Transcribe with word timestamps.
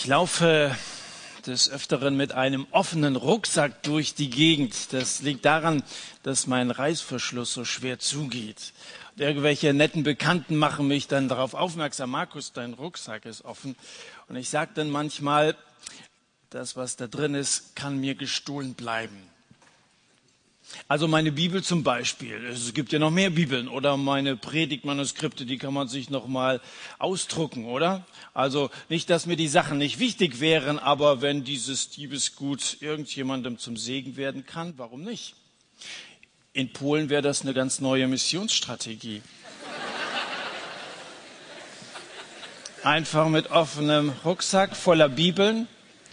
Ich 0.00 0.06
laufe 0.06 0.76
des 1.44 1.68
Öfteren 1.68 2.16
mit 2.16 2.30
einem 2.30 2.68
offenen 2.70 3.16
Rucksack 3.16 3.82
durch 3.82 4.14
die 4.14 4.30
Gegend. 4.30 4.92
Das 4.92 5.22
liegt 5.22 5.44
daran, 5.44 5.82
dass 6.22 6.46
mein 6.46 6.70
Reißverschluss 6.70 7.52
so 7.52 7.64
schwer 7.64 7.98
zugeht. 7.98 8.74
Und 9.16 9.22
irgendwelche 9.22 9.74
netten 9.74 10.04
Bekannten 10.04 10.54
machen 10.54 10.86
mich 10.86 11.08
dann 11.08 11.28
darauf 11.28 11.54
aufmerksam, 11.54 12.10
Markus, 12.10 12.52
dein 12.52 12.74
Rucksack 12.74 13.26
ist 13.26 13.44
offen. 13.44 13.74
Und 14.28 14.36
ich 14.36 14.50
sage 14.50 14.70
dann 14.72 14.88
manchmal, 14.88 15.56
das, 16.50 16.76
was 16.76 16.94
da 16.94 17.08
drin 17.08 17.34
ist, 17.34 17.74
kann 17.74 17.98
mir 17.98 18.14
gestohlen 18.14 18.74
bleiben. 18.74 19.27
Also 20.86 21.08
meine 21.08 21.32
Bibel 21.32 21.62
zum 21.62 21.82
Beispiel. 21.82 22.44
Es 22.46 22.72
gibt 22.74 22.92
ja 22.92 22.98
noch 22.98 23.10
mehr 23.10 23.30
Bibeln 23.30 23.68
oder 23.68 23.96
meine 23.96 24.36
Predigtmanuskripte, 24.36 25.46
die 25.46 25.58
kann 25.58 25.74
man 25.74 25.88
sich 25.88 26.10
noch 26.10 26.26
mal 26.26 26.60
ausdrucken, 26.98 27.64
oder? 27.66 28.06
Also 28.34 28.70
nicht, 28.88 29.10
dass 29.10 29.26
mir 29.26 29.36
die 29.36 29.48
Sachen 29.48 29.78
nicht 29.78 29.98
wichtig 29.98 30.40
wären, 30.40 30.78
aber 30.78 31.20
wenn 31.22 31.44
dieses 31.44 31.90
Diebesgut 31.90 32.78
irgendjemandem 32.80 33.58
zum 33.58 33.76
Segen 33.76 34.16
werden 34.16 34.46
kann, 34.46 34.74
warum 34.76 35.02
nicht? 35.02 35.34
In 36.52 36.72
Polen 36.72 37.08
wäre 37.08 37.22
das 37.22 37.42
eine 37.42 37.54
ganz 37.54 37.80
neue 37.80 38.08
Missionsstrategie. 38.08 39.22
Einfach 42.82 43.28
mit 43.28 43.50
offenem 43.50 44.12
Rucksack 44.24 44.76
voller 44.76 45.08
Bibeln, 45.08 45.66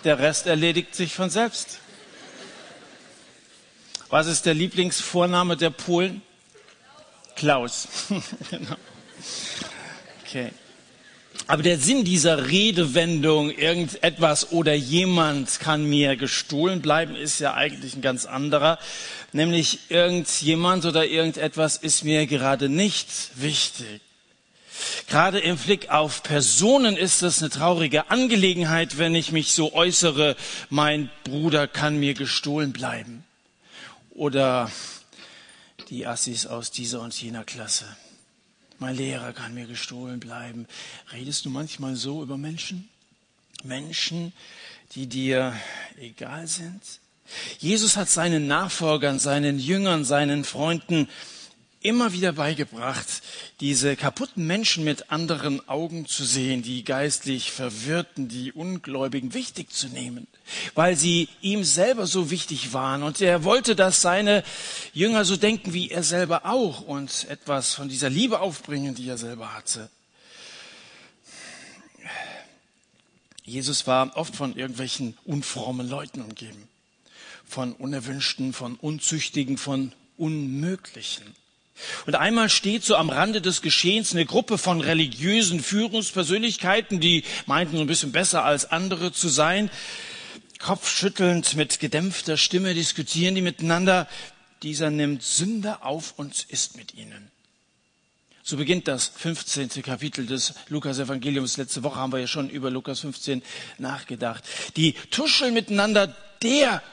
der 0.03 0.19
Rest 0.19 0.47
erledigt 0.47 0.95
sich 0.95 1.13
von 1.13 1.29
selbst. 1.29 1.79
Was 4.09 4.27
ist 4.27 4.45
der 4.45 4.53
Lieblingsvorname 4.53 5.57
der 5.57 5.71
Polen? 5.71 6.21
Klaus. 7.35 7.87
genau. 8.51 8.75
Okay. 10.25 10.51
Aber 11.47 11.63
der 11.63 11.77
Sinn 11.77 12.03
dieser 12.03 12.47
Redewendung, 12.47 13.51
irgendetwas 13.51 14.51
oder 14.51 14.73
jemand 14.73 15.59
kann 15.59 15.85
mir 15.85 16.15
gestohlen 16.15 16.81
bleiben, 16.81 17.15
ist 17.15 17.39
ja 17.39 17.53
eigentlich 17.53 17.95
ein 17.95 18.01
ganz 18.01 18.25
anderer. 18.25 18.79
Nämlich 19.31 19.79
irgendjemand 19.89 20.85
oder 20.85 21.05
irgendetwas 21.05 21.77
ist 21.77 22.03
mir 22.03 22.25
gerade 22.25 22.69
nicht 22.69 23.07
wichtig. 23.35 24.01
Gerade 25.07 25.39
im 25.39 25.57
Blick 25.57 25.89
auf 25.89 26.23
Personen 26.23 26.97
ist 26.97 27.21
das 27.21 27.41
eine 27.41 27.49
traurige 27.49 28.09
Angelegenheit, 28.09 28.97
wenn 28.97 29.15
ich 29.15 29.31
mich 29.31 29.53
so 29.53 29.73
äußere, 29.73 30.35
mein 30.69 31.09
Bruder 31.23 31.67
kann 31.67 31.99
mir 31.99 32.13
gestohlen 32.13 32.71
bleiben 32.71 33.24
oder 34.15 34.71
die 35.89 36.07
Assis 36.07 36.47
aus 36.47 36.71
dieser 36.71 37.01
und 37.01 37.19
jener 37.21 37.43
Klasse. 37.43 37.85
Mein 38.79 38.95
Lehrer 38.95 39.33
kann 39.33 39.53
mir 39.53 39.67
gestohlen 39.67 40.19
bleiben. 40.19 40.67
Redest 41.13 41.45
du 41.45 41.49
manchmal 41.49 41.95
so 41.95 42.23
über 42.23 42.37
Menschen? 42.37 42.89
Menschen, 43.63 44.33
die 44.93 45.07
dir 45.07 45.55
egal 45.97 46.47
sind? 46.47 46.81
Jesus 47.59 47.97
hat 47.97 48.09
seinen 48.09 48.47
Nachfolgern, 48.47 49.19
seinen 49.19 49.59
Jüngern, 49.59 50.05
seinen 50.05 50.43
Freunden 50.43 51.07
immer 51.85 52.13
wieder 52.13 52.33
beigebracht, 52.33 53.21
diese 53.59 53.95
kaputten 53.95 54.47
Menschen 54.47 54.83
mit 54.83 55.11
anderen 55.11 55.67
Augen 55.69 56.07
zu 56.07 56.25
sehen, 56.25 56.63
die 56.63 56.83
geistlich 56.83 57.51
Verwirrten, 57.51 58.27
die 58.27 58.51
Ungläubigen 58.51 59.35
wichtig 59.35 59.71
zu 59.71 59.87
nehmen, 59.89 60.27
weil 60.73 60.95
sie 60.95 61.29
ihm 61.41 61.63
selber 61.63 62.07
so 62.07 62.31
wichtig 62.31 62.73
waren. 62.73 63.03
Und 63.03 63.21
er 63.21 63.43
wollte, 63.43 63.75
dass 63.75 64.01
seine 64.01 64.43
Jünger 64.93 65.25
so 65.25 65.37
denken 65.37 65.73
wie 65.73 65.91
er 65.91 66.03
selber 66.03 66.45
auch 66.45 66.81
und 66.81 67.27
etwas 67.29 67.75
von 67.75 67.87
dieser 67.87 68.09
Liebe 68.09 68.39
aufbringen, 68.39 68.95
die 68.95 69.07
er 69.07 69.19
selber 69.19 69.53
hatte. 69.53 69.89
Jesus 73.43 73.85
war 73.85 74.17
oft 74.17 74.35
von 74.35 74.55
irgendwelchen 74.55 75.15
unfrommen 75.23 75.87
Leuten 75.87 76.21
umgeben, 76.21 76.67
von 77.45 77.73
unerwünschten, 77.73 78.53
von 78.53 78.75
unzüchtigen, 78.75 79.59
von 79.59 79.93
unmöglichen. 80.17 81.44
Und 82.05 82.15
einmal 82.15 82.49
steht 82.49 82.83
so 82.83 82.95
am 82.95 83.09
Rande 83.09 83.41
des 83.41 83.61
Geschehens 83.61 84.13
eine 84.13 84.25
Gruppe 84.25 84.57
von 84.57 84.81
religiösen 84.81 85.59
Führungspersönlichkeiten, 85.59 86.99
die 86.99 87.23
meinten 87.45 87.75
so 87.75 87.81
ein 87.81 87.87
bisschen 87.87 88.11
besser 88.11 88.45
als 88.45 88.71
andere 88.71 89.11
zu 89.11 89.27
sein. 89.27 89.69
Kopfschüttelnd 90.59 91.55
mit 91.55 91.79
gedämpfter 91.79 92.37
Stimme 92.37 92.73
diskutieren 92.73 93.35
die 93.35 93.41
miteinander. 93.41 94.07
Dieser 94.63 94.89
nimmt 94.89 95.21
Sünder 95.21 95.85
auf 95.85 96.13
und 96.17 96.45
ist 96.49 96.77
mit 96.77 96.95
ihnen. 96.95 97.29
So 98.41 98.57
beginnt 98.57 98.87
das 98.87 99.07
15. 99.07 99.81
Kapitel 99.81 100.27
des 100.27 100.53
Lukas-Evangeliums. 100.69 101.57
Letzte 101.57 101.83
Woche 101.83 101.95
haben 101.95 102.13
wir 102.13 102.19
ja 102.19 102.27
schon 102.27 102.49
über 102.49 102.69
Lukas 102.69 102.99
15 102.99 103.41
nachgedacht. 103.79 104.43
Die 104.77 104.93
tuscheln 105.09 105.53
miteinander. 105.53 106.15
Der, 106.41 106.83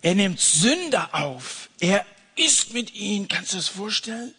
er 0.00 0.14
nimmt 0.14 0.40
Sünder 0.40 1.10
auf. 1.14 1.68
Er 1.80 2.06
ist 2.36 2.72
mit 2.72 2.94
ihnen. 2.94 3.28
Kannst 3.28 3.52
du 3.52 3.56
das 3.56 3.68
vorstellen? 3.68 4.34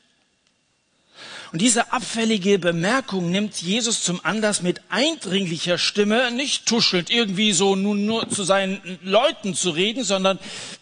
Und 1.51 1.61
diese 1.61 1.93
abfällige 1.93 2.59
Bemerkung 2.59 3.31
nimmt 3.31 3.61
Jesus 3.61 4.03
zum 4.03 4.23
Anlass 4.23 4.61
mit 4.61 4.81
eindringlicher 4.89 5.77
Stimme, 5.77 6.29
nicht 6.31 6.65
tuschelnd 6.65 7.09
irgendwie 7.09 7.53
so 7.53 7.75
nun 7.75 8.05
nur 8.05 8.29
zu 8.29 8.43
seinen 8.43 8.99
Leuten 9.01 9.55
zu 9.55 9.69
reden, 9.69 10.03
sondern 10.03 10.39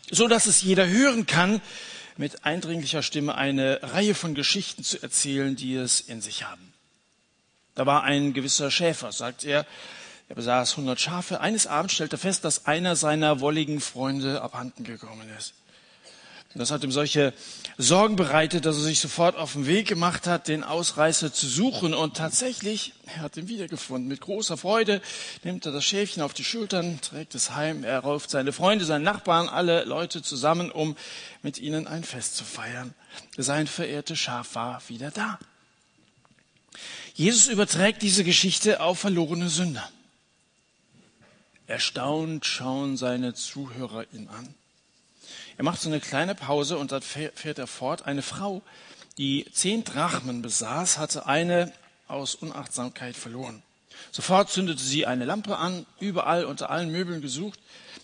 so, 0.09 0.27
dass 0.27 0.47
es 0.47 0.63
jeder 0.63 0.87
hören 0.87 1.27
kann, 1.27 1.61
mit 2.17 2.45
eindringlicher 2.45 3.03
Stimme 3.03 3.35
eine 3.35 3.79
Reihe 3.83 4.15
von 4.15 4.33
Geschichten 4.33 4.83
zu 4.83 5.01
erzählen, 5.03 5.55
die 5.55 5.75
es 5.75 6.01
in 6.01 6.21
sich 6.21 6.43
haben. 6.43 6.73
Da 7.75 7.85
war 7.85 8.03
ein 8.03 8.33
gewisser 8.33 8.71
Schäfer, 8.71 9.11
sagt 9.11 9.43
er, 9.43 9.65
er 10.29 10.35
besaß 10.35 10.71
100 10.71 10.99
Schafe. 10.99 11.41
Eines 11.41 11.67
Abends 11.67 11.93
stellte 11.93 12.15
er 12.15 12.19
fest, 12.19 12.43
dass 12.43 12.65
einer 12.65 12.95
seiner 12.95 13.41
wolligen 13.41 13.81
Freunde 13.81 14.41
abhanden 14.41 14.83
gekommen 14.83 15.29
ist. 15.37 15.53
Das 16.57 16.71
hat 16.71 16.85
ihm 16.85 16.91
solche 16.91 17.33
Sorgen 17.77 18.15
bereitet, 18.15 18.65
dass 18.65 18.77
er 18.77 18.83
sich 18.83 19.01
sofort 19.01 19.35
auf 19.35 19.53
den 19.53 19.67
Weg 19.67 19.89
gemacht 19.89 20.25
hat, 20.25 20.47
den 20.47 20.63
Ausreißer 20.63 21.33
zu 21.33 21.47
suchen. 21.47 21.93
Und 21.93 22.15
tatsächlich, 22.15 22.93
er 23.07 23.23
hat 23.23 23.35
ihn 23.35 23.49
wiedergefunden. 23.49 24.07
Mit 24.07 24.21
großer 24.21 24.55
Freude 24.55 25.01
nimmt 25.43 25.65
er 25.65 25.73
das 25.73 25.83
Schäfchen 25.83 26.23
auf 26.23 26.33
die 26.33 26.45
Schultern, 26.45 27.01
trägt 27.01 27.35
es 27.35 27.51
heim. 27.51 27.83
Er 27.83 27.99
ruft 27.99 28.29
seine 28.29 28.53
Freunde, 28.53 28.85
seine 28.85 29.03
Nachbarn, 29.03 29.49
alle 29.49 29.83
Leute 29.83 30.21
zusammen, 30.21 30.71
um 30.71 30.95
mit 31.43 31.57
ihnen 31.57 31.87
ein 31.87 32.05
Fest 32.05 32.37
zu 32.37 32.45
feiern. 32.45 32.93
Sein 33.35 33.67
verehrtes 33.67 34.17
Schaf 34.17 34.55
war 34.55 34.81
wieder 34.87 35.11
da. 35.11 35.37
Jesus 37.15 37.47
überträgt 37.47 38.01
diese 38.01 38.23
Geschichte 38.23 38.79
auf 38.79 38.99
verlorene 38.99 39.49
Sünder. 39.49 39.89
Erstaunt 41.67 42.45
schauen 42.45 42.95
seine 42.95 43.33
Zuhörer 43.33 44.05
ihn 44.13 44.29
an. 44.29 44.55
Er 45.57 45.63
macht 45.63 45.81
so 45.81 45.89
eine 45.89 45.99
kleine 45.99 46.35
Pause 46.35 46.77
und 46.77 46.91
dann 46.91 47.01
fährt 47.01 47.59
er 47.59 47.67
fort. 47.67 48.05
Eine 48.05 48.21
Frau, 48.21 48.61
die 49.17 49.45
zehn 49.53 49.83
Drachmen 49.83 50.41
besaß, 50.41 50.97
hatte 50.97 51.25
eine 51.27 51.71
aus 52.07 52.35
Unachtsamkeit 52.35 53.15
verloren. 53.15 53.63
Sofort 54.11 54.49
zündete 54.49 54.81
sie 54.81 55.05
eine 55.05 55.25
Lampe 55.25 55.57
an, 55.57 55.85
überall 55.99 56.45
unter 56.45 56.69
allen 56.69 56.91
Möbeln 56.91 57.21
gesucht 57.21 57.59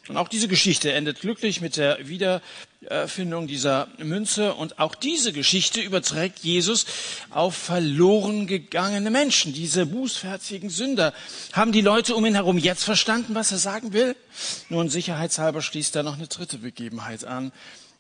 und 0.08 0.18
auch 0.18 0.28
diese 0.28 0.48
Geschichte 0.48 0.92
endet 0.92 1.22
glücklich 1.22 1.62
mit 1.62 1.78
der 1.78 2.08
Wiederfindung 2.08 3.48
dieser 3.48 3.88
Münze. 3.98 4.56
Und 4.56 4.80
auch 4.80 4.96
diese 4.96 5.32
Geschichte 5.32 5.80
überträgt 5.80 6.40
Jesus 6.40 6.86
auf 7.30 7.56
verloren 7.56 8.48
gegangene 8.48 9.12
Menschen, 9.12 9.54
diese 9.54 9.86
bußfertigen 9.86 10.70
Sünder. 10.70 11.14
Haben 11.54 11.72
die 11.72 11.82
Leute 11.82 12.16
um 12.16 12.26
ihn 12.26 12.34
herum 12.34 12.58
jetzt 12.58 12.84
verstanden, 12.84 13.36
was 13.36 13.52
er 13.52 13.60
sagen 13.60 13.94
will? 13.94 14.16
Nun, 14.70 14.90
sicherheitshalber 14.90 15.62
schließt 15.62 15.96
er 15.96 16.04
noch 16.04 16.18
eine 16.18 16.28
dritte 16.28 16.58
Begebenheit 16.58 17.24
an. 17.24 17.52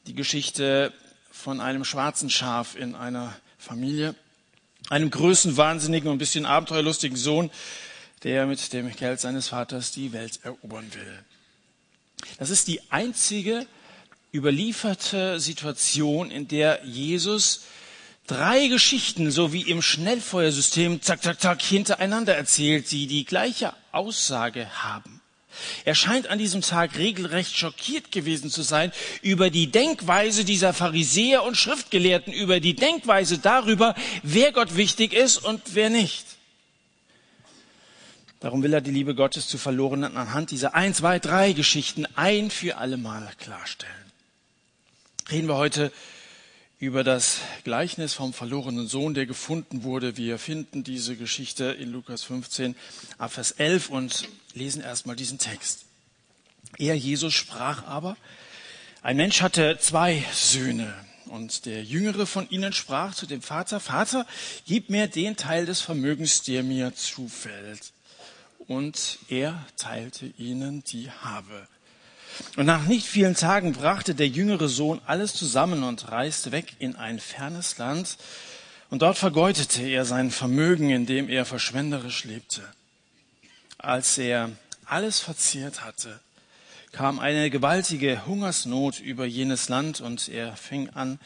Die 0.07 0.15
Geschichte 0.15 0.91
von 1.31 1.61
einem 1.61 1.85
schwarzen 1.85 2.29
Schaf 2.29 2.75
in 2.75 2.95
einer 2.95 3.35
Familie, 3.59 4.15
einem 4.91 5.09
größenwahnsinnigen 5.09 6.09
und 6.09 6.15
ein 6.15 6.19
bisschen 6.19 6.45
abenteuerlustigen 6.45 7.17
Sohn, 7.17 7.49
der 8.23 8.45
mit 8.45 8.73
dem 8.73 8.93
Geld 8.95 9.19
seines 9.19 9.47
Vaters 9.47 9.91
die 9.91 10.11
Welt 10.11 10.39
erobern 10.43 10.91
will. 10.93 11.23
Das 12.37 12.49
ist 12.49 12.67
die 12.67 12.81
einzige 12.91 13.65
überlieferte 14.33 15.39
Situation, 15.39 16.29
in 16.29 16.47
der 16.47 16.85
Jesus 16.85 17.61
drei 18.27 18.67
Geschichten, 18.67 19.31
so 19.31 19.53
wie 19.53 19.61
im 19.61 19.81
Schnellfeuersystem, 19.81 21.01
zack, 21.01 21.23
zack, 21.23 21.41
zack, 21.41 21.61
hintereinander 21.61 22.35
erzählt, 22.35 22.91
die 22.91 23.07
die 23.07 23.25
gleiche 23.25 23.73
Aussage 23.91 24.83
haben. 24.83 25.20
Er 25.85 25.95
scheint 25.95 26.27
an 26.27 26.37
diesem 26.39 26.61
Tag 26.61 26.97
regelrecht 26.97 27.55
schockiert 27.55 28.11
gewesen 28.11 28.49
zu 28.49 28.61
sein 28.61 28.91
über 29.21 29.49
die 29.49 29.67
Denkweise 29.67 30.45
dieser 30.45 30.73
Pharisäer 30.73 31.43
und 31.43 31.57
Schriftgelehrten, 31.57 32.33
über 32.33 32.59
die 32.59 32.75
Denkweise 32.75 33.37
darüber, 33.37 33.95
wer 34.23 34.51
Gott 34.51 34.75
wichtig 34.75 35.13
ist 35.13 35.37
und 35.37 35.61
wer 35.73 35.89
nicht. 35.89 36.25
Darum 38.39 38.63
will 38.63 38.73
er 38.73 38.81
die 38.81 38.91
Liebe 38.91 39.13
Gottes 39.13 39.47
zu 39.47 39.59
Verlorenen 39.59 40.17
anhand 40.17 40.49
dieser 40.49 40.73
ein, 40.73 40.95
zwei, 40.95 41.19
drei 41.19 41.53
Geschichten 41.53 42.07
ein 42.15 42.49
für 42.49 42.77
alle 42.77 42.97
Mal 42.97 43.29
klarstellen. 43.37 43.93
Reden 45.29 45.47
wir 45.47 45.57
heute 45.57 45.91
über 46.81 47.03
das 47.03 47.41
Gleichnis 47.63 48.15
vom 48.15 48.33
verlorenen 48.33 48.87
Sohn, 48.87 49.13
der 49.13 49.27
gefunden 49.27 49.83
wurde. 49.83 50.17
Wir 50.17 50.39
finden 50.39 50.83
diese 50.83 51.15
Geschichte 51.15 51.65
in 51.65 51.91
Lukas 51.91 52.23
15 52.23 52.75
ab 53.19 53.31
Vers 53.33 53.51
11 53.51 53.89
und 53.89 54.27
lesen 54.55 54.81
erstmal 54.81 55.15
diesen 55.15 55.37
Text. 55.37 55.85
Er, 56.79 56.97
Jesus, 56.97 57.35
sprach 57.35 57.85
aber, 57.85 58.17
ein 59.03 59.15
Mensch 59.15 59.43
hatte 59.43 59.77
zwei 59.79 60.25
Söhne. 60.33 60.91
Und 61.27 61.67
der 61.67 61.83
jüngere 61.83 62.25
von 62.25 62.49
ihnen 62.49 62.73
sprach 62.73 63.13
zu 63.13 63.27
dem 63.27 63.43
Vater, 63.43 63.79
Vater, 63.79 64.25
gib 64.65 64.89
mir 64.89 65.05
den 65.05 65.37
Teil 65.37 65.67
des 65.67 65.81
Vermögens, 65.81 66.41
der 66.41 66.63
mir 66.63 66.95
zufällt. 66.95 67.93
Und 68.57 69.19
er 69.29 69.67
teilte 69.77 70.25
ihnen 70.39 70.83
die 70.85 71.11
Habe. 71.11 71.67
Und 72.55 72.65
nach 72.65 72.85
nicht 72.85 73.07
vielen 73.07 73.35
Tagen 73.35 73.73
brachte 73.73 74.15
der 74.15 74.27
jüngere 74.27 74.67
Sohn 74.67 75.01
alles 75.05 75.33
zusammen 75.33 75.83
und 75.83 76.11
reiste 76.11 76.51
weg 76.51 76.73
in 76.79 76.95
ein 76.95 77.19
fernes 77.19 77.77
Land. 77.77 78.17
Und 78.89 79.01
dort 79.01 79.17
vergeudete 79.17 79.83
er 79.83 80.05
sein 80.05 80.31
Vermögen, 80.31 80.89
indem 80.89 81.29
er 81.29 81.45
verschwenderisch 81.45 82.25
lebte. 82.25 82.61
Als 83.77 84.17
er 84.17 84.49
alles 84.85 85.19
verzehrt 85.19 85.83
hatte, 85.83 86.19
kam 86.91 87.19
eine 87.19 87.49
gewaltige 87.49 88.25
Hungersnot 88.25 88.99
über 88.99 89.25
jenes 89.25 89.69
Land 89.69 90.01
und 90.01 90.27
er 90.27 90.55
fing 90.57 90.89
an, 90.89 91.19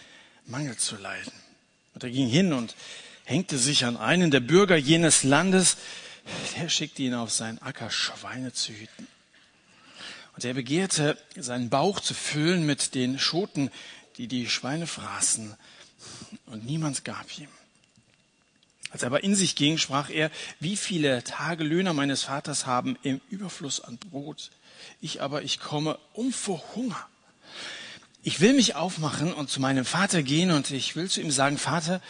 Mangel 0.46 0.78
zu 0.78 0.96
leiden. 0.96 1.34
Und 1.96 2.04
er 2.04 2.12
ging 2.12 2.28
hin 2.28 2.54
und 2.54 2.76
hängte 3.24 3.58
sich 3.58 3.86
an 3.86 3.98
einen 3.98 4.30
der 4.30 4.42
Bürger 4.42 4.76
jenes 4.76 5.24
Landes, 5.24 5.78
der 6.58 6.70
schickte 6.70 7.02
ihn 7.02 7.16
auf 7.16 7.32
seinen 7.32 7.60
Acker, 7.62 7.90
Schweine 7.90 8.54
zu 8.54 8.74
hüten. 8.74 9.08
Und 10.36 10.44
er 10.44 10.54
begehrte, 10.54 11.18
seinen 11.38 11.70
Bauch 11.70 12.00
zu 12.00 12.14
füllen 12.14 12.66
mit 12.66 12.94
den 12.94 13.20
Schoten, 13.20 13.72
die 14.18 14.28
die 14.28 14.50
Schweine 14.50 14.86
fraßen. 14.86 15.56
Und 16.48 16.66
niemand 16.66 17.06
gab 17.06 17.38
ihm. 17.40 17.48
Als 18.92 19.04
er 19.04 19.08
aber 19.08 19.24
in 19.24 19.36
sich 19.36 19.56
ging, 19.56 19.78
sprach 19.78 20.10
er, 20.10 20.32
wie 20.60 20.78
viele 20.78 21.24
Tagelöhner 21.24 21.94
meines 21.94 22.24
Vaters 22.24 22.66
haben 22.66 22.98
im 23.04 23.22
Überfluss 23.30 23.82
an 23.82 23.98
Brot. 23.98 24.52
Ich 25.02 25.22
aber, 25.22 25.42
ich 25.42 25.60
komme 25.60 26.00
um 26.14 26.32
vor 26.32 26.64
Hunger. 26.76 27.08
Ich 28.24 28.40
will 28.42 28.54
mich 28.54 28.76
aufmachen 28.76 29.34
und 29.34 29.50
zu 29.50 29.62
meinem 29.62 29.86
Vater 29.86 30.24
gehen 30.24 30.52
und 30.52 30.72
ich 30.72 30.96
will 30.96 31.10
zu 31.10 31.22
ihm 31.22 31.32
sagen, 31.32 31.58
Vater, 31.58 32.02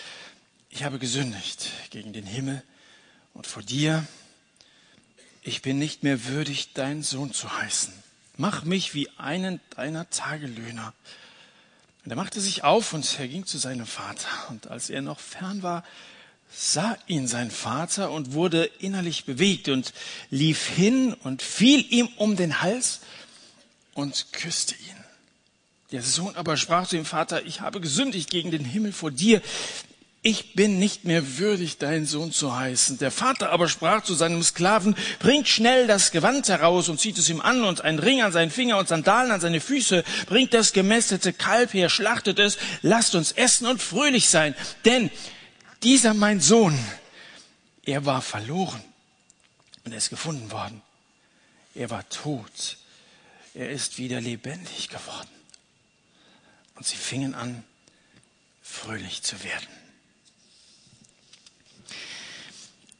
ich 0.69 0.83
habe 0.83 0.99
gesündigt 0.99 1.69
gegen 1.89 2.13
den 2.13 2.25
Himmel 2.25 2.63
und 3.33 3.47
vor 3.47 3.63
dir. 3.63 4.05
Ich 5.41 5.61
bin 5.61 5.77
nicht 5.77 6.03
mehr 6.03 6.25
würdig, 6.25 6.73
dein 6.73 7.03
Sohn 7.03 7.33
zu 7.33 7.51
heißen. 7.55 8.04
Mach 8.37 8.63
mich 8.63 8.93
wie 8.93 9.09
einen 9.17 9.61
deiner 9.75 10.09
Tagelöhner. 10.09 10.93
Und 12.03 12.11
er 12.11 12.17
machte 12.17 12.41
sich 12.41 12.63
auf 12.63 12.93
und 12.93 13.19
er 13.19 13.27
ging 13.27 13.45
zu 13.45 13.57
seinem 13.57 13.85
Vater. 13.85 14.27
Und 14.49 14.67
als 14.67 14.89
er 14.89 15.01
noch 15.01 15.19
fern 15.19 15.63
war, 15.63 15.83
sah 16.51 16.97
ihn 17.07 17.27
sein 17.27 17.49
Vater 17.49 18.11
und 18.11 18.33
wurde 18.33 18.65
innerlich 18.79 19.25
bewegt 19.25 19.69
und 19.69 19.93
lief 20.29 20.67
hin 20.67 21.13
und 21.13 21.41
fiel 21.41 21.85
ihm 21.89 22.07
um 22.17 22.35
den 22.35 22.61
Hals 22.61 23.01
und 23.93 24.31
küsste 24.33 24.75
ihn. 24.75 25.03
Der 25.91 26.03
Sohn 26.03 26.35
aber 26.35 26.57
sprach 26.57 26.87
zu 26.87 26.95
dem 26.95 27.05
Vater, 27.05 27.45
ich 27.45 27.61
habe 27.61 27.79
gesündigt 27.79 28.29
gegen 28.29 28.51
den 28.51 28.65
Himmel 28.65 28.91
vor 28.91 29.11
dir 29.11 29.41
ich 30.25 30.55
bin 30.55 30.79
nicht 30.79 31.05
mehr 31.05 31.37
würdig, 31.37 31.77
dein 31.77 32.07
Sohn 32.07 32.31
zu 32.31 32.55
heißen. 32.57 32.97
Der 32.97 33.11
Vater 33.11 33.51
aber 33.51 33.69
sprach 33.69 34.03
zu 34.03 34.15
seinem 34.15 34.41
Sklaven, 34.41 34.95
bringt 35.19 35.47
schnell 35.47 35.85
das 35.85 36.09
Gewand 36.09 36.49
heraus 36.49 36.89
und 36.89 36.99
zieht 36.99 37.19
es 37.19 37.29
ihm 37.29 37.41
an 37.41 37.63
und 37.63 37.81
einen 37.81 37.99
Ring 37.99 38.23
an 38.23 38.31
seinen 38.31 38.49
Finger 38.49 38.79
und 38.79 38.87
Sandalen 38.87 39.29
an 39.29 39.39
seine 39.39 39.61
Füße, 39.61 40.03
bringt 40.25 40.55
das 40.55 40.73
gemästete 40.73 41.31
Kalb 41.31 41.75
her, 41.75 41.89
schlachtet 41.89 42.39
es, 42.39 42.57
lasst 42.81 43.13
uns 43.13 43.33
essen 43.33 43.67
und 43.67 43.83
fröhlich 43.83 44.27
sein. 44.27 44.55
Denn 44.83 45.11
dieser 45.83 46.15
mein 46.15 46.41
Sohn, 46.41 46.75
er 47.85 48.07
war 48.07 48.23
verloren 48.23 48.83
und 49.83 49.91
er 49.91 49.99
ist 49.99 50.09
gefunden 50.09 50.49
worden. 50.49 50.81
Er 51.75 51.91
war 51.91 52.09
tot. 52.09 52.77
Er 53.53 53.69
ist 53.69 53.99
wieder 53.99 54.19
lebendig 54.21 54.89
geworden. 54.89 55.29
Und 56.73 56.87
sie 56.87 56.97
fingen 56.97 57.35
an, 57.35 57.63
fröhlich 58.63 59.21
zu 59.21 59.43
werden. 59.43 59.84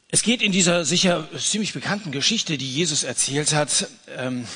Es 0.08 0.22
geht 0.22 0.40
in 0.40 0.52
dieser 0.52 0.84
sicher 0.84 1.28
ziemlich 1.36 1.72
bekannten 1.72 2.12
Geschichte, 2.12 2.56
die 2.58 2.72
Jesus 2.72 3.02
erzählt 3.02 3.52
hat, 3.52 3.88
ähm, 4.16 4.46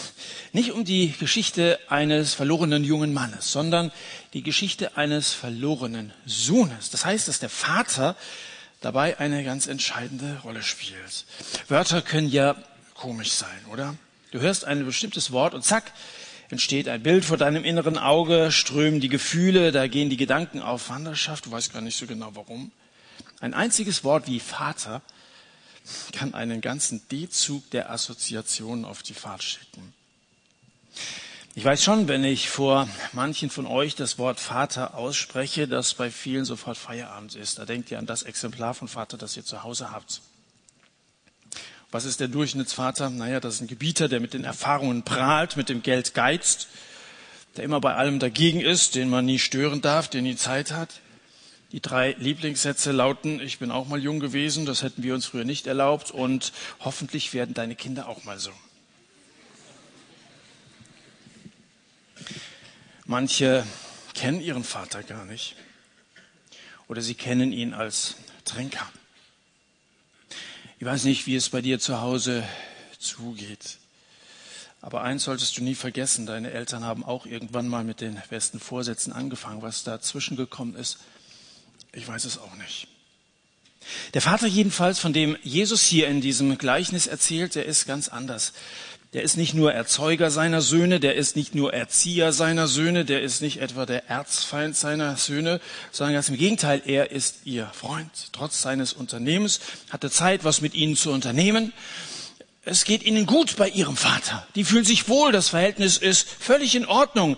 nicht 0.53 0.71
um 0.71 0.85
die 0.85 1.13
Geschichte 1.19 1.81
eines 1.89 2.35
verlorenen 2.35 2.85
jungen 2.85 3.13
Mannes, 3.13 3.51
sondern 3.51 3.91
die 4.33 4.45
Geschichte 4.45 4.97
eines 4.97 5.33
verlorenen 5.33 6.13
Sohnes. 6.25 6.91
Das 6.91 7.05
heißt, 7.05 7.27
dass 7.27 7.41
der 7.41 7.49
Vater 7.49 8.15
dabei 8.81 9.19
eine 9.19 9.43
ganz 9.43 9.67
entscheidende 9.67 10.39
Rolle 10.45 10.63
spielt. 10.63 11.25
Wörter 11.67 12.01
können 12.01 12.31
ja 12.31 12.55
komisch 12.95 13.33
sein, 13.33 13.49
oder? 13.73 13.97
Du 14.31 14.39
hörst 14.39 14.65
ein 14.65 14.87
bestimmtes 14.87 15.33
Wort 15.33 15.53
und 15.53 15.65
zack, 15.65 15.93
entsteht 16.51 16.89
ein 16.89 17.03
Bild 17.03 17.25
vor 17.25 17.39
deinem 17.39 17.65
inneren 17.65 17.99
Auge, 17.99 18.53
strömen 18.53 19.01
die 19.01 19.09
Gefühle, 19.09 19.73
da 19.73 19.89
gehen 19.89 20.11
die 20.11 20.17
Gedanken 20.17 20.61
auf 20.61 20.91
Wanderschaft, 20.91 21.47
du 21.47 21.51
weißt 21.51 21.73
gar 21.73 21.83
nicht 21.83 21.99
so 21.99 22.07
genau 22.07 22.31
warum. 22.35 22.71
Ein 23.41 23.53
einziges 23.53 24.05
Wort 24.05 24.29
wie 24.29 24.39
Vater 24.39 25.03
kann 26.13 26.35
einen 26.35 26.61
ganzen 26.61 27.07
D-Zug 27.09 27.71
der 27.71 27.91
Assoziationen 27.91 28.85
auf 28.85 29.03
die 29.03 29.15
Fahrt 29.15 29.43
schicken. 29.43 29.95
Ich 31.55 31.65
weiß 31.65 31.83
schon, 31.83 32.07
wenn 32.07 32.23
ich 32.23 32.49
vor 32.49 32.89
manchen 33.13 33.51
von 33.51 33.67
euch 33.67 33.97
das 33.97 34.19
Wort 34.19 34.39
Vater 34.39 34.95
ausspreche, 34.95 35.67
dass 35.67 35.95
bei 35.95 36.11
vielen 36.11 36.45
sofort 36.45 36.77
Feierabend 36.77 37.35
ist. 37.35 37.59
Da 37.59 37.65
denkt 37.65 37.91
ihr 37.91 37.99
an 37.99 38.07
das 38.07 38.23
Exemplar 38.23 38.73
von 38.73 38.87
Vater, 38.87 39.19
das 39.19 39.37
ihr 39.37 39.45
zu 39.45 39.65
Hause 39.65 39.91
habt. 39.91 40.21
Was 41.91 42.05
ist 42.05 42.21
der 42.21 42.29
Durchschnittsvater? 42.29 43.11
Naja, 43.11 43.41
das 43.41 43.55
ist 43.57 43.63
ein 43.63 43.67
Gebieter, 43.67 44.09
der 44.09 44.21
mit 44.21 44.33
den 44.33 44.45
Erfahrungen 44.45 45.03
prahlt, 45.03 45.57
mit 45.57 45.69
dem 45.69 45.83
Geld 45.83 46.15
geizt, 46.15 46.69
der 47.57 47.65
immer 47.65 47.81
bei 47.81 47.95
allem 47.95 48.21
dagegen 48.21 48.61
ist, 48.61 48.95
den 48.95 49.11
man 49.11 49.25
nie 49.25 49.41
stören 49.41 49.81
darf, 49.81 50.07
der 50.09 50.23
nie 50.23 50.37
Zeit 50.37 50.71
hat. 50.71 51.01
Die 51.73 51.81
drei 51.81 52.17
Lieblingssätze 52.19 52.91
lauten, 52.91 53.41
ich 53.41 53.61
bin 53.61 53.71
auch 53.71 53.87
mal 53.87 54.01
jung 54.01 54.19
gewesen, 54.19 54.67
das 54.67 54.83
hätten 54.83 55.05
wir 55.05 55.15
uns 55.15 55.27
früher 55.27 55.45
nicht 55.45 55.69
erlaubt 55.69 56.11
und 56.11 56.53
hoffentlich 56.81 57.33
werden 57.33 57.55
deine 57.55 57.77
Kinder 57.77 58.09
auch 58.09 58.25
mal 58.25 58.41
so. 58.41 58.51
Manche 63.07 63.65
kennen 64.15 64.41
ihren 64.41 64.65
Vater 64.65 65.05
gar 65.05 65.25
nicht 65.25 65.55
oder 66.89 67.03
sie 67.03 67.15
kennen 67.15 67.53
ihn 67.53 67.73
als 67.73 68.17
Trinker. 68.45 68.91
Ich 70.81 70.87
weiß 70.87 71.05
nicht, 71.05 71.27
wie 71.27 71.37
es 71.37 71.51
bei 71.51 71.61
dir 71.61 71.79
zu 71.79 72.01
Hause 72.01 72.43
zugeht. 72.99 73.79
Aber 74.81 75.03
eins 75.03 75.25
solltest 75.25 75.57
du 75.59 75.63
nie 75.63 75.75
vergessen, 75.75 76.27
deine 76.27 76.51
Eltern 76.51 76.85
haben 76.85 77.05
auch 77.05 77.27
irgendwann 77.27 77.69
mal 77.69 77.85
mit 77.85 78.01
den 78.01 78.21
besten 78.31 78.59
Vorsätzen 78.59 79.13
angefangen. 79.13 79.63
Was 79.63 79.85
dazwischen 79.85 80.37
gekommen 80.37 80.75
ist, 80.75 80.99
ich 81.93 82.07
weiß 82.07 82.25
es 82.25 82.39
auch 82.39 82.55
nicht. 82.57 82.89
Der 84.15 84.23
Vater 84.23 84.47
jedenfalls, 84.47 84.99
von 84.99 85.13
dem 85.13 85.37
Jesus 85.43 85.83
hier 85.83 86.09
in 86.09 86.21
diesem 86.21 86.59
Gleichnis 86.59 87.07
erzählt, 87.07 87.55
der 87.55 87.67
ist 87.67 87.87
ganz 87.87 88.09
anders. 88.09 88.53
Der 89.13 89.23
ist 89.23 89.37
nicht 89.37 89.55
nur 89.55 89.73
Erzeuger 89.73 90.31
seiner 90.31 90.61
Söhne, 90.61 91.01
der 91.01 91.17
ist 91.17 91.35
nicht 91.35 91.57
nur 91.57 91.75
Erzieher 91.75 92.33
seiner 92.33 92.69
Söhne, 92.69 93.05
der 93.05 93.23
ist 93.23 93.43
nicht 93.43 93.61
etwa 93.61 93.85
der 93.85 94.09
Erzfeind 94.09 94.77
seiner 94.77 95.17
Söhne, 95.17 95.61
sondern 95.91 96.15
ganz 96.15 96.29
im 96.29 96.37
Gegenteil, 96.37 96.81
er 96.87 97.11
ist 97.11 97.39
ihr 97.45 97.67
Freund. 97.75 98.11
Trotz 98.31 98.63
seines 98.63 98.93
Unternehmens 98.93 99.59
hatte 99.91 100.11
Zeit, 100.11 100.45
was 100.45 100.61
mit 100.61 100.75
ihnen 100.75 100.95
zu 100.95 101.11
unternehmen. 101.11 101.73
Es 102.65 102.85
geht 102.85 103.03
ihnen 103.03 103.27
gut 103.27 103.57
bei 103.57 103.69
ihrem 103.69 103.97
Vater. 103.97 104.47
Die 104.55 104.63
fühlen 104.63 104.85
sich 104.85 105.09
wohl, 105.09 105.33
das 105.33 105.49
Verhältnis 105.49 105.97
ist 105.97 106.29
völlig 106.29 106.77
in 106.77 106.87
Ordnung. 106.87 107.37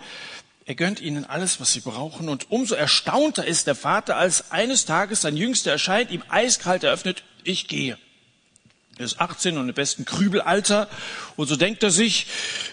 Er 0.64 0.74
gönnt 0.74 1.00
ihnen 1.00 1.24
alles, 1.24 1.60
was 1.60 1.72
sie 1.72 1.80
brauchen. 1.80 2.28
Und 2.28 2.50
umso 2.50 2.74
erstaunter 2.74 3.44
ist 3.44 3.66
der 3.66 3.74
Vater, 3.74 4.16
als 4.16 4.52
eines 4.52 4.84
Tages 4.84 5.22
sein 5.22 5.36
Jüngster 5.36 5.72
erscheint, 5.72 6.10
ihm 6.10 6.22
eiskalt 6.28 6.84
eröffnet, 6.84 7.24
ich 7.44 7.66
gehe. 7.66 7.98
Er 8.98 9.06
ist 9.06 9.20
18 9.20 9.58
und 9.58 9.68
im 9.68 9.74
besten 9.74 10.04
Krübelalter. 10.04 10.88
Und 11.36 11.48
so 11.48 11.56
denkt 11.56 11.82
er 11.82 11.90
sich, 11.90 12.26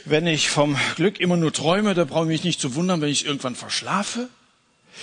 wenn 0.05 0.27
ich 0.27 0.49
vom 0.49 0.77
Glück 0.95 1.19
immer 1.19 1.37
nur 1.37 1.51
träume, 1.51 1.93
da 1.95 2.03
brauche 2.03 2.25
ich 2.25 2.29
mich 2.29 2.43
nicht 2.43 2.61
zu 2.61 2.75
wundern, 2.75 3.01
wenn 3.01 3.09
ich 3.09 3.25
irgendwann 3.25 3.55
verschlafe. 3.55 4.29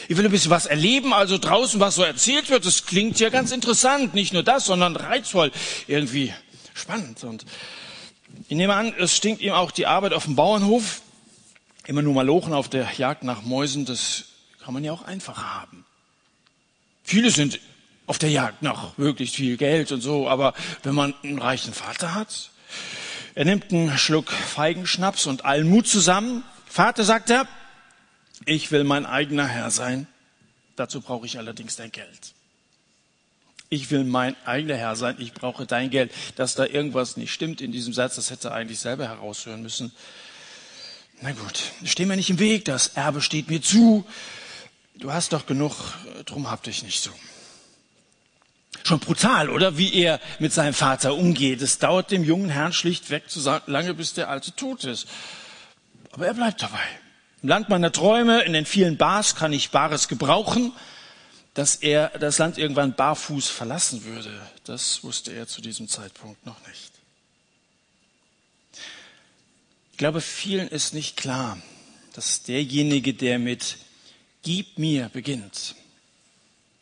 Ich 0.09 0.17
will 0.17 0.27
ein 0.27 0.31
bisschen 0.31 0.51
was 0.51 0.67
erleben, 0.67 1.13
also 1.15 1.39
draußen, 1.39 1.81
was 1.81 1.95
so 1.95 2.03
erzählt 2.03 2.51
wird. 2.51 2.67
Das 2.67 2.87
klingt 2.87 3.19
ja 3.19 3.31
ganz 3.31 3.51
interessant. 3.51 4.15
Nicht 4.15 4.33
nur 4.33 4.43
das, 4.43 4.67
sondern 4.67 4.95
reizvoll. 4.95 5.51
Irgendwie 5.89 6.33
spannend. 6.75 7.25
Und 7.25 7.47
ich 8.49 8.57
nehme 8.57 8.75
an, 8.75 8.95
es 8.99 9.17
stinkt 9.17 9.41
ihm 9.41 9.53
auch 9.53 9.71
die 9.71 9.87
Arbeit 9.87 10.13
auf 10.13 10.25
dem 10.25 10.37
Bauernhof. 10.37 11.01
Immer 11.87 12.03
nur 12.03 12.15
Malochen 12.15 12.53
auf 12.53 12.69
der 12.69 12.89
Jagd 12.97 13.23
nach 13.23 13.43
Mäusen, 13.43 13.85
das 13.85 14.25
kann 14.63 14.75
man 14.75 14.83
ja 14.83 14.93
auch 14.93 15.03
einfacher 15.03 15.55
haben. 15.55 15.85
Viele 17.05 17.31
sind 17.31 17.61
auf 18.07 18.19
der 18.19 18.31
Jagd 18.31 18.63
nach 18.63 18.99
möglichst 18.99 19.37
viel 19.37 19.57
Geld 19.57 19.93
und 19.93 20.01
so, 20.01 20.29
aber 20.29 20.55
wenn 20.83 20.95
man 20.95 21.15
einen 21.23 21.39
reichen 21.39 21.73
Vater 21.73 22.15
hat, 22.15 22.51
er 23.37 23.45
nimmt 23.45 23.73
einen 23.73 23.97
Schluck 23.99 24.31
Feigenschnaps 24.31 25.27
und 25.27 25.45
allen 25.45 25.69
Mut 25.69 25.87
zusammen. 25.87 26.43
Vater 26.67 27.05
sagt 27.05 27.31
er, 27.31 27.47
ich 28.45 28.73
will 28.73 28.83
mein 28.83 29.07
eigener 29.07 29.47
Herr 29.47 29.71
sein. 29.71 30.07
Dazu 30.75 31.01
brauche 31.01 31.27
ich 31.27 31.39
allerdings 31.39 31.77
dein 31.77 31.93
Geld. 31.93 32.33
Ich 33.69 33.91
will 33.91 34.05
mein 34.05 34.37
eigener 34.45 34.77
Herr 34.77 34.97
sein, 34.97 35.17
ich 35.19 35.33
brauche 35.33 35.67
dein 35.67 35.91
Geld. 35.91 36.13
Dass 36.37 36.55
da 36.55 36.65
irgendwas 36.65 37.17
nicht 37.17 37.33
stimmt 37.33 37.61
in 37.61 37.73
diesem 37.73 37.93
Satz, 37.93 38.17
das 38.17 38.31
hätte 38.31 38.49
er 38.49 38.55
eigentlich 38.55 38.79
selber 38.79 39.09
heraushören 39.09 39.63
müssen. 39.63 39.93
Na 41.21 41.33
gut, 41.33 41.73
steh 41.85 42.05
mir 42.05 42.17
nicht 42.17 42.31
im 42.31 42.39
Weg, 42.39 42.67
das 42.67 42.89
Erbe 42.89 43.23
steht 43.23 43.49
mir 43.49 43.63
zu. 43.63 44.05
Du 44.95 45.13
hast 45.13 45.33
doch 45.33 45.47
genug, 45.47 45.75
drum 46.27 46.51
hab 46.51 46.63
dich 46.63 46.83
nicht 46.83 47.03
so. 47.03 47.11
Schon 48.85 49.01
brutal, 49.01 49.51
oder? 49.51 49.79
Wie 49.79 49.95
er 49.95 50.21
mit 50.39 50.53
seinem 50.53 50.75
Vater 50.75 51.15
umgeht. 51.15 51.61
Es 51.61 51.79
dauert 51.79 52.11
dem 52.11 52.23
jungen 52.23 52.51
Herrn 52.51 52.73
schlichtweg 52.73 53.29
zu 53.29 53.41
lange, 53.67 53.95
bis 53.95 54.15
der 54.15 54.29
Alte 54.29 54.55
tot 54.55 54.85
ist. 54.85 55.09
Aber 56.13 56.27
er 56.27 56.35
bleibt 56.35 56.63
dabei. 56.63 56.87
Im 57.43 57.49
Land 57.49 57.69
meiner 57.69 57.93
Träume, 57.93 58.43
in 58.43 58.53
den 58.53 58.65
vielen 58.65 58.97
Bars 58.97 59.35
kann 59.35 59.53
ich 59.53 59.71
Bares 59.71 60.09
gebrauchen. 60.09 60.73
Dass 61.55 61.77
er 61.77 62.11
das 62.11 62.37
Land 62.37 62.59
irgendwann 62.59 62.95
barfuß 62.95 63.49
verlassen 63.49 64.05
würde, 64.05 64.31
das 64.65 65.03
wusste 65.03 65.33
er 65.33 65.47
zu 65.47 65.63
diesem 65.63 65.89
Zeitpunkt 65.89 66.45
noch 66.45 66.65
nicht. 66.69 66.93
Ich 69.97 69.99
glaube, 69.99 70.21
vielen 70.21 70.69
ist 70.69 70.93
nicht 70.93 71.17
klar, 71.17 71.59
dass 72.13 72.43
derjenige, 72.43 73.15
der 73.15 73.39
mit 73.39 73.79
Gib 74.43 74.77
mir 74.77 75.09
beginnt, 75.09 75.75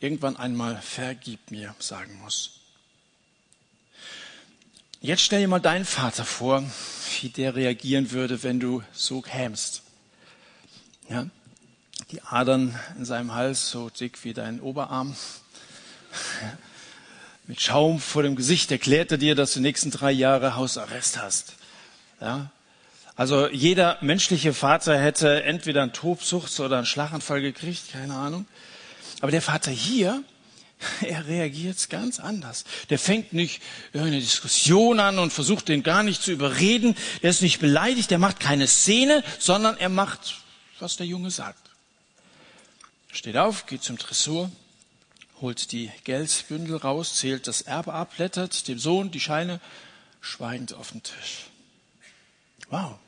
irgendwann 0.01 0.35
einmal 0.35 0.81
Vergib 0.81 1.49
mir 1.49 1.73
sagen 1.79 2.19
muss. 2.19 2.59
Jetzt 4.99 5.21
stell 5.21 5.39
dir 5.39 5.47
mal 5.47 5.59
deinen 5.59 5.85
Vater 5.85 6.25
vor, 6.25 6.61
wie 7.21 7.29
der 7.29 7.55
reagieren 7.55 8.11
würde, 8.11 8.43
wenn 8.43 8.59
du 8.59 8.83
so 8.91 9.21
kämst. 9.21 9.83
Ja? 11.07 11.25
Die 12.11 12.21
Adern 12.21 12.77
in 12.97 13.05
seinem 13.05 13.33
Hals 13.33 13.69
so 13.69 13.89
dick 13.89 14.25
wie 14.25 14.33
dein 14.33 14.59
Oberarm. 14.59 15.15
Mit 17.47 17.61
Schaum 17.61 18.01
vor 18.01 18.23
dem 18.23 18.35
Gesicht 18.35 18.71
erklärt 18.71 19.13
er 19.13 19.17
dir, 19.17 19.35
dass 19.35 19.53
du 19.53 19.59
die 19.59 19.67
nächsten 19.67 19.89
drei 19.89 20.11
Jahre 20.11 20.57
Hausarrest 20.57 21.21
hast. 21.21 21.53
Ja? 22.19 22.51
Also 23.15 23.47
jeder 23.47 23.97
menschliche 24.01 24.53
Vater 24.53 24.99
hätte 24.99 25.43
entweder 25.43 25.81
einen 25.83 25.93
Tobsucht 25.93 26.59
oder 26.59 26.77
einen 26.77 26.85
Schlaganfall 26.85 27.41
gekriegt, 27.41 27.93
keine 27.93 28.13
Ahnung. 28.13 28.45
Aber 29.21 29.31
der 29.31 29.41
Vater 29.41 29.71
hier, 29.71 30.21
er 31.01 31.25
reagiert 31.27 31.89
ganz 31.89 32.19
anders. 32.19 32.65
Der 32.89 32.99
fängt 32.99 33.31
nicht 33.31 33.61
eine 33.93 34.19
Diskussion 34.19 34.99
an 34.99 35.19
und 35.19 35.31
versucht 35.31 35.69
den 35.69 35.81
gar 35.81 36.03
nicht 36.03 36.21
zu 36.21 36.31
überreden. 36.31 36.95
Der 37.21 37.29
ist 37.29 37.41
nicht 37.41 37.59
beleidigt, 37.59 38.11
der 38.11 38.19
macht 38.19 38.41
keine 38.41 38.67
Szene, 38.67 39.23
sondern 39.39 39.77
er 39.77 39.89
macht, 39.89 40.35
was 40.79 40.97
der 40.97 41.05
Junge 41.05 41.31
sagt. 41.31 41.69
Steht 43.13 43.37
auf, 43.37 43.65
geht 43.65 43.81
zum 43.81 43.97
Tresor, 43.97 44.51
holt 45.39 45.71
die 45.71 45.89
Geldbündel 46.03 46.75
raus, 46.75 47.15
zählt 47.15 47.47
das 47.47 47.61
Erbe 47.61 47.93
ab, 47.93 48.17
blättert 48.17 48.67
dem 48.67 48.77
Sohn 48.77 49.09
die 49.09 49.21
Scheine 49.21 49.61
schweigend 50.19 50.73
auf 50.73 50.91
den 50.91 51.01
Tisch. 51.01 51.45
Wow. 52.69 52.99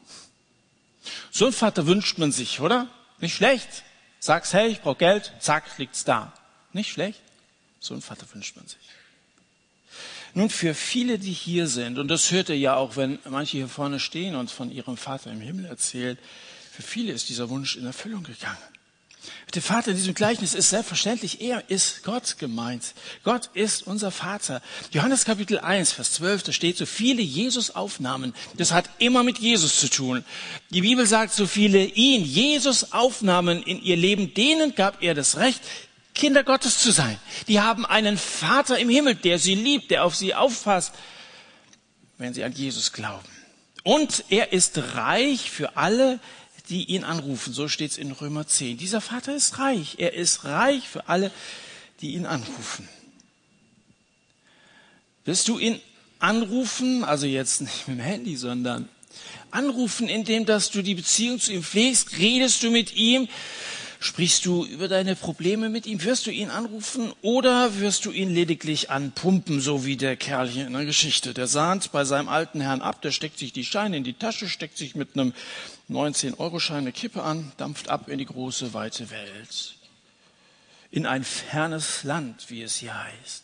So 1.32 1.48
ein 1.48 1.54
Vater 1.54 1.88
wünscht 1.88 2.18
man 2.18 2.32
sich, 2.32 2.60
oder? 2.60 2.88
Nicht 3.20 3.36
schlecht. 3.36 3.84
Sagst, 4.20 4.54
hey, 4.54 4.70
ich 4.70 4.82
brauche 4.82 4.98
Geld, 4.98 5.32
zack, 5.40 5.78
liegt's 5.78 6.04
da. 6.04 6.34
Nicht 6.74 6.92
schlecht. 6.92 7.22
So 7.80 7.94
ein 7.94 8.02
Vater 8.02 8.26
wünscht 8.34 8.56
man 8.56 8.68
sich. 8.68 8.78
Nun, 10.34 10.50
für 10.50 10.74
viele, 10.76 11.18
die 11.18 11.32
hier 11.32 11.68
sind, 11.68 11.98
und 11.98 12.10
das 12.10 12.32
hört 12.32 12.50
ihr 12.50 12.58
ja 12.58 12.76
auch, 12.76 12.96
wenn 12.96 13.20
manche 13.30 13.58
hier 13.58 13.68
vorne 13.68 14.00
stehen 14.00 14.36
und 14.36 14.52
von 14.52 14.72
ihrem 14.72 14.98
Vater 14.98 15.32
im 15.32 15.42
Himmel 15.42 15.66
erzählt, 15.66 16.20
für 16.72 16.84
viele 16.84 17.14
ist 17.14 17.30
dieser 17.30 17.50
Wunsch 17.50 17.76
in 17.76 17.86
Erfüllung 17.86 18.24
gegangen. 18.24 18.58
Der 19.54 19.62
Vater 19.62 19.92
in 19.92 19.98
diesem 19.98 20.14
Gleichnis 20.14 20.54
ist 20.54 20.70
selbstverständlich, 20.70 21.42
er 21.42 21.70
ist 21.70 22.04
Gott 22.04 22.38
gemeint. 22.38 22.94
Gott 23.24 23.50
ist 23.54 23.88
unser 23.88 24.12
Vater. 24.12 24.62
Johannes 24.92 25.26
Kapitel 25.26 25.60
1, 25.60 25.94
Vers 25.94 26.14
12, 26.14 26.44
da 26.44 26.52
steht, 26.52 26.78
so 26.78 26.86
viele 26.86 27.22
Jesus 27.22 27.72
aufnahmen. 27.72 28.34
Das 28.58 28.72
hat 28.72 28.90
immer 29.00 29.24
mit 29.24 29.40
Jesus 29.40 29.80
zu 29.80 29.90
tun. 29.90 30.26
Die 30.70 30.82
Bibel 30.82 31.06
sagt, 31.08 31.34
so 31.34 31.48
viele 31.48 31.86
ihn, 31.86 32.26
Jesus 32.26 32.92
aufnahmen 32.92 33.64
in 33.64 33.82
ihr 33.82 33.96
Leben, 33.96 34.34
denen 34.34 34.76
gab 34.76 35.02
er 35.02 35.14
das 35.14 35.38
Recht, 35.38 35.62
Kinder 36.14 36.44
Gottes 36.44 36.80
zu 36.80 36.92
sein. 36.92 37.18
Die 37.48 37.62
haben 37.62 37.86
einen 37.86 38.18
Vater 38.18 38.78
im 38.80 38.90
Himmel, 38.90 39.16
der 39.16 39.40
sie 39.40 39.56
liebt, 39.56 39.92
der 39.92 40.04
auf 40.04 40.16
sie 40.16 40.34
aufpasst, 40.34 40.94
wenn 42.18 42.34
sie 42.34 42.44
an 42.44 42.52
Jesus 42.52 42.92
glauben. 42.92 43.28
Und 43.84 44.26
er 44.30 44.52
ist 44.52 44.78
reich 44.96 45.50
für 45.50 45.78
alle, 45.78 46.20
die 46.70 46.86
ihn 46.86 47.04
anrufen. 47.04 47.54
So 47.54 47.68
steht 47.68 47.92
es 47.92 47.98
in 47.98 48.12
Römer 48.12 48.48
10. 48.48 48.78
Dieser 48.78 49.02
Vater 49.02 49.36
ist 49.36 49.60
reich. 49.60 49.96
Er 49.98 50.14
ist 50.14 50.44
reich 50.44 50.88
für 50.88 51.08
alle, 51.08 51.32
die 52.02 52.14
ihn 52.14 52.26
anrufen. 52.26 52.88
Willst 55.26 55.48
du 55.48 55.60
ihn 55.60 55.80
anrufen? 56.20 57.04
Also 57.04 57.26
jetzt 57.26 57.62
nicht 57.62 57.88
mit 57.88 57.98
dem 57.98 58.04
Handy, 58.04 58.36
sondern 58.36 58.88
anrufen, 59.52 60.08
indem 60.08 60.46
dass 60.46 60.70
du 60.72 60.82
die 60.82 60.96
Beziehung 60.96 61.40
zu 61.40 61.52
ihm 61.52 61.64
pflegst. 61.64 62.18
Redest 62.18 62.64
du 62.64 62.72
mit 62.72 62.96
ihm? 62.96 63.28
Sprichst 64.00 64.46
du 64.46 64.64
über 64.64 64.88
deine 64.88 65.16
Probleme 65.16 65.70
mit 65.70 65.88
ihm? 65.88 66.04
Wirst 66.04 66.28
du 66.28 66.32
ihn 66.32 66.52
anrufen 66.52 67.12
oder 67.22 67.80
wirst 67.80 68.06
du 68.06 68.12
ihn 68.12 68.34
lediglich 68.34 68.92
anpumpen, 68.92 69.60
so 69.60 69.86
wie 69.86 69.98
der 69.98 70.16
Kerl 70.16 70.48
hier 70.48 70.68
in 70.68 70.74
der 70.74 70.86
Geschichte? 70.86 71.34
Der 71.34 71.48
sahnt 71.48 71.92
bei 71.92 72.06
seinem 72.06 72.30
alten 72.30 72.62
Herrn 72.62 72.82
ab, 72.82 73.02
der 73.02 73.12
steckt 73.12 73.40
sich 73.40 73.54
die 73.54 73.66
Scheine 73.66 73.98
in 73.98 74.04
die 74.04 74.14
Tasche, 74.14 74.48
steckt 74.48 74.78
sich 74.78 74.94
mit 74.94 75.16
einem 75.16 75.34
19-Euro-Schein 75.90 76.78
eine 76.78 76.92
Kippe 76.92 77.24
an, 77.24 77.52
dampft 77.58 77.90
ab 77.90 78.08
in 78.08 78.20
die 78.20 78.26
große, 78.26 78.74
weite 78.76 79.10
Welt. 79.10 79.76
In 80.92 81.08
ein 81.08 81.24
fernes 81.24 82.04
Land, 82.04 82.50
wie 82.50 82.62
es 82.62 82.76
hier 82.76 82.94
heißt. 82.94 83.44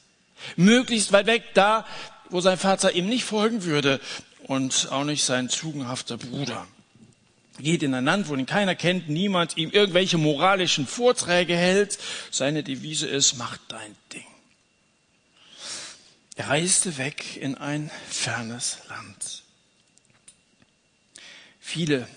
Möglichst 0.56 1.12
weit 1.12 1.26
weg, 1.26 1.44
da, 1.56 1.86
wo 2.30 2.42
sein 2.42 2.58
Vater 2.58 2.94
ihm 2.94 3.08
nicht 3.08 3.24
folgen 3.24 3.64
würde 3.64 4.00
und 4.44 4.90
auch 4.92 5.04
nicht 5.04 5.24
sein 5.24 5.50
tugendhafter 5.50 6.18
Bruder 6.18 6.68
geht 7.60 7.84
in 7.84 7.94
ein 7.94 8.06
Land, 8.06 8.30
wo 8.30 8.36
ihn 8.36 8.46
keiner 8.46 8.76
kennt, 8.76 9.10
niemand 9.10 9.58
ihm 9.58 9.70
irgendwelche 9.70 10.18
moralischen 10.18 10.88
Vorträge 10.88 11.56
hält. 11.56 12.00
Seine 12.32 12.64
Devise 12.64 13.08
ist, 13.08 13.38
mach 13.38 13.58
dein 13.68 13.96
Ding. 14.12 14.26
Er 16.36 16.50
reiste 16.50 16.98
weg 16.98 17.38
in 17.38 17.56
ein 17.56 17.92
fernes 18.10 18.80
Land. 18.90 19.44
Viele 21.60 22.08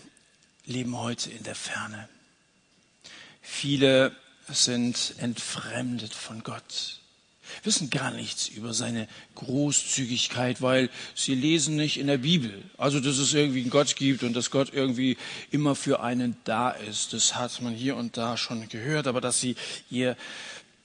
leben 0.64 0.97
heute 0.99 1.31
in 1.31 1.43
der 1.43 1.55
Ferne. 1.55 2.09
Viele 3.43 4.16
sind 4.49 5.14
entfremdet 5.19 6.14
von 6.14 6.43
Gott 6.43 6.96
wissen 7.64 7.90
gar 7.90 8.10
nichts 8.10 8.48
über 8.48 8.75
seine 8.75 9.08
Großzügigkeit, 9.34 10.62
weil 10.62 10.90
sie 11.14 11.34
lesen 11.34 11.76
nicht 11.76 11.98
in 11.98 12.06
der 12.06 12.18
Bibel. 12.18 12.62
Also, 12.78 13.00
dass 13.00 13.18
es 13.18 13.34
irgendwie 13.34 13.60
einen 13.60 13.70
Gott 13.70 13.96
gibt 13.96 14.22
und 14.22 14.34
dass 14.34 14.50
Gott 14.50 14.72
irgendwie 14.72 15.16
immer 15.50 15.75
für 15.75 16.00
einen 16.00 16.36
da 16.44 16.70
ist. 16.70 17.12
Das 17.12 17.34
hat 17.34 17.60
man 17.62 17.75
hier 17.75 17.96
und 17.96 18.16
da 18.16 18.36
schon 18.36 18.68
gehört, 18.68 19.06
aber 19.06 19.20
dass 19.20 19.40
sie 19.40 19.56
ihr 19.90 20.16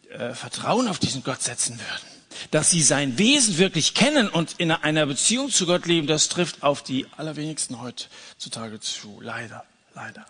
äh, 0.10 0.34
Vertrauen 0.34 0.88
auf 0.88 1.00
diesen 1.00 1.24
Gott 1.24 1.42
setzen 1.42 1.80
würden. 1.80 2.12
Dass 2.52 2.70
sie 2.70 2.82
sein 2.82 3.18
Wesen 3.18 3.58
wirklich 3.58 3.94
kennen 3.94 4.28
und 4.30 4.56
in 4.58 4.72
einer 4.72 5.06
Beziehung 5.06 5.50
zu 5.50 5.66
Gott 5.66 5.86
leben, 5.86 6.08
das 6.08 6.30
trifft 6.30 6.64
auf 6.64 6.84
die 6.84 7.06
allerwenigsten 7.18 7.82
heutzutage 7.82 8.80
zu. 8.80 9.20
Leider, 9.22 9.66
leider. 9.94 10.26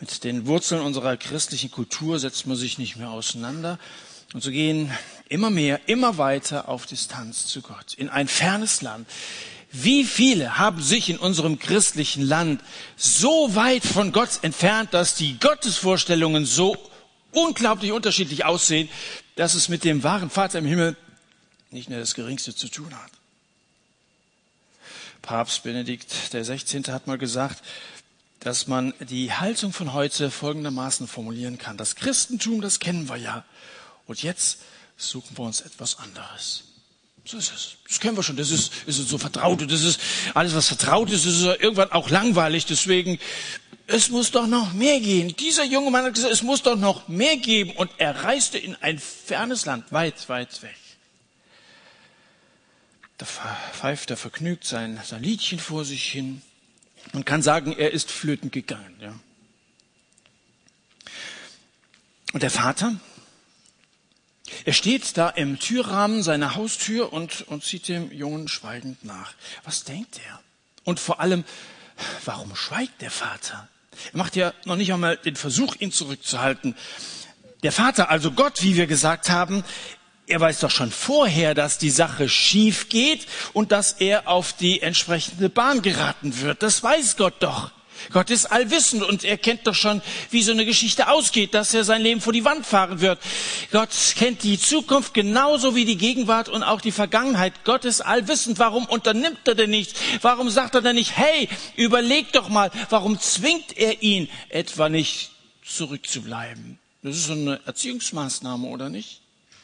Mit 0.00 0.22
den 0.22 0.46
Wurzeln 0.46 0.80
unserer 0.80 1.16
christlichen 1.16 1.72
Kultur 1.72 2.20
setzt 2.20 2.46
man 2.46 2.56
sich 2.56 2.78
nicht 2.78 2.96
mehr 2.96 3.10
auseinander. 3.10 3.78
Und 4.34 4.42
so 4.42 4.50
gehen 4.50 4.92
immer 5.28 5.50
mehr, 5.50 5.80
immer 5.86 6.18
weiter 6.18 6.68
auf 6.68 6.86
Distanz 6.86 7.46
zu 7.46 7.62
Gott, 7.62 7.94
in 7.94 8.08
ein 8.08 8.28
fernes 8.28 8.82
Land. 8.82 9.08
Wie 9.70 10.04
viele 10.04 10.58
haben 10.58 10.82
sich 10.82 11.10
in 11.10 11.18
unserem 11.18 11.58
christlichen 11.58 12.22
Land 12.22 12.62
so 12.96 13.54
weit 13.54 13.84
von 13.84 14.12
Gott 14.12 14.40
entfernt, 14.42 14.94
dass 14.94 15.14
die 15.14 15.38
Gottesvorstellungen 15.38 16.46
so 16.46 16.76
unglaublich 17.32 17.92
unterschiedlich 17.92 18.44
aussehen, 18.44 18.88
dass 19.36 19.54
es 19.54 19.68
mit 19.68 19.84
dem 19.84 20.02
wahren 20.02 20.30
Vater 20.30 20.58
im 20.58 20.64
Himmel 20.64 20.96
nicht 21.70 21.90
mehr 21.90 22.00
das 22.00 22.14
Geringste 22.14 22.54
zu 22.54 22.68
tun 22.68 22.94
hat. 22.94 23.10
Papst 25.20 25.62
Benedikt 25.62 26.32
der 26.32 26.44
16. 26.44 26.86
hat 26.86 27.06
mal 27.06 27.18
gesagt, 27.18 27.62
dass 28.40 28.66
man 28.66 28.94
die 29.00 29.32
Haltung 29.32 29.72
von 29.72 29.92
heute 29.92 30.30
folgendermaßen 30.30 31.06
formulieren 31.06 31.58
kann. 31.58 31.76
Das 31.76 31.96
Christentum, 31.96 32.60
das 32.62 32.78
kennen 32.78 33.08
wir 33.08 33.16
ja. 33.16 33.44
Und 34.08 34.22
jetzt 34.22 34.58
suchen 34.96 35.38
wir 35.38 35.44
uns 35.44 35.60
etwas 35.60 35.98
anderes. 35.98 36.64
So 37.24 37.36
ist 37.36 37.52
es. 37.52 37.76
Das 37.86 38.00
kennen 38.00 38.16
wir 38.16 38.22
schon. 38.22 38.36
Das 38.36 38.50
ist, 38.50 38.72
ist 38.86 38.96
so 38.96 39.18
vertraut. 39.18 39.60
Das 39.70 39.82
ist 39.82 40.00
alles, 40.34 40.54
was 40.54 40.66
vertraut 40.66 41.10
ist, 41.10 41.26
ist 41.26 41.42
irgendwann 41.42 41.92
auch 41.92 42.08
langweilig. 42.08 42.64
Deswegen, 42.64 43.20
es 43.86 44.08
muss 44.08 44.30
doch 44.30 44.46
noch 44.46 44.72
mehr 44.72 44.98
gehen. 44.98 45.36
Dieser 45.36 45.64
junge 45.64 45.90
Mann 45.90 46.06
hat 46.06 46.14
gesagt, 46.14 46.32
es 46.32 46.42
muss 46.42 46.62
doch 46.62 46.76
noch 46.76 47.06
mehr 47.06 47.36
geben. 47.36 47.72
Und 47.72 47.90
er 47.98 48.24
reiste 48.24 48.56
in 48.56 48.76
ein 48.76 48.98
fernes 48.98 49.66
Land, 49.66 49.92
weit, 49.92 50.28
weit 50.30 50.62
weg. 50.62 50.76
Da 53.18 53.26
pfeift 53.26 54.10
er 54.10 54.16
vergnügt 54.16 54.64
sein, 54.64 54.98
sein 55.04 55.22
Liedchen 55.22 55.58
vor 55.58 55.84
sich 55.84 56.10
hin. 56.10 56.40
Man 57.12 57.26
kann 57.26 57.42
sagen, 57.42 57.72
er 57.76 57.92
ist 57.92 58.10
flöten 58.10 58.50
gegangen. 58.50 58.96
Ja. 59.00 59.14
Und 62.32 62.42
der 62.42 62.50
Vater, 62.50 62.96
er 64.64 64.72
steht 64.72 65.16
da 65.16 65.28
im 65.28 65.58
Türrahmen 65.58 66.22
seiner 66.22 66.54
Haustür 66.54 67.12
und, 67.12 67.42
und 67.48 67.64
zieht 67.64 67.88
dem 67.88 68.12
Jungen 68.12 68.48
schweigend 68.48 69.04
nach. 69.04 69.34
Was 69.64 69.84
denkt 69.84 70.20
er? 70.26 70.40
Und 70.84 71.00
vor 71.00 71.20
allem, 71.20 71.44
warum 72.24 72.54
schweigt 72.56 73.00
der 73.02 73.10
Vater? 73.10 73.68
Er 74.12 74.18
macht 74.18 74.36
ja 74.36 74.52
noch 74.64 74.76
nicht 74.76 74.92
einmal 74.92 75.16
den 75.16 75.36
Versuch, 75.36 75.74
ihn 75.78 75.92
zurückzuhalten. 75.92 76.76
Der 77.62 77.72
Vater, 77.72 78.10
also 78.10 78.30
Gott, 78.30 78.62
wie 78.62 78.76
wir 78.76 78.86
gesagt 78.86 79.30
haben, 79.30 79.64
er 80.28 80.40
weiß 80.40 80.60
doch 80.60 80.70
schon 80.70 80.92
vorher, 80.92 81.54
dass 81.54 81.78
die 81.78 81.90
Sache 81.90 82.28
schief 82.28 82.88
geht 82.88 83.26
und 83.54 83.72
dass 83.72 83.92
er 83.92 84.28
auf 84.28 84.52
die 84.52 84.82
entsprechende 84.82 85.48
Bahn 85.48 85.82
geraten 85.82 86.40
wird. 86.40 86.62
Das 86.62 86.82
weiß 86.82 87.16
Gott 87.16 87.34
doch. 87.40 87.72
Gott 88.12 88.30
ist 88.30 88.46
allwissend 88.46 89.02
und 89.02 89.24
er 89.24 89.38
kennt 89.38 89.66
doch 89.66 89.74
schon, 89.74 90.02
wie 90.30 90.42
so 90.42 90.52
eine 90.52 90.64
Geschichte 90.64 91.08
ausgeht, 91.08 91.54
dass 91.54 91.74
er 91.74 91.84
sein 91.84 92.02
Leben 92.02 92.20
vor 92.20 92.32
die 92.32 92.44
Wand 92.44 92.66
fahren 92.66 93.00
wird. 93.00 93.18
Gott 93.70 93.90
kennt 94.16 94.42
die 94.42 94.58
Zukunft 94.58 95.14
genauso 95.14 95.74
wie 95.74 95.84
die 95.84 95.96
Gegenwart 95.96 96.48
und 96.48 96.62
auch 96.62 96.80
die 96.80 96.92
Vergangenheit. 96.92 97.64
Gott 97.64 97.84
ist 97.84 98.00
allwissend. 98.00 98.58
Warum 98.58 98.86
unternimmt 98.86 99.46
er 99.46 99.54
denn 99.54 99.70
nichts? 99.70 99.98
Warum 100.22 100.50
sagt 100.50 100.74
er 100.74 100.82
denn 100.82 100.96
nicht, 100.96 101.16
hey, 101.16 101.48
überleg 101.76 102.32
doch 102.32 102.48
mal, 102.48 102.70
warum 102.90 103.18
zwingt 103.20 103.76
er 103.76 104.02
ihn 104.02 104.28
etwa 104.48 104.88
nicht 104.88 105.30
zurückzubleiben? 105.64 106.78
Das 107.02 107.16
ist 107.16 107.26
so 107.26 107.32
eine 107.32 107.60
Erziehungsmaßnahme, 107.64 108.66
oder 108.66 108.88
nicht? 108.88 109.20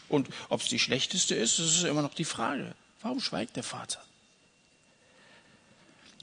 Und 0.08 0.28
ob 0.48 0.60
es 0.60 0.68
die 0.68 0.78
schlechteste 0.78 1.34
ist, 1.34 1.58
das 1.58 1.66
ist 1.66 1.84
immer 1.84 2.02
noch 2.02 2.14
die 2.14 2.24
Frage. 2.24 2.74
Warum 3.02 3.20
schweigt 3.20 3.56
der 3.56 3.64
Vater? 3.64 4.00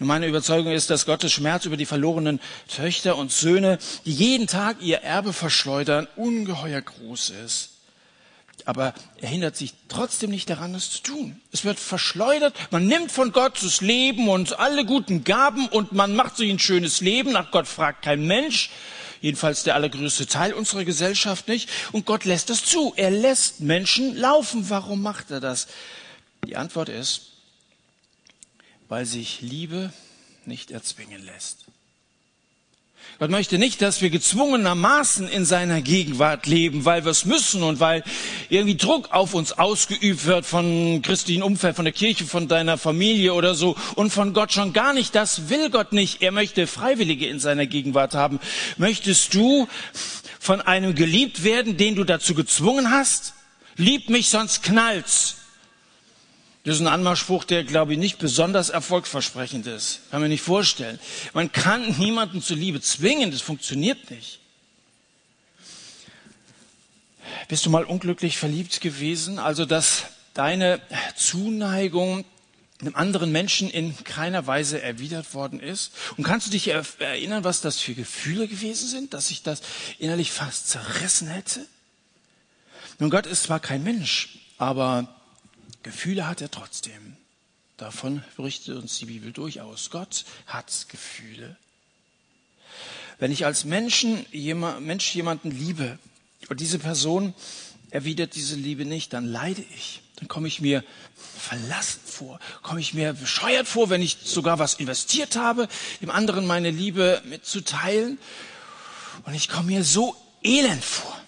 Und 0.02 0.08
meine 0.08 0.26
Überzeugung 0.26 0.72
ist, 0.72 0.90
dass 0.90 1.06
Gottes 1.06 1.32
Schmerz 1.32 1.66
über 1.66 1.78
die 1.78 1.86
verlorenen 1.86 2.40
Töchter 2.68 3.18
und 3.18 3.32
Söhne, 3.32 3.78
die 4.04 4.12
jeden 4.12 4.48
Tag 4.48 4.78
ihr 4.82 5.04
Erbe 5.04 5.32
verschleudern, 5.32 6.08
ungeheuer 6.16 6.82
groß 6.82 7.30
ist. 7.46 7.70
Aber 8.66 8.96
er 9.18 9.30
hindert 9.30 9.56
sich 9.56 9.76
trotzdem 9.90 10.32
nicht 10.32 10.50
daran, 10.50 10.74
es 10.74 10.90
zu 10.90 11.04
tun. 11.04 11.40
Es 11.52 11.66
wird 11.66 11.80
verschleudert, 11.80 12.56
man 12.72 12.88
nimmt 12.88 13.12
von 13.12 13.32
Gott 13.32 13.60
das 13.62 13.82
Leben 13.82 14.28
und 14.28 14.58
alle 14.58 14.86
guten 14.86 15.24
Gaben 15.24 15.68
und 15.68 15.92
man 15.92 16.16
macht 16.16 16.36
sich 16.36 16.50
ein 16.50 16.58
schönes 16.58 17.02
Leben. 17.02 17.32
Nach 17.32 17.52
Gott 17.52 17.68
fragt 17.68 18.02
kein 18.02 18.26
Mensch, 18.26 18.72
jedenfalls 19.22 19.62
der 19.62 19.76
allergrößte 19.76 20.26
Teil 20.26 20.54
unserer 20.54 20.84
Gesellschaft 20.84 21.48
nicht. 21.48 21.70
Und 21.92 22.08
Gott 22.08 22.26
lässt 22.26 22.50
das 22.50 22.66
zu. 22.66 22.92
Er 22.96 23.12
lässt 23.12 23.60
Menschen 23.60 24.18
laufen. 24.18 24.68
Warum 24.68 25.04
macht 25.04 25.30
er 25.30 25.42
das? 25.42 25.68
Die 26.48 26.58
Antwort 26.58 26.90
ist, 26.90 27.31
weil 28.92 29.06
sich 29.06 29.40
Liebe 29.40 29.94
nicht 30.46 30.70
erzwingen 30.70 31.26
lässt. 31.26 31.64
Gott 33.20 33.30
möchte 33.30 33.58
nicht, 33.58 33.82
dass 33.82 34.02
wir 34.02 34.10
gezwungenermaßen 34.10 35.30
in 35.30 35.46
seiner 35.46 35.82
Gegenwart 35.82 36.46
leben, 36.46 36.84
weil 36.84 37.06
wir 37.06 37.12
es 37.12 37.24
müssen 37.24 37.64
und 37.64 37.80
weil 37.80 38.04
irgendwie 38.50 38.76
Druck 38.76 39.14
auf 39.14 39.34
uns 39.34 39.54
ausgeübt 39.54 40.26
wird 40.26 40.46
von 40.46 41.02
christlichen 41.04 41.42
Umfeld, 41.42 41.78
von 41.78 41.86
der 41.86 41.94
Kirche, 41.94 42.26
von 42.26 42.50
deiner 42.50 42.78
Familie 42.78 43.34
oder 43.34 43.56
so 43.56 43.78
und 43.96 44.12
von 44.12 44.34
Gott 44.34 44.52
schon 44.52 44.74
gar 44.74 44.92
nicht. 44.92 45.16
Das 45.16 45.48
will 45.48 45.70
Gott 45.70 45.94
nicht. 45.94 46.22
Er 46.22 46.34
möchte 46.34 46.68
Freiwillige 46.68 47.28
in 47.28 47.40
seiner 47.40 47.68
Gegenwart 47.68 48.14
haben. 48.14 48.42
Möchtest 48.76 49.34
du 49.34 49.70
von 50.38 50.60
einem 50.60 50.96
geliebt 50.96 51.46
werden, 51.46 51.78
den 51.78 51.96
du 51.96 52.04
dazu 52.04 52.36
gezwungen 52.36 52.92
hast? 52.92 53.36
Lieb 53.78 54.10
mich, 54.10 54.30
sonst 54.30 54.64
knallt's. 54.64 55.38
Das 56.64 56.76
ist 56.76 56.82
ein 56.82 56.88
Anmachspruch, 56.88 57.44
der, 57.44 57.64
glaube 57.64 57.94
ich, 57.94 58.00
nicht 58.00 58.20
besonders 58.20 58.70
erfolgsversprechend 58.70 59.66
ist. 59.66 60.02
Kann 60.12 60.22
man 60.22 60.30
nicht 60.30 60.44
vorstellen. 60.44 61.00
Man 61.34 61.52
kann 61.52 61.98
niemanden 61.98 62.42
zur 62.42 62.58
Liebe 62.58 62.82
zwingen, 62.82 63.32
das 63.32 63.42
funktioniert 63.42 64.12
nicht. 64.12 64.40
Bist 67.48 67.66
du 67.66 67.72
mal 67.72 67.84
unglücklich 67.84 68.38
verliebt 68.38 68.80
gewesen? 68.82 69.40
Also, 69.40 69.66
dass 69.66 70.04
deine 70.34 70.80
Zuneigung 71.16 72.26
einem 72.80 72.96
anderen 72.96 73.32
Menschen 73.32 73.70
in 73.70 73.96
keiner 74.04 74.46
Weise 74.46 74.82
erwidert 74.82 75.34
worden 75.34 75.60
ist? 75.60 75.94
Und 76.18 76.24
kannst 76.24 76.48
du 76.48 76.52
dich 76.52 76.68
erinnern, 76.68 77.44
was 77.44 77.62
das 77.62 77.80
für 77.80 77.94
Gefühle 77.94 78.48
gewesen 78.48 78.88
sind, 78.88 79.14
dass 79.14 79.30
sich 79.30 79.42
das 79.44 79.62
innerlich 79.98 80.32
fast 80.32 80.70
zerrissen 80.70 81.28
hätte? 81.28 81.66
Nun, 83.00 83.10
Gott 83.10 83.26
ist 83.26 83.44
zwar 83.44 83.60
kein 83.60 83.84
Mensch, 83.84 84.38
aber 84.58 85.21
Gefühle 85.84 86.28
hat 86.28 86.42
er 86.42 86.52
trotzdem. 86.52 87.18
Davon 87.78 88.24
berichtet 88.38 88.78
uns 88.78 89.00
die 89.00 89.06
Bibel 89.06 89.32
durchaus. 89.32 89.90
Gott 89.90 90.26
hat 90.46 90.86
Gefühle. 90.90 91.58
Wenn 93.18 93.32
ich 93.32 93.46
als 93.46 93.66
Menschen, 93.66 94.26
Mensch 94.32 95.16
jemanden 95.16 95.52
liebe 95.52 95.98
und 96.50 96.60
diese 96.60 96.80
Person 96.80 97.34
erwidert 97.90 98.36
diese 98.36 98.56
Liebe 98.56 98.86
nicht, 98.86 99.14
dann 99.14 99.26
leide 99.26 99.64
ich. 99.76 100.02
Dann 100.16 100.28
komme 100.28 100.48
ich 100.48 100.62
mir 100.62 100.84
verlassen 101.38 102.02
vor, 102.06 102.40
komme 102.62 102.80
ich 102.80 102.94
mir 102.94 103.14
bescheuert 103.14 103.68
vor, 103.68 103.90
wenn 103.90 104.02
ich 104.02 104.18
sogar 104.24 104.60
was 104.60 104.76
investiert 104.76 105.36
habe, 105.36 105.68
dem 106.02 106.10
anderen 106.10 106.46
meine 106.48 106.72
Liebe 106.72 107.22
mitzuteilen. 107.26 108.18
Und 109.26 109.34
ich 109.34 109.50
komme 109.50 109.68
mir 109.68 109.84
so 109.84 110.16
elend 110.44 110.84
vor. 110.84 111.21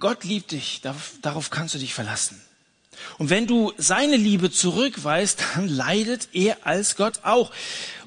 Gott 0.00 0.24
liebt 0.24 0.52
dich, 0.52 0.80
darauf 1.22 1.50
kannst 1.50 1.74
du 1.74 1.78
dich 1.78 1.94
verlassen. 1.94 2.40
Und 3.18 3.30
wenn 3.30 3.46
du 3.46 3.72
seine 3.76 4.16
Liebe 4.16 4.50
zurückweist, 4.50 5.42
dann 5.54 5.68
leidet 5.68 6.28
er 6.32 6.66
als 6.66 6.96
Gott 6.96 7.24
auch. 7.24 7.52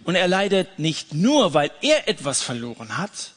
Und 0.03 0.15
er 0.15 0.27
leidet 0.27 0.79
nicht 0.79 1.13
nur, 1.13 1.53
weil 1.53 1.71
er 1.81 2.07
etwas 2.07 2.41
verloren 2.41 2.97
hat, 2.97 3.33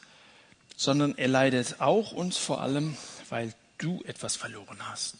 sondern 0.77 1.17
er 1.17 1.29
leidet 1.29 1.81
auch 1.81 2.13
und 2.13 2.35
vor 2.35 2.63
allem, 2.63 2.97
weil 3.29 3.53
du 3.79 4.03
etwas 4.05 4.37
verloren 4.37 4.79
hast. 4.89 5.17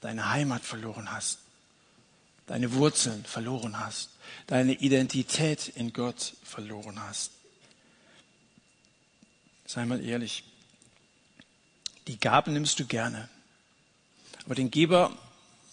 Deine 0.00 0.30
Heimat 0.30 0.62
verloren 0.62 1.12
hast. 1.12 1.38
Deine 2.46 2.72
Wurzeln 2.74 3.24
verloren 3.24 3.80
hast. 3.80 4.10
Deine 4.46 4.74
Identität 4.74 5.68
in 5.68 5.92
Gott 5.92 6.34
verloren 6.44 7.00
hast. 7.02 7.32
Sei 9.66 9.84
mal 9.84 10.02
ehrlich. 10.02 10.44
Die 12.06 12.18
Gaben 12.18 12.52
nimmst 12.52 12.78
du 12.78 12.86
gerne. 12.86 13.28
Aber 14.44 14.54
den 14.54 14.70
Geber 14.70 15.16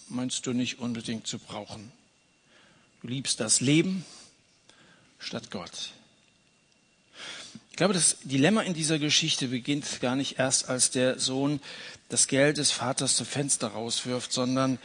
meinst 0.10 0.46
du 0.46 0.54
nicht 0.54 0.80
unbedingt 0.80 1.28
zu 1.28 1.40
brauchen. 1.40 1.92
Du 3.02 3.08
liebst 3.08 3.40
das 3.40 3.62
Leben 3.62 4.06
statt 5.20 5.52
Gott. 5.52 5.92
Ich 7.72 7.78
glaube, 7.78 7.94
das 7.94 8.18
Dilemma 8.24 8.62
in 8.62 8.74
dieser 8.74 9.00
Geschichte 9.00 9.48
beginnt 9.48 10.00
gar 10.00 10.16
nicht 10.16 10.38
erst, 10.38 10.70
als 10.70 10.92
der 10.92 11.20
Sohn 11.20 11.60
das 12.10 12.28
Geld 12.28 12.58
des 12.58 12.72
Vaters 12.72 13.16
zum 13.16 13.26
Fenster 13.26 13.70
rauswirft, 13.70 14.32
sondern 14.32 14.78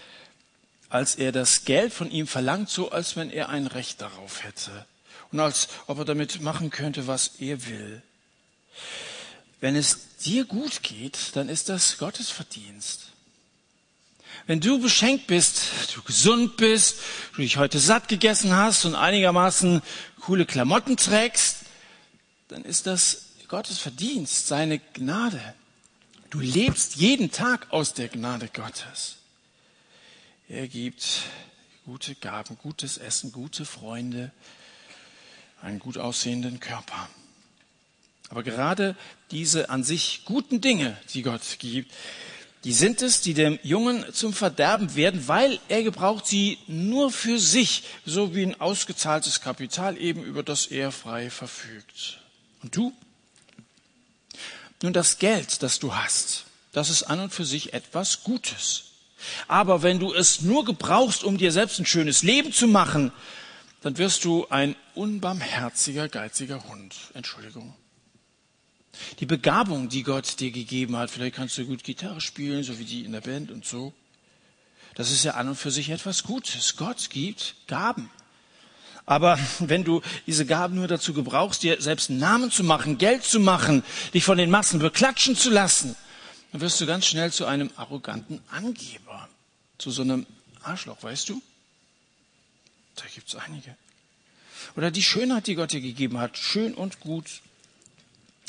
als 0.89 1.15
er 1.17 1.33
das 1.33 1.65
Geld 1.65 1.93
von 1.93 2.11
ihm 2.11 2.27
verlangt, 2.27 2.71
so 2.71 2.91
als 2.91 3.17
wenn 3.17 3.31
er 3.31 3.51
ein 3.51 3.67
Recht 3.67 4.01
darauf 4.01 4.43
hätte 4.43 4.87
und 5.33 5.41
als 5.41 5.69
ob 5.87 5.99
er 5.99 6.05
damit 6.05 6.41
machen 6.41 6.71
könnte, 6.71 7.07
was 7.07 7.33
er 7.41 7.67
will. 7.67 8.03
Wenn 9.61 9.77
es 9.77 10.17
dir 10.19 10.45
gut 10.45 10.83
geht, 10.83 11.35
dann 11.35 11.49
ist 11.49 11.69
das 11.69 11.99
Gottes 11.99 12.31
Verdienst. 12.31 13.09
Wenn 14.47 14.61
du 14.61 14.81
beschenkt 14.81 15.27
bist, 15.27 15.71
du 15.95 16.03
gesund 16.03 16.57
bist, 16.57 17.01
du 17.35 17.43
dich 17.43 17.57
heute 17.57 17.79
satt 17.79 18.09
gegessen 18.09 18.55
hast 18.55 18.85
und 18.85 18.95
einigermaßen 18.95 19.83
coole 20.21 20.47
Klamotten 20.47 20.97
trägst, 20.97 21.65
dann 22.49 22.65
ist 22.65 22.87
das 22.87 23.27
Gottes 23.49 23.79
Verdienst, 23.79 24.47
seine 24.47 24.79
Gnade. 24.79 25.55
Du 26.31 26.41
lebst 26.41 26.97
jeden 26.97 27.31
Tag 27.31 27.73
aus 27.73 27.95
der 27.95 28.09
Gnade 28.09 28.49
Gottes. 28.53 29.17
Er 30.49 30.69
gibt 30.69 31.23
gute 31.85 32.15
Gaben, 32.15 32.57
gutes 32.59 32.99
Essen, 32.99 33.33
gute 33.33 33.65
Freunde, 33.65 34.31
einen 35.61 35.79
gut 35.79 35.99
aussehenden 35.99 36.61
Körper. 36.61 37.09
Aber 38.31 38.43
gerade 38.43 38.97
diese 39.31 39.71
an 39.71 39.85
sich 39.85 40.23
guten 40.25 40.61
Dinge, 40.61 40.97
die 41.15 41.23
Gott 41.23 41.43
gibt, 41.59 41.93
die 42.65 42.73
sind 42.73 43.03
es, 43.03 43.21
die 43.21 43.35
dem 43.35 43.59
Jungen 43.63 44.05
zum 44.13 44.33
Verderben 44.33 44.95
werden, 44.97 45.29
weil 45.29 45.61
er 45.69 45.83
gebraucht 45.83 46.27
sie 46.27 46.59
nur 46.67 47.11
für 47.11 47.39
sich, 47.39 47.85
so 48.05 48.35
wie 48.35 48.43
ein 48.43 48.61
ausgezahltes 48.61 49.41
Kapital 49.41 49.97
eben, 49.97 50.25
über 50.25 50.43
das 50.43 50.67
er 50.67 50.91
frei 50.91 51.31
verfügt. 51.31 52.21
Und 52.63 52.75
du? 52.75 52.93
Nun, 54.83 54.93
das 54.93 55.19
Geld, 55.19 55.63
das 55.63 55.79
du 55.79 55.95
hast, 55.95 56.45
das 56.73 56.91
ist 56.91 57.05
an 57.05 57.21
und 57.21 57.33
für 57.33 57.45
sich 57.45 57.73
etwas 57.73 58.25
Gutes. 58.25 58.85
Aber 59.47 59.83
wenn 59.83 59.99
du 59.99 60.13
es 60.13 60.43
nur 60.43 60.65
gebrauchst, 60.65 61.25
um 61.25 61.39
dir 61.39 61.53
selbst 61.53 61.79
ein 61.79 61.87
schönes 61.87 62.23
Leben 62.23 62.53
zu 62.53 62.69
machen, 62.69 63.13
dann 63.83 63.99
wirst 63.99 64.25
du 64.25 64.47
ein 64.51 64.77
unbarmherziger, 64.95 66.09
geiziger 66.09 66.65
Hund. 66.69 66.95
Entschuldigung. 67.15 67.75
Die 69.21 69.27
Begabung, 69.27 69.89
die 69.89 70.03
Gott 70.03 70.41
dir 70.41 70.51
gegeben 70.51 70.97
hat, 70.97 71.11
vielleicht 71.11 71.37
kannst 71.37 71.59
du 71.59 71.65
gut 71.65 71.85
Gitarre 71.85 72.21
spielen, 72.21 72.63
so 72.63 72.79
wie 72.79 72.85
die 72.85 73.05
in 73.05 73.13
der 73.13 73.21
Band 73.21 73.51
und 73.51 73.65
so. 73.65 73.93
Das 74.95 75.11
ist 75.13 75.25
ja 75.25 75.35
an 75.35 75.49
und 75.49 75.55
für 75.55 75.71
sich 75.71 75.91
etwas 75.91 76.25
Gutes. 76.25 76.77
Gott 76.77 77.11
gibt 77.11 77.55
Gaben. 77.67 78.11
Aber 79.07 79.39
wenn 79.61 79.85
du 79.85 80.03
diese 80.27 80.45
Gaben 80.45 80.75
nur 80.75 80.89
dazu 80.89 81.15
gebrauchst, 81.15 81.63
dir 81.63 81.81
selbst 81.81 82.11
einen 82.11 82.19
Namen 82.19 82.51
zu 82.51 82.63
machen, 82.65 82.99
Geld 82.99 83.25
zu 83.25 83.41
machen, 83.41 83.83
dich 84.13 84.25
von 84.25 84.39
den 84.39 84.51
Massen 84.51 84.81
beklatschen 84.81 85.37
zu 85.37 85.51
lassen, 85.51 85.97
dann 86.53 86.61
wirst 86.61 86.81
du 86.81 86.87
ganz 86.87 87.07
schnell 87.07 87.33
zu 87.33 87.47
einem 87.47 87.71
arroganten 87.77 88.41
Angeber, 88.51 89.29
zu 89.79 89.91
so 89.91 90.03
einem 90.03 90.27
Arschloch, 90.63 91.03
weißt 91.03 91.29
du? 91.29 91.41
Da 92.97 93.05
gibt's 93.15 93.35
einige. 93.35 93.77
Oder 94.77 94.91
die 94.91 95.03
Schönheit, 95.03 95.47
die 95.47 95.55
Gott 95.55 95.73
dir 95.73 95.81
gegeben 95.81 96.19
hat, 96.19 96.37
schön 96.37 96.75
und 96.75 97.01
gut. 97.01 97.41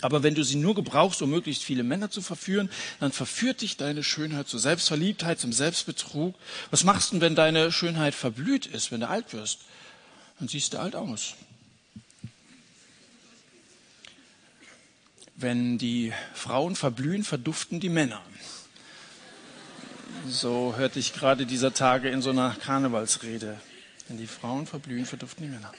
Aber 0.02 0.24
wenn 0.24 0.36
du 0.36 0.44
sie 0.44 0.56
nur 0.56 0.76
gebrauchst, 0.76 1.22
um 1.22 1.30
möglichst 1.30 1.64
viele 1.64 1.84
Männer 1.84 2.10
zu 2.10 2.22
verführen, 2.22 2.70
dann 3.00 3.12
verführt 3.12 3.62
dich 3.62 3.76
deine 3.76 4.04
Schönheit 4.04 4.48
zur 4.48 4.60
Selbstverliebtheit, 4.60 5.40
zum 5.40 5.52
Selbstbetrug. 5.52 6.36
Was 6.72 6.84
machst 6.84 7.12
du, 7.12 7.22
wenn 7.22 7.36
deine 7.36 7.72
Schönheit 7.72 8.16
verblüht 8.16 8.66
ist, 8.66 8.92
wenn 8.92 9.02
du 9.02 9.10
alt 9.10 9.34
wirst? 9.34 9.60
Dann 10.40 10.48
siehst 10.48 10.74
du 10.74 10.80
alt 10.80 10.96
aus. 10.96 11.36
Wenn 15.36 15.78
die 15.78 16.14
Frauen 16.34 16.76
verblühen, 16.76 17.24
verduften 17.24 17.80
die 17.80 17.90
Männer. 17.90 18.22
So 20.28 20.76
hörte 20.78 21.00
ich 21.00 21.14
gerade 21.14 21.46
dieser 21.46 21.74
Tage 21.74 22.10
in 22.10 22.22
so 22.22 22.30
einer 22.30 22.56
Karnevalsrede. 22.56 23.60
Wenn 24.08 24.18
die 24.18 24.28
Frauen 24.28 24.66
verblühen, 24.66 25.06
verduften 25.06 25.46
die 25.46 25.52
Männer. 25.52 25.72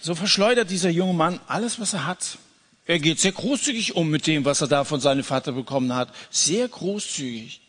So 0.00 0.14
verschleudert 0.14 0.70
dieser 0.70 0.90
junge 0.90 1.14
Mann 1.14 1.40
alles, 1.46 1.78
was 1.78 1.92
er 1.92 2.06
hat. 2.06 2.38
Er 2.86 2.98
geht 2.98 3.20
sehr 3.20 3.32
großzügig 3.32 3.94
um 3.94 4.08
mit 4.08 4.26
dem, 4.26 4.44
was 4.44 4.60
er 4.62 4.68
da 4.68 4.84
von 4.84 5.00
seinem 5.00 5.24
Vater 5.24 5.52
bekommen 5.52 5.94
hat. 5.94 6.12
Sehr 6.30 6.66
großzügig. 6.66 7.60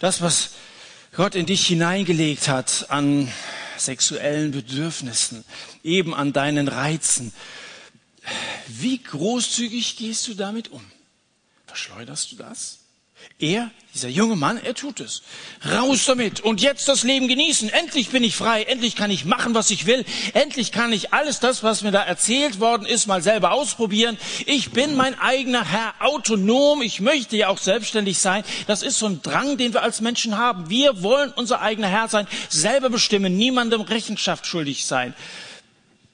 Das, 0.00 0.20
was 0.20 0.50
Gott 1.16 1.34
in 1.34 1.46
dich 1.46 1.66
hineingelegt 1.66 2.48
hat 2.48 2.86
an 2.90 3.32
sexuellen 3.78 4.50
Bedürfnissen, 4.50 5.44
eben 5.82 6.14
an 6.14 6.32
deinen 6.32 6.68
Reizen. 6.68 7.32
Wie 8.68 9.02
großzügig 9.02 9.96
gehst 9.96 10.28
du 10.28 10.34
damit 10.34 10.70
um? 10.70 10.84
Verschleuderst 11.66 12.32
du 12.32 12.36
das? 12.36 12.83
Er, 13.38 13.70
dieser 13.92 14.08
junge 14.08 14.36
Mann, 14.36 14.58
er 14.58 14.74
tut 14.74 15.00
es. 15.00 15.22
Raus 15.70 16.04
damit 16.06 16.40
und 16.40 16.60
jetzt 16.60 16.88
das 16.88 17.02
Leben 17.02 17.28
genießen. 17.28 17.68
Endlich 17.68 18.10
bin 18.10 18.22
ich 18.22 18.36
frei, 18.36 18.62
endlich 18.62 18.96
kann 18.96 19.10
ich 19.10 19.24
machen, 19.24 19.54
was 19.54 19.70
ich 19.70 19.86
will. 19.86 20.04
Endlich 20.34 20.72
kann 20.72 20.92
ich 20.92 21.12
alles 21.12 21.40
das, 21.40 21.62
was 21.62 21.82
mir 21.82 21.90
da 21.90 22.02
erzählt 22.02 22.60
worden 22.60 22.86
ist, 22.86 23.06
mal 23.06 23.22
selber 23.22 23.52
ausprobieren. 23.52 24.16
Ich 24.46 24.70
bin 24.70 24.96
mein 24.96 25.18
eigener 25.18 25.64
Herr, 25.64 25.94
autonom. 26.00 26.80
Ich 26.82 27.00
möchte 27.00 27.36
ja 27.36 27.48
auch 27.48 27.58
selbstständig 27.58 28.18
sein. 28.18 28.44
Das 28.66 28.82
ist 28.82 28.98
so 28.98 29.06
ein 29.06 29.20
Drang, 29.22 29.56
den 29.58 29.72
wir 29.72 29.82
als 29.82 30.00
Menschen 30.00 30.38
haben. 30.38 30.70
Wir 30.70 31.02
wollen 31.02 31.32
unser 31.34 31.60
eigener 31.60 31.88
Herr 31.88 32.08
sein, 32.08 32.26
selber 32.48 32.90
bestimmen, 32.90 33.36
niemandem 33.36 33.80
Rechenschaft 33.80 34.46
schuldig 34.46 34.86
sein. 34.86 35.14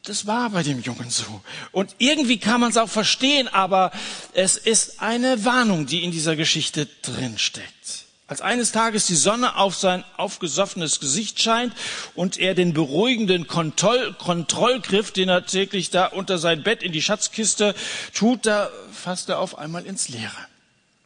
Das 0.04 0.26
war 0.26 0.50
bei 0.50 0.62
dem 0.62 0.80
Jungen 0.80 1.10
so. 1.10 1.42
Und 1.72 1.94
irgendwie 1.98 2.38
kann 2.38 2.60
man 2.60 2.70
es 2.70 2.76
auch 2.76 2.88
verstehen, 2.88 3.48
aber 3.48 3.92
es 4.32 4.56
ist 4.56 5.02
eine 5.02 5.44
Warnung, 5.44 5.86
die 5.86 6.04
in 6.04 6.10
dieser 6.10 6.36
Geschichte 6.36 6.86
drin 7.02 7.36
steckt. 7.38 8.06
Als 8.26 8.40
eines 8.40 8.70
Tages 8.70 9.06
die 9.06 9.16
Sonne 9.16 9.56
auf 9.56 9.74
sein 9.74 10.04
aufgesoffenes 10.16 11.00
Gesicht 11.00 11.42
scheint 11.42 11.74
und 12.14 12.38
er 12.38 12.54
den 12.54 12.72
beruhigenden 12.72 13.48
Kontroll 13.48 14.14
Kontrollgriff, 14.14 15.10
den 15.10 15.28
er 15.28 15.46
täglich 15.46 15.90
da 15.90 16.06
unter 16.06 16.38
sein 16.38 16.62
Bett 16.62 16.84
in 16.84 16.92
die 16.92 17.02
Schatzkiste 17.02 17.74
tut, 18.14 18.46
da 18.46 18.70
fasst 18.92 19.28
er 19.30 19.40
auf 19.40 19.58
einmal 19.58 19.84
ins 19.84 20.08
Leere. 20.08 20.46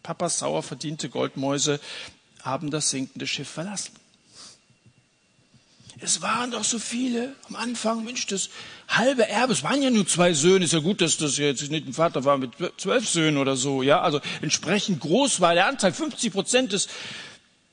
Papas 0.02 0.40
sauer 0.40 0.62
verdiente 0.62 1.08
Goldmäuse 1.08 1.80
haben 2.42 2.70
das 2.70 2.90
sinkende 2.90 3.26
Schiff 3.26 3.48
verlassen. 3.48 4.03
Es 6.04 6.20
waren 6.20 6.50
doch 6.50 6.64
so 6.64 6.78
viele. 6.78 7.34
Am 7.48 7.56
Anfang, 7.56 8.04
Mensch, 8.04 8.26
das 8.26 8.50
halbe 8.88 9.26
Erbe, 9.26 9.54
es 9.54 9.62
waren 9.62 9.80
ja 9.80 9.88
nur 9.88 10.06
zwei 10.06 10.34
Söhne, 10.34 10.66
ist 10.66 10.74
ja 10.74 10.80
gut, 10.80 11.00
dass 11.00 11.16
das 11.16 11.38
jetzt 11.38 11.70
nicht 11.70 11.88
ein 11.88 11.94
Vater 11.94 12.26
war 12.26 12.36
mit 12.36 12.50
zwölf 12.76 13.08
Söhnen 13.08 13.38
oder 13.38 13.56
so, 13.56 13.82
ja, 13.82 14.02
also 14.02 14.20
entsprechend 14.42 15.00
groß 15.00 15.40
war 15.40 15.54
der 15.54 15.66
Anteil, 15.66 15.94
50 15.94 16.30
Prozent 16.30 16.72
des 16.72 16.88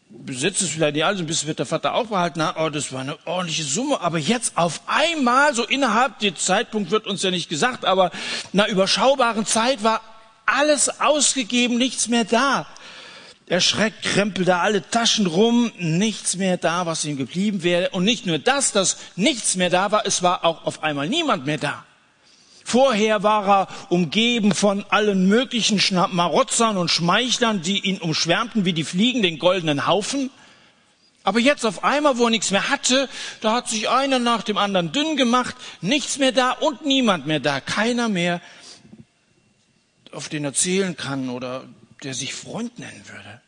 Besitzes 0.08 0.70
vielleicht 0.70 0.96
nicht 0.96 1.04
alles, 1.04 1.20
ein 1.20 1.28
bisschen 1.28 1.50
wird 1.50 1.60
der 1.60 1.66
Vater 1.66 1.94
auch 1.94 2.08
behalten, 2.08 2.42
oh, 2.58 2.70
das 2.70 2.94
war 2.94 3.02
eine 3.02 3.18
ordentliche 3.26 3.66
Summe, 3.66 4.00
aber 4.00 4.18
jetzt 4.18 4.56
auf 4.56 4.82
einmal, 4.88 5.54
so 5.54 5.66
innerhalb, 5.66 6.20
der 6.20 6.34
Zeitpunkt 6.36 6.90
wird 6.90 7.08
uns 7.08 7.24
ja 7.24 7.32
nicht 7.32 7.50
gesagt, 7.50 7.84
aber 7.84 8.12
einer 8.54 8.70
überschaubaren 8.70 9.46
Zeit 9.46 9.84
war 9.84 10.00
alles 10.46 11.02
ausgegeben, 11.02 11.78
nichts 11.78 12.08
mehr 12.08 12.24
da. 12.24 12.66
Erschreckt 13.52 14.04
krempelte 14.04 14.56
alle 14.56 14.82
Taschen 14.92 15.26
rum, 15.26 15.74
nichts 15.78 16.38
mehr 16.38 16.56
da, 16.56 16.86
was 16.86 17.04
ihm 17.04 17.18
geblieben 17.18 17.64
wäre. 17.64 17.90
Und 17.90 18.06
nicht 18.06 18.26
nur 18.26 18.40
das, 18.40 18.72
dass 18.72 18.96
nichts 19.18 19.58
mehr 19.58 19.70
da 19.70 19.92
war, 19.92 20.06
es 20.06 20.24
war 20.24 20.46
auch 20.46 20.64
auf 20.64 20.84
einmal 20.84 21.10
niemand 21.10 21.46
mehr 21.46 21.58
da. 21.58 21.84
Vorher 22.64 23.24
war 23.24 23.50
er 23.50 23.68
umgeben 23.90 24.56
von 24.56 24.86
allen 24.88 25.28
möglichen 25.28 25.82
Marotzern 26.12 26.78
und 26.78 26.92
Schmeichlern, 26.92 27.62
die 27.62 27.80
ihn 27.80 27.98
umschwärmten 27.98 28.64
wie 28.64 28.72
die 28.72 28.86
Fliegen 28.86 29.22
den 29.22 29.38
goldenen 29.38 29.86
Haufen. 29.86 30.30
Aber 31.26 31.40
jetzt 31.40 31.66
auf 31.66 31.84
einmal, 31.84 32.18
wo 32.18 32.24
er 32.24 32.30
nichts 32.30 32.52
mehr 32.52 32.70
hatte, 32.70 33.10
da 33.42 33.52
hat 33.52 33.68
sich 33.68 33.90
einer 33.90 34.20
nach 34.20 34.44
dem 34.44 34.58
anderen 34.58 34.94
dünn 34.94 35.18
gemacht, 35.18 35.58
nichts 35.82 36.20
mehr 36.20 36.32
da 36.32 36.52
und 36.52 36.86
niemand 36.86 37.28
mehr 37.28 37.42
da, 37.42 37.60
keiner 37.60 38.08
mehr, 38.08 38.40
auf 40.14 40.30
den 40.30 40.46
er 40.46 40.54
zählen 40.54 40.96
kann 40.96 41.28
oder 41.28 41.66
der 42.04 42.14
sich 42.14 42.34
Freund 42.34 42.80
nennen 42.80 43.08
würde. 43.08 43.42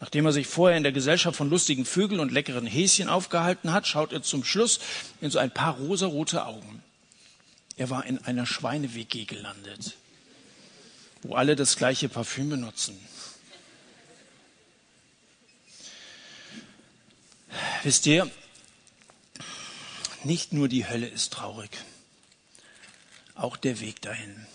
Nachdem 0.00 0.26
er 0.26 0.32
sich 0.32 0.46
vorher 0.46 0.76
in 0.76 0.84
der 0.84 0.92
Gesellschaft 0.92 1.36
von 1.36 1.50
lustigen 1.50 1.84
Vögeln 1.84 2.20
und 2.20 2.30
leckeren 2.30 2.66
Häschen 2.66 3.08
aufgehalten 3.08 3.72
hat, 3.72 3.86
schaut 3.86 4.12
er 4.12 4.22
zum 4.22 4.44
Schluss 4.44 4.78
in 5.20 5.30
so 5.30 5.38
ein 5.40 5.50
paar 5.50 5.76
rosarote 5.76 6.46
Augen. 6.46 6.82
Er 7.76 7.90
war 7.90 8.06
in 8.06 8.18
einer 8.24 8.46
Schweine-WG 8.46 9.24
gelandet, 9.24 9.96
wo 11.22 11.34
alle 11.34 11.56
das 11.56 11.76
gleiche 11.76 12.08
Parfüm 12.08 12.48
benutzen. 12.48 12.98
Wisst 17.82 18.06
ihr, 18.06 18.30
nicht 20.22 20.52
nur 20.52 20.68
die 20.68 20.88
Hölle 20.88 21.06
ist 21.06 21.32
traurig, 21.32 21.70
auch 23.34 23.56
der 23.56 23.80
Weg 23.80 24.00
dahin 24.02 24.46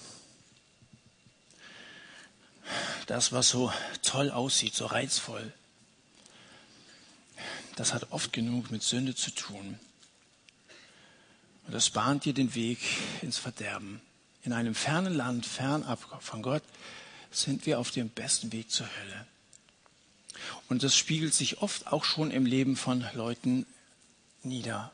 das, 3.08 3.32
was 3.32 3.49
so 3.49 3.71
toll 4.02 4.32
aussieht, 4.32 4.73
so 4.73 4.86
reizvoll, 4.86 5.54
das 7.76 7.93
hat 7.93 8.12
oft 8.12 8.34
genug 8.34 8.71
mit 8.71 8.84
Sünde 8.84 9.15
zu 9.15 9.32
tun. 9.32 9.80
Und 11.65 11.73
das 11.73 11.89
bahnt 11.89 12.26
dir 12.26 12.34
den 12.34 12.56
Weg 12.56 12.80
ins 13.21 13.38
Verderben. 13.38 14.02
In 14.43 14.54
einem 14.54 14.76
fernen 14.76 15.13
Land, 15.13 15.45
fernab 15.45 16.21
von 16.21 16.41
Gott, 16.41 16.63
sind 17.32 17.65
wir 17.65 17.80
auf 17.80 17.91
dem 17.91 18.10
besten 18.10 18.52
Weg 18.52 18.69
zur 18.69 18.88
Hölle. 18.99 19.28
Und 20.67 20.84
das 20.84 20.95
spiegelt 20.95 21.34
sich 21.34 21.62
oft 21.62 21.88
auch 21.88 22.04
schon 22.04 22.32
im 22.32 22.45
Leben 22.45 22.76
von 22.76 23.06
Leuten 23.13 23.65
nieder 24.43 24.91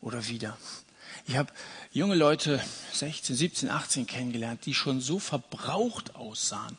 oder 0.00 0.28
wieder. 0.28 0.56
Ich 1.26 1.36
habe 1.36 1.52
junge 1.92 2.14
Leute, 2.14 2.62
16, 2.92 3.36
17, 3.36 3.70
18 3.70 4.06
kennengelernt, 4.06 4.66
die 4.66 4.74
schon 4.74 5.00
so 5.00 5.18
verbraucht 5.18 6.14
aussahen. 6.16 6.78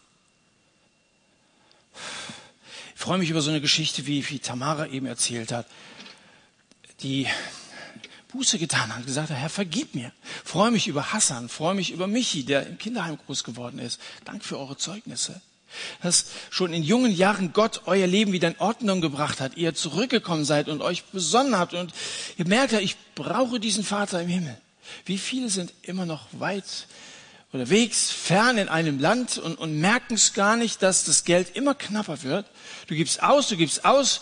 Ich 2.96 3.02
freue 3.02 3.18
mich 3.18 3.30
über 3.30 3.42
so 3.42 3.50
eine 3.50 3.62
Geschichte, 3.62 4.06
wie, 4.08 4.28
wie 4.30 4.40
Tamara 4.40 4.88
eben 4.88 5.06
erzählt 5.06 5.52
hat, 5.52 5.68
die 7.02 7.28
Buße 8.32 8.60
getan 8.60 8.96
hat, 8.96 9.06
gesagt 9.06 9.30
hat, 9.30 9.38
Herr, 9.38 9.50
vergib 9.50 9.96
mir. 9.96 10.12
Freue 10.44 10.72
mich 10.72 10.88
über 10.88 11.12
Hassan, 11.12 11.50
freue 11.50 11.76
mich 11.76 11.92
über 11.92 12.08
Michi, 12.08 12.46
der 12.46 12.68
im 12.68 12.78
Kinderheim 12.78 13.18
groß 13.18 13.44
geworden 13.44 13.80
ist. 13.80 14.00
Dank 14.24 14.46
für 14.46 14.58
eure 14.58 14.78
Zeugnisse. 14.78 15.42
Dass 16.02 16.26
schon 16.50 16.74
in 16.74 16.84
jungen 16.84 17.12
Jahren 17.12 17.54
Gott 17.54 17.82
euer 17.86 18.08
Leben 18.08 18.32
wieder 18.32 18.48
in 18.48 18.60
Ordnung 18.60 19.02
gebracht 19.02 19.40
hat, 19.40 19.58
ihr 19.58 19.74
zurückgekommen 19.74 20.46
seid 20.46 20.70
und 20.70 20.82
euch 20.82 21.04
besonnen 21.06 21.58
habt 21.58 21.74
und 21.74 21.94
ihr 22.38 22.48
merkt 22.48 22.74
ich 22.74 22.96
brauche 23.16 23.60
diesen 23.60 23.84
Vater 23.84 24.22
im 24.22 24.28
Himmel. 24.28 24.58
Wie 25.06 25.18
viele 25.18 25.50
sind 25.50 25.74
immer 25.84 26.06
noch 26.06 26.28
weit 26.32 26.88
unterwegs, 27.52 28.12
fern 28.12 28.58
in 28.58 28.70
einem 28.70 29.00
Land 29.00 29.38
und, 29.38 29.58
und 29.58 29.80
merken 29.80 30.14
es 30.14 30.34
gar 30.34 30.56
nicht, 30.56 30.82
dass 30.82 31.04
das 31.04 31.26
Geld 31.26 31.56
immer 31.56 31.76
knapper 31.76 32.24
wird. 32.24 32.46
Du 32.88 32.96
gibst 32.96 33.22
aus, 33.22 33.48
du 33.48 33.58
gibst 33.58 33.84
aus. 33.84 34.22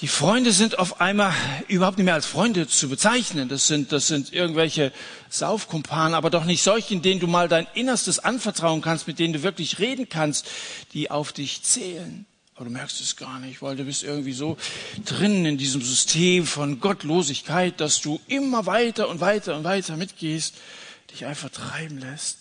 Die 0.00 0.08
Freunde 0.08 0.52
sind 0.52 0.78
auf 0.78 1.00
einmal 1.00 1.32
überhaupt 1.68 1.98
nicht 1.98 2.04
mehr 2.04 2.14
als 2.14 2.26
Freunde 2.26 2.66
zu 2.66 2.88
bezeichnen. 2.88 3.48
Das 3.48 3.68
sind, 3.68 3.92
das 3.92 4.08
sind 4.08 4.32
irgendwelche 4.32 4.92
Saufkumpanen, 5.28 6.14
aber 6.14 6.30
doch 6.30 6.44
nicht 6.44 6.62
solche, 6.62 6.96
denen 6.96 7.20
du 7.20 7.28
mal 7.28 7.48
dein 7.48 7.66
Innerstes 7.74 8.18
anvertrauen 8.18 8.82
kannst, 8.82 9.06
mit 9.06 9.18
denen 9.18 9.34
du 9.34 9.42
wirklich 9.42 9.78
reden 9.78 10.08
kannst, 10.08 10.46
die 10.92 11.10
auf 11.10 11.32
dich 11.32 11.62
zählen. 11.62 12.26
Aber 12.56 12.66
du 12.66 12.70
merkst 12.72 13.00
es 13.00 13.16
gar 13.16 13.38
nicht, 13.40 13.62
weil 13.62 13.76
du 13.76 13.84
bist 13.84 14.02
irgendwie 14.02 14.32
so 14.32 14.56
drin 15.04 15.44
in 15.46 15.58
diesem 15.58 15.82
System 15.82 16.46
von 16.46 16.80
Gottlosigkeit, 16.80 17.80
dass 17.80 18.00
du 18.00 18.20
immer 18.26 18.66
weiter 18.66 19.08
und 19.08 19.20
weiter 19.20 19.56
und 19.56 19.64
weiter 19.64 19.96
mitgehst 19.96 20.54
dich 21.14 21.26
einfach 21.26 21.50
treiben 21.50 21.98
lässt. 21.98 22.38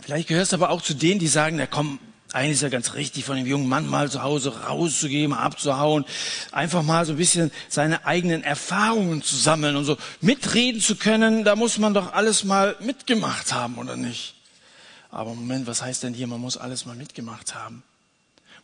Vielleicht 0.00 0.28
gehörst 0.28 0.52
du 0.52 0.56
aber 0.56 0.70
auch 0.70 0.82
zu 0.82 0.94
denen, 0.94 1.20
die 1.20 1.28
sagen, 1.28 1.56
na 1.56 1.66
komm, 1.66 1.98
Eigentlich 2.32 2.52
ist 2.52 2.62
ja 2.62 2.70
ganz 2.70 2.94
richtig, 2.94 3.24
von 3.24 3.36
dem 3.36 3.46
jungen 3.46 3.68
Mann 3.68 3.86
mal 3.86 4.10
zu 4.10 4.22
Hause 4.22 4.64
rauszugehen, 4.64 5.34
abzuhauen, 5.34 6.06
einfach 6.50 6.82
mal 6.82 7.04
so 7.04 7.12
ein 7.12 7.18
bisschen 7.18 7.50
seine 7.68 8.06
eigenen 8.06 8.42
Erfahrungen 8.42 9.22
zu 9.22 9.36
sammeln 9.36 9.76
und 9.76 9.84
so 9.84 9.98
mitreden 10.20 10.80
zu 10.80 10.96
können. 10.96 11.44
Da 11.44 11.56
muss 11.56 11.76
man 11.78 11.92
doch 11.92 12.14
alles 12.14 12.44
mal 12.44 12.76
mitgemacht 12.80 13.52
haben, 13.52 13.76
oder 13.76 13.96
nicht? 13.96 14.34
Aber 15.10 15.34
Moment, 15.34 15.66
was 15.66 15.82
heißt 15.82 16.02
denn 16.04 16.14
hier, 16.14 16.26
man 16.26 16.40
muss 16.40 16.56
alles 16.56 16.86
mal 16.86 16.96
mitgemacht 16.96 17.54
haben? 17.54 17.82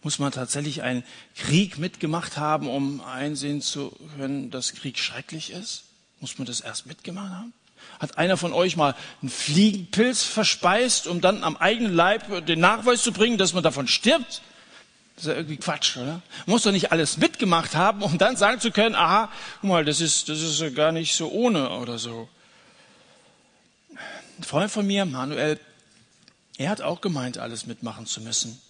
Muss 0.02 0.18
man 0.18 0.32
tatsächlich 0.32 0.82
einen 0.82 1.04
Krieg 1.36 1.76
mitgemacht 1.76 2.38
haben, 2.38 2.68
um 2.68 3.02
einsehen 3.02 3.60
zu 3.60 3.94
können, 4.16 4.50
dass 4.50 4.72
Krieg 4.72 4.98
schrecklich 4.98 5.50
ist? 5.50 5.82
Muss 6.20 6.38
man 6.38 6.46
das 6.46 6.60
erst 6.60 6.86
mitgemacht 6.86 7.32
haben? 7.32 7.52
Hat 8.00 8.18
einer 8.18 8.36
von 8.36 8.52
euch 8.52 8.76
mal 8.76 8.94
einen 9.22 9.30
Fliegenpilz 9.30 10.22
verspeist, 10.22 11.06
um 11.06 11.20
dann 11.20 11.42
am 11.42 11.56
eigenen 11.56 11.92
Leib 11.92 12.46
den 12.46 12.60
Nachweis 12.60 13.02
zu 13.02 13.12
bringen, 13.12 13.38
dass 13.38 13.54
man 13.54 13.62
davon 13.62 13.88
stirbt? 13.88 14.42
Das 15.16 15.24
ist 15.24 15.30
ja 15.32 15.36
irgendwie 15.36 15.56
Quatsch, 15.56 15.96
oder? 15.96 16.12
Man 16.12 16.22
muss 16.46 16.62
doch 16.62 16.70
nicht 16.70 16.92
alles 16.92 17.16
mitgemacht 17.16 17.74
haben, 17.74 18.02
um 18.02 18.18
dann 18.18 18.36
sagen 18.36 18.60
zu 18.60 18.70
können, 18.70 18.94
aha, 18.94 19.30
guck 19.60 19.68
mal, 19.68 19.84
das 19.84 20.00
ist, 20.00 20.28
das 20.28 20.40
ist 20.40 20.74
gar 20.76 20.92
nicht 20.92 21.16
so 21.16 21.28
ohne 21.28 21.70
oder 21.70 21.98
so. 21.98 22.28
Ein 24.38 24.44
Freund 24.44 24.70
von 24.70 24.86
mir, 24.86 25.04
Manuel, 25.04 25.58
er 26.56 26.70
hat 26.70 26.82
auch 26.82 27.00
gemeint, 27.00 27.38
alles 27.38 27.66
mitmachen 27.66 28.06
zu 28.06 28.20
müssen. 28.20 28.60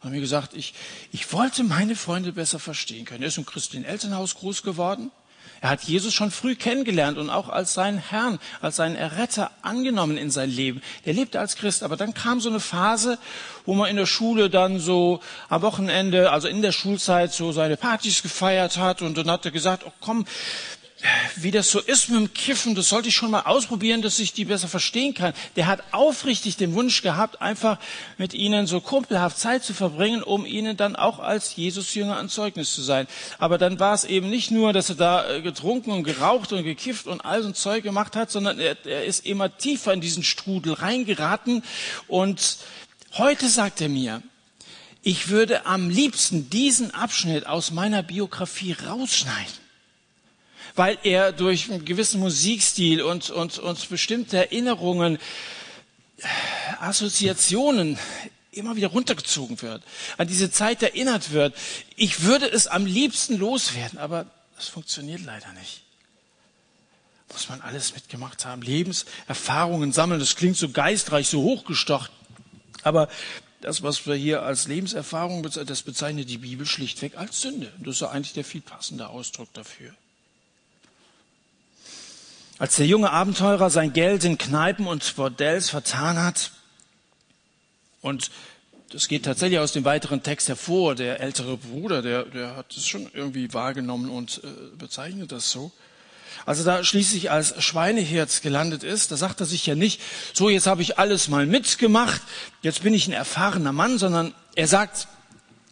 Er 0.00 0.04
hat 0.04 0.12
mir 0.12 0.20
gesagt, 0.20 0.52
ich, 0.52 0.74
ich 1.12 1.32
wollte 1.32 1.64
meine 1.64 1.96
Freunde 1.96 2.32
besser 2.32 2.58
verstehen 2.58 3.06
können. 3.06 3.22
Er 3.22 3.28
ist 3.28 3.38
im 3.38 3.46
christlichen 3.46 3.86
Elternhaus 3.86 4.34
groß 4.34 4.62
geworden. 4.62 5.10
Er 5.64 5.70
hat 5.70 5.84
Jesus 5.84 6.12
schon 6.12 6.30
früh 6.30 6.56
kennengelernt 6.56 7.16
und 7.16 7.30
auch 7.30 7.48
als 7.48 7.72
seinen 7.72 7.96
Herrn, 7.96 8.38
als 8.60 8.76
seinen 8.76 8.96
Erretter 8.96 9.50
angenommen 9.62 10.18
in 10.18 10.30
sein 10.30 10.50
Leben. 10.50 10.82
Er 11.06 11.14
lebte 11.14 11.40
als 11.40 11.56
Christ, 11.56 11.82
aber 11.82 11.96
dann 11.96 12.12
kam 12.12 12.38
so 12.38 12.50
eine 12.50 12.60
Phase, 12.60 13.16
wo 13.64 13.72
man 13.72 13.88
in 13.88 13.96
der 13.96 14.04
Schule 14.04 14.50
dann 14.50 14.78
so 14.78 15.20
am 15.48 15.62
Wochenende, 15.62 16.30
also 16.30 16.48
in 16.48 16.60
der 16.60 16.72
Schulzeit 16.72 17.32
so 17.32 17.50
seine 17.50 17.78
Partys 17.78 18.20
gefeiert 18.20 18.76
hat 18.76 19.00
und 19.00 19.16
dann 19.16 19.30
hat 19.30 19.46
er 19.46 19.52
gesagt, 19.52 19.84
oh 19.86 19.92
komm, 20.02 20.26
wie 21.36 21.50
das 21.50 21.70
so 21.70 21.80
ist 21.80 22.08
mit 22.08 22.18
dem 22.18 22.34
Kiffen, 22.34 22.74
das 22.74 22.88
sollte 22.88 23.08
ich 23.08 23.14
schon 23.14 23.30
mal 23.30 23.42
ausprobieren, 23.42 24.02
dass 24.02 24.18
ich 24.18 24.32
die 24.32 24.44
besser 24.44 24.68
verstehen 24.68 25.14
kann. 25.14 25.34
Der 25.56 25.66
hat 25.66 25.82
aufrichtig 25.92 26.56
den 26.56 26.74
Wunsch 26.74 27.02
gehabt, 27.02 27.42
einfach 27.42 27.78
mit 28.16 28.34
ihnen 28.34 28.66
so 28.66 28.80
kumpelhaft 28.80 29.38
Zeit 29.38 29.64
zu 29.64 29.74
verbringen, 29.74 30.22
um 30.22 30.46
ihnen 30.46 30.76
dann 30.76 30.96
auch 30.96 31.18
als 31.18 31.56
Jesus-Jünger 31.56 32.18
ein 32.18 32.28
Zeugnis 32.28 32.74
zu 32.74 32.82
sein. 32.82 33.06
Aber 33.38 33.58
dann 33.58 33.78
war 33.80 33.94
es 33.94 34.04
eben 34.04 34.30
nicht 34.30 34.50
nur, 34.50 34.72
dass 34.72 34.88
er 34.88 34.96
da 34.96 35.28
äh, 35.28 35.42
getrunken 35.42 35.90
und 35.90 36.04
geraucht 36.04 36.52
und 36.52 36.64
gekifft 36.64 37.06
und 37.06 37.20
all 37.20 37.42
so 37.42 37.48
ein 37.48 37.54
Zeug 37.54 37.82
gemacht 37.82 38.16
hat, 38.16 38.30
sondern 38.30 38.58
er, 38.58 38.76
er 38.86 39.04
ist 39.04 39.26
immer 39.26 39.56
tiefer 39.56 39.92
in 39.92 40.00
diesen 40.00 40.22
Strudel 40.22 40.74
reingeraten. 40.74 41.62
Und 42.08 42.58
heute 43.12 43.48
sagt 43.48 43.80
er 43.80 43.88
mir, 43.88 44.22
ich 45.02 45.28
würde 45.28 45.66
am 45.66 45.90
liebsten 45.90 46.48
diesen 46.48 46.92
Abschnitt 46.94 47.46
aus 47.46 47.70
meiner 47.70 48.02
Biografie 48.02 48.72
rausschneiden 48.72 49.63
weil 50.74 50.98
er 51.02 51.32
durch 51.32 51.70
einen 51.70 51.84
gewissen 51.84 52.20
Musikstil 52.20 53.02
und, 53.02 53.30
und, 53.30 53.58
und 53.58 53.88
bestimmte 53.88 54.38
Erinnerungen, 54.38 55.16
äh, 55.16 56.26
Assoziationen 56.80 57.98
immer 58.52 58.76
wieder 58.76 58.88
runtergezogen 58.88 59.60
wird, 59.62 59.82
an 60.16 60.28
diese 60.28 60.50
Zeit 60.50 60.82
erinnert 60.82 61.32
wird. 61.32 61.54
Ich 61.96 62.22
würde 62.22 62.46
es 62.46 62.66
am 62.66 62.86
liebsten 62.86 63.36
loswerden, 63.36 63.98
aber 63.98 64.26
das 64.56 64.68
funktioniert 64.68 65.22
leider 65.24 65.52
nicht. 65.52 65.82
Muss 67.32 67.48
man 67.48 67.60
alles 67.62 67.94
mitgemacht 67.94 68.44
haben, 68.44 68.62
Lebenserfahrungen 68.62 69.92
sammeln, 69.92 70.20
das 70.20 70.36
klingt 70.36 70.56
so 70.56 70.68
geistreich, 70.68 71.28
so 71.28 71.42
hochgestocht. 71.42 72.12
Aber 72.82 73.08
das, 73.60 73.82
was 73.82 74.06
wir 74.06 74.14
hier 74.14 74.42
als 74.42 74.68
Lebenserfahrung 74.68 75.42
bezeichnen, 75.42 75.66
das 75.66 75.82
bezeichnet 75.82 76.28
die 76.28 76.38
Bibel 76.38 76.66
schlichtweg 76.66 77.16
als 77.16 77.40
Sünde. 77.40 77.72
Das 77.78 77.96
ist 77.96 78.00
ja 78.02 78.10
eigentlich 78.10 78.34
der 78.34 78.44
viel 78.44 78.60
passende 78.60 79.08
Ausdruck 79.08 79.52
dafür. 79.54 79.94
Als 82.58 82.76
der 82.76 82.86
junge 82.86 83.10
Abenteurer 83.10 83.68
sein 83.68 83.92
Geld 83.92 84.22
in 84.22 84.38
Kneipen 84.38 84.86
und 84.86 85.16
Bordells 85.16 85.70
vertan 85.70 86.22
hat, 86.22 86.52
und 88.00 88.30
das 88.90 89.08
geht 89.08 89.24
tatsächlich 89.24 89.58
aus 89.58 89.72
dem 89.72 89.84
weiteren 89.84 90.22
Text 90.22 90.48
hervor, 90.48 90.94
der 90.94 91.20
ältere 91.20 91.56
Bruder, 91.56 92.00
der, 92.00 92.24
der 92.26 92.54
hat 92.54 92.76
es 92.76 92.86
schon 92.86 93.10
irgendwie 93.12 93.52
wahrgenommen 93.52 94.08
und 94.08 94.40
äh, 94.44 94.76
bezeichnet 94.78 95.32
das 95.32 95.50
so. 95.50 95.72
Als 96.46 96.58
er 96.58 96.64
da 96.64 96.84
schließlich 96.84 97.30
als 97.30 97.60
Schweineherz 97.62 98.40
gelandet 98.40 98.84
ist, 98.84 99.10
da 99.10 99.16
sagt 99.16 99.40
er 99.40 99.46
sich 99.46 99.66
ja 99.66 99.74
nicht, 99.74 100.00
so 100.32 100.48
jetzt 100.48 100.68
habe 100.68 100.82
ich 100.82 100.96
alles 100.96 101.28
mal 101.28 101.46
mitgemacht, 101.46 102.22
jetzt 102.62 102.82
bin 102.82 102.94
ich 102.94 103.08
ein 103.08 103.12
erfahrener 103.12 103.72
Mann, 103.72 103.98
sondern 103.98 104.32
er 104.54 104.68
sagt, 104.68 105.08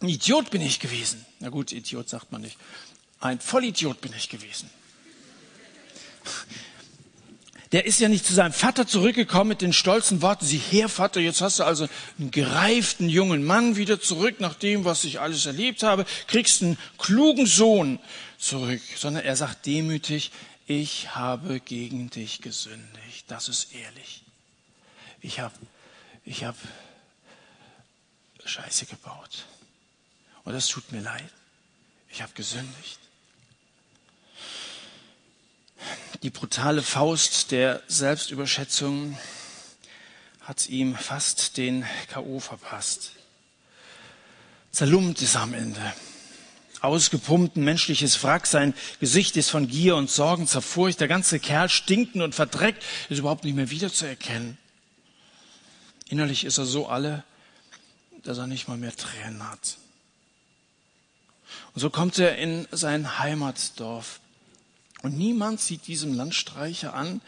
ein 0.01 0.09
Idiot 0.09 0.49
bin 0.49 0.61
ich 0.61 0.81
gewesen. 0.81 1.25
Na 1.39 1.47
gut, 1.47 1.71
Idiot 1.71 2.09
sagt 2.09 2.33
man 2.33 2.41
nicht. 2.41 2.57
Ein 3.21 3.39
Vollidiot 3.39 4.01
bin 4.01 4.11
ich 4.17 4.27
gewesen 4.27 4.69
der 7.73 7.85
ist 7.87 7.99
ja 7.99 8.07
nicht 8.07 8.25
zu 8.25 8.33
seinem 8.33 8.53
Vater 8.53 8.87
zurückgekommen 8.87 9.49
mit 9.49 9.61
den 9.61 9.73
stolzen 9.73 10.21
Worten, 10.21 10.45
sieh 10.45 10.59
her, 10.59 10.89
Vater, 10.89 11.19
jetzt 11.19 11.41
hast 11.41 11.57
du 11.57 11.63
also 11.63 11.89
einen 12.19 12.29
gereiften 12.29 13.09
jungen 13.09 13.43
Mann 13.43 13.75
wieder 13.75 13.99
zurück 13.99 14.39
nach 14.39 14.53
dem, 14.53 14.85
was 14.85 15.03
ich 15.03 15.19
alles 15.19 15.47
erlebt 15.47 15.81
habe, 15.81 16.05
kriegst 16.27 16.61
einen 16.61 16.77
klugen 16.99 17.47
Sohn 17.47 17.99
zurück, 18.37 18.81
sondern 18.95 19.25
er 19.25 19.35
sagt 19.35 19.65
demütig, 19.65 20.31
ich 20.67 21.15
habe 21.15 21.59
gegen 21.59 22.11
dich 22.11 22.41
gesündigt. 22.41 23.25
Das 23.27 23.49
ist 23.49 23.73
ehrlich. 23.73 24.21
Ich 25.21 25.39
habe 25.39 25.55
ich 26.25 26.43
hab 26.43 26.55
Scheiße 28.45 28.85
gebaut. 28.85 29.45
Und 30.43 30.53
das 30.53 30.67
tut 30.67 30.91
mir 30.91 31.01
leid. 31.01 31.29
Ich 32.09 32.21
habe 32.21 32.33
gesündigt. 32.33 32.99
Die 36.23 36.29
brutale 36.29 36.81
Faust 36.81 37.51
der 37.51 37.81
Selbstüberschätzung 37.87 39.17
hat 40.41 40.69
ihm 40.69 40.95
fast 40.95 41.57
den 41.57 41.85
K.O. 42.09 42.39
verpasst. 42.39 43.11
Zerlumpt 44.71 45.21
ist 45.21 45.35
am 45.35 45.53
Ende. 45.53 45.93
Ausgepumpt, 46.81 47.55
ein 47.55 47.63
menschliches 47.63 48.21
Wrack, 48.23 48.45
sein 48.45 48.73
Gesicht 48.99 49.37
ist 49.37 49.49
von 49.49 49.67
Gier 49.67 49.95
und 49.95 50.09
Sorgen 50.09 50.47
zerfurcht, 50.47 50.99
der 50.99 51.07
ganze 51.07 51.39
Kerl 51.39 51.69
stinkt 51.69 52.15
und 52.15 52.35
verdreckt, 52.35 52.83
ist 53.09 53.19
überhaupt 53.19 53.45
nicht 53.45 53.55
mehr 53.55 53.69
wiederzuerkennen. 53.69 54.57
Innerlich 56.09 56.43
ist 56.43 56.57
er 56.57 56.65
so 56.65 56.87
alle, 56.87 57.23
dass 58.23 58.37
er 58.37 58.47
nicht 58.47 58.67
mal 58.67 58.77
mehr 58.77 58.95
Tränen 58.95 59.49
hat. 59.49 59.77
Und 61.73 61.81
so 61.81 61.89
kommt 61.89 62.19
er 62.19 62.37
in 62.37 62.67
sein 62.71 63.19
Heimatdorf. 63.19 64.19
Und 65.03 65.17
niemand 65.17 65.59
sieht 65.59 65.85
diesem 65.87 66.13
Landstreicher 66.13 66.93
an, 66.93 67.21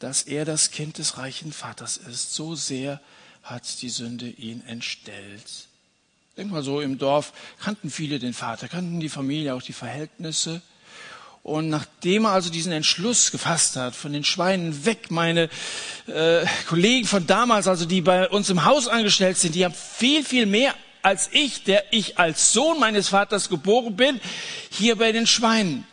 dass 0.00 0.22
er 0.22 0.44
das 0.44 0.72
Kind 0.72 0.98
des 0.98 1.18
reichen 1.18 1.52
Vaters 1.52 1.96
ist. 1.96 2.34
So 2.34 2.56
sehr 2.56 3.00
hat 3.44 3.80
die 3.80 3.90
Sünde 3.90 4.28
ihn 4.28 4.62
entstellt. 4.66 5.68
Denk 6.36 6.50
mal 6.50 6.64
so, 6.64 6.80
im 6.80 6.98
Dorf 6.98 7.32
kannten 7.62 7.90
viele 7.90 8.18
den 8.18 8.34
Vater, 8.34 8.66
kannten 8.66 8.98
die 8.98 9.08
Familie, 9.08 9.54
auch 9.54 9.62
die 9.62 9.72
Verhältnisse. 9.72 10.62
Und 11.44 11.68
nachdem 11.68 12.24
er 12.24 12.32
also 12.32 12.50
diesen 12.50 12.72
Entschluss 12.72 13.30
gefasst 13.30 13.76
hat, 13.76 13.94
von 13.94 14.12
den 14.12 14.24
Schweinen 14.24 14.84
weg, 14.84 15.12
meine 15.12 15.48
äh, 16.08 16.44
Kollegen 16.68 17.06
von 17.06 17.26
damals, 17.28 17.68
also 17.68 17.84
die 17.84 18.00
bei 18.00 18.28
uns 18.30 18.50
im 18.50 18.64
Haus 18.64 18.88
angestellt 18.88 19.36
sind, 19.38 19.54
die 19.54 19.64
haben 19.64 19.74
viel, 19.74 20.24
viel 20.24 20.46
mehr 20.46 20.74
als 21.02 21.28
ich, 21.32 21.62
der 21.62 21.84
ich 21.92 22.18
als 22.18 22.52
Sohn 22.52 22.80
meines 22.80 23.10
Vaters 23.10 23.48
geboren 23.48 23.94
bin, 23.94 24.20
hier 24.70 24.96
bei 24.96 25.12
den 25.12 25.28
Schweinen. 25.28 25.84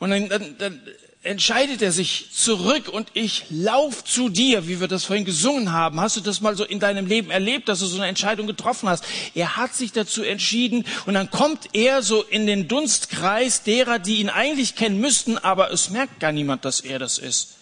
Und 0.00 0.10
dann, 0.10 0.28
dann, 0.28 0.58
dann 0.58 0.82
entscheidet 1.22 1.82
er 1.82 1.92
sich 1.92 2.30
zurück 2.32 2.88
und 2.88 3.10
ich 3.12 3.44
lauf 3.50 4.02
zu 4.02 4.30
dir, 4.30 4.66
wie 4.66 4.80
wir 4.80 4.88
das 4.88 5.04
vorhin 5.04 5.26
gesungen 5.26 5.72
haben. 5.72 6.00
Hast 6.00 6.16
du 6.16 6.22
das 6.22 6.40
mal 6.40 6.56
so 6.56 6.64
in 6.64 6.80
deinem 6.80 7.04
Leben 7.04 7.30
erlebt, 7.30 7.68
dass 7.68 7.80
du 7.80 7.86
so 7.86 7.96
eine 7.98 8.06
Entscheidung 8.06 8.46
getroffen 8.46 8.88
hast? 8.88 9.04
Er 9.34 9.58
hat 9.58 9.74
sich 9.74 9.92
dazu 9.92 10.22
entschieden 10.22 10.86
und 11.04 11.14
dann 11.14 11.30
kommt 11.30 11.74
er 11.74 12.02
so 12.02 12.22
in 12.22 12.46
den 12.46 12.68
Dunstkreis 12.68 13.62
derer, 13.62 13.98
die 13.98 14.16
ihn 14.16 14.30
eigentlich 14.30 14.74
kennen 14.74 14.98
müssten, 14.98 15.36
aber 15.36 15.70
es 15.70 15.90
merkt 15.90 16.18
gar 16.18 16.32
niemand, 16.32 16.64
dass 16.64 16.80
er 16.80 16.98
das 16.98 17.18
ist. 17.18 17.56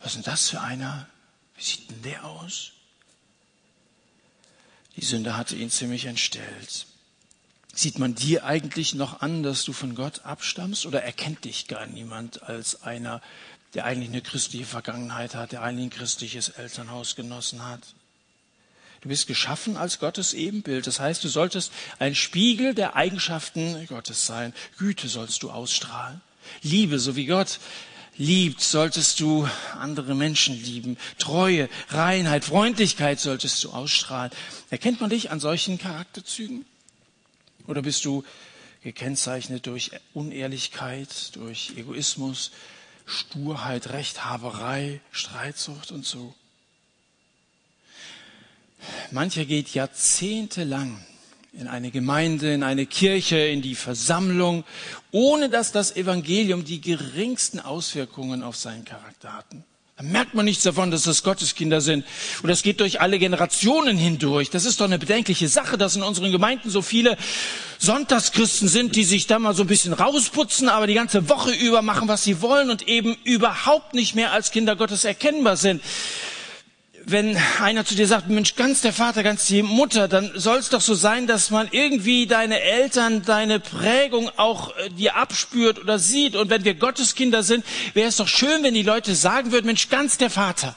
Was 0.00 0.16
ist 0.16 0.16
denn 0.16 0.32
das 0.32 0.50
für 0.50 0.60
einer? 0.60 1.06
Wie 1.56 1.62
sieht 1.62 1.88
denn 1.88 2.02
der 2.02 2.24
aus? 2.24 2.72
Die 4.96 5.04
Sünde 5.04 5.36
hatte 5.36 5.54
ihn 5.54 5.70
ziemlich 5.70 6.06
entstellt. 6.06 6.86
Sieht 7.80 7.98
man 7.98 8.14
dir 8.14 8.44
eigentlich 8.44 8.92
noch 8.92 9.22
an, 9.22 9.42
dass 9.42 9.64
du 9.64 9.72
von 9.72 9.94
Gott 9.94 10.26
abstammst 10.26 10.84
oder 10.84 11.02
erkennt 11.02 11.46
dich 11.46 11.66
gar 11.66 11.86
niemand 11.86 12.42
als 12.42 12.82
einer, 12.82 13.22
der 13.72 13.86
eigentlich 13.86 14.10
eine 14.10 14.20
christliche 14.20 14.66
Vergangenheit 14.66 15.34
hat, 15.34 15.52
der 15.52 15.62
eigentlich 15.62 15.86
ein 15.86 15.98
christliches 15.98 16.50
Elternhaus 16.50 17.16
genossen 17.16 17.66
hat? 17.66 17.80
Du 19.00 19.08
bist 19.08 19.26
geschaffen 19.26 19.78
als 19.78 19.98
Gottes 19.98 20.34
Ebenbild. 20.34 20.86
Das 20.86 21.00
heißt, 21.00 21.24
du 21.24 21.28
solltest 21.28 21.72
ein 21.98 22.14
Spiegel 22.14 22.74
der 22.74 22.96
Eigenschaften 22.96 23.86
Gottes 23.86 24.26
sein. 24.26 24.52
Güte 24.76 25.08
sollst 25.08 25.42
du 25.42 25.50
ausstrahlen. 25.50 26.20
Liebe, 26.60 26.98
so 26.98 27.16
wie 27.16 27.24
Gott 27.24 27.60
liebt, 28.18 28.60
solltest 28.60 29.20
du 29.20 29.48
andere 29.78 30.14
Menschen 30.14 30.62
lieben. 30.62 30.98
Treue, 31.16 31.70
Reinheit, 31.88 32.44
Freundlichkeit 32.44 33.20
solltest 33.20 33.64
du 33.64 33.70
ausstrahlen. 33.70 34.32
Erkennt 34.68 35.00
man 35.00 35.08
dich 35.08 35.30
an 35.30 35.40
solchen 35.40 35.78
Charakterzügen? 35.78 36.66
Oder 37.66 37.82
bist 37.82 38.04
du 38.04 38.24
gekennzeichnet 38.82 39.66
durch 39.66 39.92
Unehrlichkeit, 40.14 41.36
durch 41.36 41.72
Egoismus, 41.76 42.50
Sturheit, 43.06 43.90
Rechthaberei, 43.90 45.00
Streitsucht 45.10 45.92
und 45.92 46.06
so? 46.06 46.34
Mancher 49.10 49.44
geht 49.44 49.74
jahrzehntelang 49.74 51.04
in 51.52 51.66
eine 51.66 51.90
Gemeinde, 51.90 52.54
in 52.54 52.62
eine 52.62 52.86
Kirche, 52.86 53.38
in 53.38 53.60
die 53.60 53.74
Versammlung, 53.74 54.64
ohne 55.10 55.50
dass 55.50 55.72
das 55.72 55.96
Evangelium 55.96 56.64
die 56.64 56.80
geringsten 56.80 57.58
Auswirkungen 57.58 58.42
auf 58.42 58.56
seinen 58.56 58.84
Charakter 58.84 59.32
hatten. 59.32 59.64
Da 60.00 60.06
merkt 60.06 60.32
man 60.32 60.46
nichts 60.46 60.62
davon, 60.62 60.90
dass 60.90 61.02
das 61.02 61.22
Gotteskinder 61.22 61.82
sind. 61.82 62.06
Und 62.42 62.48
das 62.48 62.62
geht 62.62 62.80
durch 62.80 63.02
alle 63.02 63.18
Generationen 63.18 63.98
hindurch. 63.98 64.48
Das 64.48 64.64
ist 64.64 64.80
doch 64.80 64.86
eine 64.86 64.98
bedenkliche 64.98 65.46
Sache, 65.46 65.76
dass 65.76 65.94
in 65.94 66.02
unseren 66.02 66.32
Gemeinden 66.32 66.70
so 66.70 66.80
viele 66.80 67.18
Sonntagschristen 67.76 68.66
sind, 68.66 68.96
die 68.96 69.04
sich 69.04 69.26
da 69.26 69.38
mal 69.38 69.54
so 69.54 69.62
ein 69.62 69.66
bisschen 69.66 69.92
rausputzen, 69.92 70.70
aber 70.70 70.86
die 70.86 70.94
ganze 70.94 71.28
Woche 71.28 71.50
über 71.50 71.82
machen, 71.82 72.08
was 72.08 72.24
sie 72.24 72.40
wollen 72.40 72.70
und 72.70 72.88
eben 72.88 73.14
überhaupt 73.24 73.92
nicht 73.92 74.14
mehr 74.14 74.32
als 74.32 74.52
Kinder 74.52 74.74
Gottes 74.74 75.04
erkennbar 75.04 75.58
sind 75.58 75.82
wenn 77.06 77.36
einer 77.60 77.84
zu 77.84 77.94
dir 77.94 78.06
sagt, 78.06 78.28
Mensch, 78.28 78.56
ganz 78.56 78.80
der 78.80 78.92
Vater, 78.92 79.22
ganz 79.22 79.46
die 79.46 79.62
Mutter, 79.62 80.08
dann 80.08 80.30
soll 80.34 80.58
es 80.58 80.68
doch 80.68 80.80
so 80.80 80.94
sein, 80.94 81.26
dass 81.26 81.50
man 81.50 81.68
irgendwie 81.70 82.26
deine 82.26 82.60
Eltern, 82.60 83.22
deine 83.22 83.60
Prägung 83.60 84.30
auch 84.36 84.76
äh, 84.76 84.90
dir 84.90 85.16
abspürt 85.16 85.78
oder 85.78 85.98
sieht. 85.98 86.36
Und 86.36 86.50
wenn 86.50 86.64
wir 86.64 86.74
Gotteskinder 86.74 87.42
sind, 87.42 87.64
wäre 87.94 88.08
es 88.08 88.16
doch 88.16 88.28
schön, 88.28 88.62
wenn 88.62 88.74
die 88.74 88.82
Leute 88.82 89.14
sagen 89.14 89.52
würden, 89.52 89.66
Mensch, 89.66 89.88
ganz 89.88 90.18
der 90.18 90.30
Vater. 90.30 90.76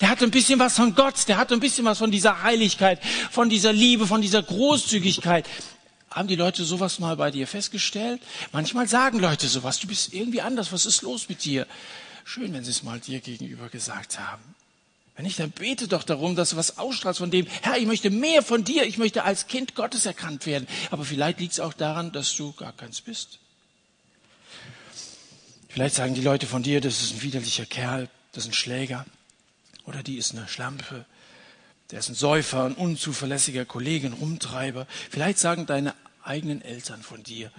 Der 0.00 0.08
hat 0.10 0.22
ein 0.22 0.30
bisschen 0.30 0.58
was 0.58 0.76
von 0.76 0.94
Gott, 0.94 1.28
der 1.28 1.36
hat 1.36 1.52
ein 1.52 1.60
bisschen 1.60 1.84
was 1.84 1.98
von 1.98 2.10
dieser 2.10 2.42
Heiligkeit, 2.42 3.00
von 3.30 3.48
dieser 3.48 3.72
Liebe, 3.72 4.06
von 4.06 4.20
dieser 4.20 4.42
Großzügigkeit. 4.42 5.46
Haben 6.10 6.28
die 6.28 6.36
Leute 6.36 6.64
sowas 6.64 6.98
mal 6.98 7.16
bei 7.16 7.30
dir 7.30 7.46
festgestellt? 7.46 8.20
Manchmal 8.52 8.88
sagen 8.88 9.18
Leute 9.20 9.48
sowas, 9.48 9.78
du 9.78 9.86
bist 9.86 10.12
irgendwie 10.12 10.40
anders, 10.40 10.72
was 10.72 10.84
ist 10.84 11.02
los 11.02 11.28
mit 11.28 11.44
dir? 11.44 11.66
Schön, 12.24 12.52
wenn 12.52 12.64
sie 12.64 12.70
es 12.70 12.82
mal 12.82 13.00
dir 13.00 13.20
gegenüber 13.20 13.68
gesagt 13.68 14.18
haben. 14.18 14.42
Wenn 15.16 15.24
nicht, 15.24 15.38
dann 15.38 15.52
bete 15.52 15.86
doch 15.86 16.02
darum, 16.02 16.34
dass 16.34 16.50
du 16.50 16.56
was 16.56 16.76
ausstrahlst 16.76 17.20
von 17.20 17.30
dem, 17.30 17.46
Herr, 17.62 17.78
ich 17.78 17.86
möchte 17.86 18.10
mehr 18.10 18.42
von 18.42 18.64
dir, 18.64 18.84
ich 18.84 18.98
möchte 18.98 19.22
als 19.22 19.46
Kind 19.46 19.76
Gottes 19.76 20.06
erkannt 20.06 20.44
werden. 20.46 20.66
Aber 20.90 21.04
vielleicht 21.04 21.38
liegt 21.38 21.52
es 21.52 21.60
auch 21.60 21.72
daran, 21.72 22.10
dass 22.10 22.34
du 22.34 22.52
gar 22.52 22.72
keins 22.72 23.00
bist. 23.00 23.38
Vielleicht 25.68 25.94
sagen 25.94 26.14
die 26.14 26.20
Leute 26.20 26.46
von 26.46 26.62
dir, 26.62 26.80
das 26.80 27.00
ist 27.00 27.14
ein 27.14 27.22
widerlicher 27.22 27.66
Kerl, 27.66 28.08
das 28.32 28.44
ist 28.44 28.50
ein 28.50 28.54
Schläger. 28.54 29.06
Oder 29.86 30.02
die 30.02 30.16
ist 30.16 30.32
eine 30.32 30.48
Schlampe, 30.48 31.04
der 31.90 32.00
ist 32.00 32.08
ein 32.08 32.14
Säufer, 32.14 32.64
ein 32.64 32.74
unzuverlässiger 32.74 33.64
Kollege, 33.64 34.08
ein 34.08 34.14
Rumtreiber. 34.14 34.86
Vielleicht 35.10 35.38
sagen 35.38 35.66
deine 35.66 35.94
eigenen 36.24 36.62
Eltern 36.62 37.02
von 37.02 37.22
dir, 37.22 37.52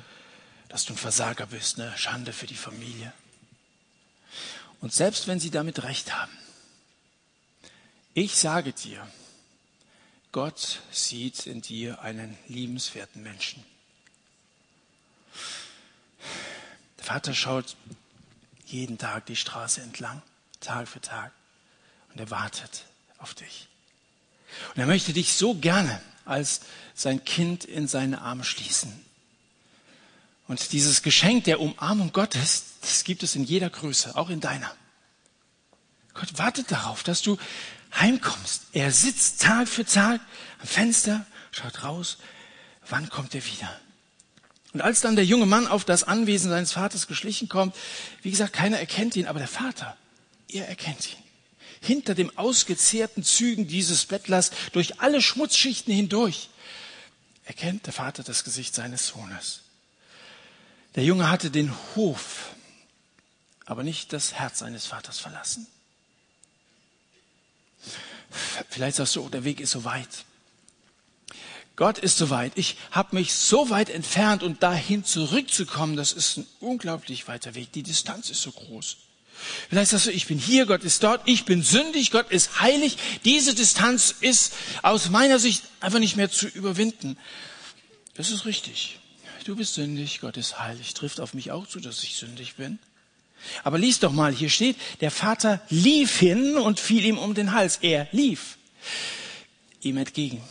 dass 0.68 0.86
du 0.86 0.94
ein 0.94 0.98
Versager 0.98 1.46
bist, 1.46 1.80
eine 1.80 1.98
Schande 1.98 2.34
für 2.34 2.48
die 2.48 2.56
Familie. 2.56 3.14
Und 4.82 4.92
selbst 4.92 5.28
wenn 5.28 5.40
sie 5.40 5.52
damit 5.52 5.84
recht 5.84 6.14
haben, 6.14 6.32
ich 8.16 8.36
sage 8.38 8.72
dir, 8.72 9.06
Gott 10.32 10.82
sieht 10.92 11.46
in 11.46 11.62
dir 11.62 12.02
einen 12.02 12.38
liebenswerten 12.48 13.22
Menschen. 13.22 13.64
Der 16.98 17.06
Vater 17.06 17.34
schaut 17.34 17.76
jeden 18.66 18.98
Tag 18.98 19.26
die 19.28 19.36
Straße 19.36 19.82
entlang, 19.82 20.22
Tag 20.62 20.88
für 20.88 21.02
Tag, 21.02 21.32
und 22.14 22.20
er 22.20 22.32
wartet 22.32 22.86
auf 23.18 23.34
dich. 23.34 23.68
Und 24.74 24.80
er 24.80 24.88
möchte 24.88 25.12
dich 25.12 25.34
so 25.34 25.54
gerne 25.54 26.02
als 26.24 26.62
sein 26.96 27.24
Kind 27.26 27.66
in 27.66 27.88
seine 27.88 28.22
Arme 28.22 28.46
schließen. 28.46 28.94
Und 30.48 30.72
dieses 30.72 31.02
Geschenk 31.02 31.44
der 31.44 31.60
Umarmung 31.60 32.14
Gottes, 32.14 32.64
das 32.80 33.04
gibt 33.04 33.24
es 33.24 33.36
in 33.36 33.44
jeder 33.44 33.70
Größe, 33.70 34.16
auch 34.16 34.30
in 34.30 34.40
deiner. 34.40 34.74
Gott 36.14 36.38
wartet 36.38 36.72
darauf, 36.72 37.04
dass 37.04 37.22
du 37.22 37.38
heimkommst. 38.00 38.64
Er 38.74 38.92
sitzt 38.92 39.42
Tag 39.42 39.68
für 39.68 39.86
Tag 39.86 40.22
am 40.60 40.68
Fenster, 40.68 41.26
schaut 41.52 41.84
raus, 41.84 42.18
wann 42.88 43.10
kommt 43.10 43.36
er 43.36 43.46
wieder? 43.46 43.80
Und 44.74 44.82
als 44.82 45.00
dann 45.00 45.16
der 45.16 45.26
junge 45.26 45.46
Mann 45.46 45.68
auf 45.68 45.86
das 45.86 46.04
Anwesen 46.04 46.50
seines 46.50 46.74
Vaters 46.74 47.08
geschlichen 47.08 47.48
kommt, 47.48 47.76
wie 48.22 48.32
gesagt, 48.32 48.54
keiner 48.54 48.78
erkennt 48.78 49.16
ihn, 49.16 49.28
aber 49.28 49.40
der 49.40 49.48
Vater, 49.48 49.96
er 50.50 50.68
erkennt 50.68 51.14
ihn. 51.14 51.24
Hinter 51.80 52.16
dem 52.16 52.38
ausgezehrten 52.38 53.24
Zügen 53.24 53.68
dieses 53.68 54.06
Bettlers, 54.06 54.52
durch 54.74 55.00
alle 55.00 55.22
Schmutzschichten 55.22 55.94
hindurch, 55.94 56.50
erkennt 57.46 57.86
der 57.86 57.94
Vater 57.94 58.24
das 58.24 58.44
Gesicht 58.44 58.76
seines 58.76 59.08
Sohnes. 59.08 59.62
Der 60.96 61.04
Junge 61.04 61.30
hatte 61.30 61.52
den 61.52 61.74
Hof, 61.96 62.56
aber 63.66 63.84
nicht 63.84 64.14
das 64.14 64.34
Herz 64.34 64.60
seines 64.60 64.86
Vaters 64.88 65.20
verlassen. 65.20 65.68
Vielleicht 68.70 68.98
sagst 68.98 69.16
du, 69.16 69.24
oh, 69.24 69.30
der 69.30 69.44
Weg 69.44 69.60
ist 69.60 69.72
so 69.72 69.84
weit. 69.84 70.26
Gott 71.76 71.98
ist 71.98 72.18
so 72.18 72.30
weit. 72.30 72.54
Ich 72.56 72.78
habe 72.92 73.16
mich 73.16 73.34
so 73.34 73.70
weit 73.70 73.90
entfernt 73.90 74.44
und 74.44 74.64
dahin 74.64 75.04
zurückzukommen, 75.04 75.98
das 75.98 76.14
ist 76.14 76.38
ein 76.38 76.48
unglaublich 76.62 77.28
weiter 77.28 77.54
Weg. 77.56 77.72
Die 77.74 77.84
Distanz 77.84 78.30
ist 78.30 78.42
so 78.42 78.52
groß. 78.52 78.98
Vielleicht 79.70 79.92
sagst 79.92 80.06
du, 80.06 80.12
ich 80.12 80.28
bin 80.28 80.40
hier, 80.40 80.66
Gott 80.66 80.86
ist 80.86 81.04
dort, 81.04 81.22
ich 81.26 81.44
bin 81.44 81.62
sündig, 81.62 82.12
Gott 82.12 82.32
ist 82.32 82.62
heilig. 82.62 82.98
Diese 83.26 83.54
Distanz 83.54 84.16
ist 84.22 84.54
aus 84.82 85.10
meiner 85.10 85.40
Sicht 85.40 85.64
einfach 85.82 86.00
nicht 86.00 86.16
mehr 86.16 86.32
zu 86.32 86.48
überwinden. 86.48 87.18
Das 88.14 88.32
ist 88.32 88.46
richtig. 88.46 89.00
Du 89.44 89.58
bist 89.58 89.74
sündig, 89.74 90.22
Gott 90.22 90.38
ist 90.38 90.60
heilig. 90.60 90.94
Trifft 90.94 91.20
auf 91.20 91.34
mich 91.34 91.52
auch 91.52 91.68
zu, 91.68 91.82
dass 91.82 92.02
ich 92.04 92.16
sündig 92.16 92.56
bin. 92.56 92.80
Aber 93.64 93.78
lies 93.78 94.00
doch 94.00 94.12
mal, 94.12 94.34
hier 94.34 94.50
steht, 94.50 94.78
der 95.02 95.12
Vater 95.12 95.62
lief 95.70 96.18
hin 96.18 96.56
und 96.56 96.80
fiel 96.80 97.06
ihm 97.06 97.18
um 97.18 97.34
den 97.34 97.54
Hals. 97.54 97.80
Er 97.82 98.08
lief 98.12 98.58
ihm 99.82 99.98
entgegen. 99.98 100.42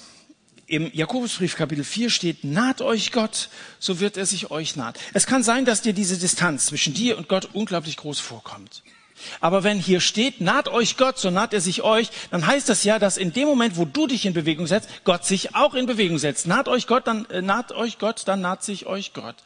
Im 0.66 0.90
Jakobusbrief 0.94 1.56
Kapitel 1.56 1.84
4 1.84 2.08
steht, 2.08 2.44
naht 2.44 2.80
euch 2.80 3.12
Gott, 3.12 3.50
so 3.78 4.00
wird 4.00 4.16
er 4.16 4.24
sich 4.24 4.50
euch 4.50 4.76
naht. 4.76 4.98
Es 5.12 5.26
kann 5.26 5.42
sein, 5.42 5.66
dass 5.66 5.82
dir 5.82 5.92
diese 5.92 6.16
Distanz 6.16 6.66
zwischen 6.66 6.94
dir 6.94 7.18
und 7.18 7.28
Gott 7.28 7.50
unglaublich 7.52 7.98
groß 7.98 8.18
vorkommt. 8.18 8.82
Aber 9.40 9.62
wenn 9.64 9.78
hier 9.78 10.00
steht, 10.00 10.40
naht 10.40 10.68
euch 10.68 10.96
Gott, 10.96 11.18
so 11.18 11.30
naht 11.30 11.54
er 11.54 11.60
sich 11.60 11.82
euch, 11.82 12.10
dann 12.30 12.46
heißt 12.46 12.68
das 12.68 12.84
ja, 12.84 12.98
dass 12.98 13.16
in 13.16 13.32
dem 13.32 13.46
Moment, 13.46 13.76
wo 13.76 13.84
du 13.84 14.06
dich 14.06 14.26
in 14.26 14.34
Bewegung 14.34 14.66
setzt, 14.66 14.88
Gott 15.04 15.24
sich 15.24 15.54
auch 15.54 15.74
in 15.74 15.86
Bewegung 15.86 16.18
setzt. 16.18 16.46
Naht 16.46 16.68
euch 16.68 16.86
Gott, 16.86 17.06
dann 17.06 17.24
äh, 17.26 17.40
naht 17.40 17.72
euch 17.72 17.98
Gott, 17.98 18.22
dann 18.26 18.40
naht 18.40 18.64
sich 18.64 18.86
euch 18.86 19.12
Gott. 19.12 19.36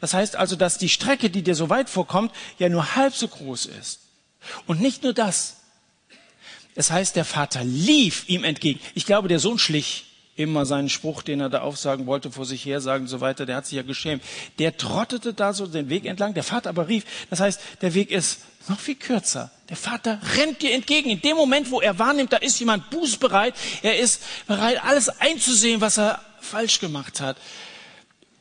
Das 0.00 0.14
heißt 0.14 0.36
also, 0.36 0.56
dass 0.56 0.78
die 0.78 0.88
Strecke, 0.88 1.30
die 1.30 1.42
dir 1.42 1.54
so 1.54 1.68
weit 1.68 1.90
vorkommt, 1.90 2.32
ja 2.58 2.68
nur 2.68 2.96
halb 2.96 3.14
so 3.14 3.28
groß 3.28 3.66
ist. 3.66 4.00
Und 4.66 4.80
nicht 4.80 5.02
nur 5.02 5.12
das. 5.12 5.56
Es 6.74 6.90
heißt, 6.90 7.16
der 7.16 7.24
Vater 7.24 7.62
lief 7.62 8.28
ihm 8.28 8.44
entgegen. 8.44 8.80
Ich 8.94 9.04
glaube, 9.04 9.28
der 9.28 9.38
Sohn 9.38 9.58
schlich 9.58 10.06
immer 10.36 10.64
seinen 10.64 10.88
Spruch, 10.88 11.22
den 11.22 11.40
er 11.40 11.50
da 11.50 11.60
aufsagen 11.60 12.06
wollte, 12.06 12.30
vor 12.30 12.46
sich 12.46 12.64
her 12.64 12.80
sagen 12.80 13.02
und 13.02 13.08
so 13.08 13.20
weiter, 13.20 13.44
der 13.44 13.56
hat 13.56 13.66
sich 13.66 13.76
ja 13.76 13.82
geschämt. 13.82 14.22
Der 14.58 14.76
trottete 14.76 15.34
da 15.34 15.52
so 15.52 15.66
den 15.66 15.90
Weg 15.90 16.06
entlang, 16.06 16.32
der 16.32 16.44
Vater 16.44 16.70
aber 16.70 16.88
rief. 16.88 17.04
Das 17.28 17.40
heißt, 17.40 17.60
der 17.82 17.92
Weg 17.92 18.10
ist 18.10 18.40
noch 18.68 18.80
viel 18.80 18.94
kürzer. 18.94 19.50
Der 19.68 19.76
Vater 19.76 20.20
rennt 20.36 20.62
dir 20.62 20.74
entgegen. 20.74 21.10
In 21.10 21.20
dem 21.20 21.36
Moment, 21.36 21.70
wo 21.70 21.80
er 21.80 21.98
wahrnimmt, 21.98 22.32
da 22.32 22.36
ist 22.36 22.58
jemand 22.58 22.90
bußbereit. 22.90 23.54
Er 23.82 23.98
ist 23.98 24.22
bereit, 24.46 24.82
alles 24.84 25.08
einzusehen, 25.20 25.80
was 25.80 25.98
er 25.98 26.20
falsch 26.40 26.80
gemacht 26.80 27.20
hat 27.20 27.36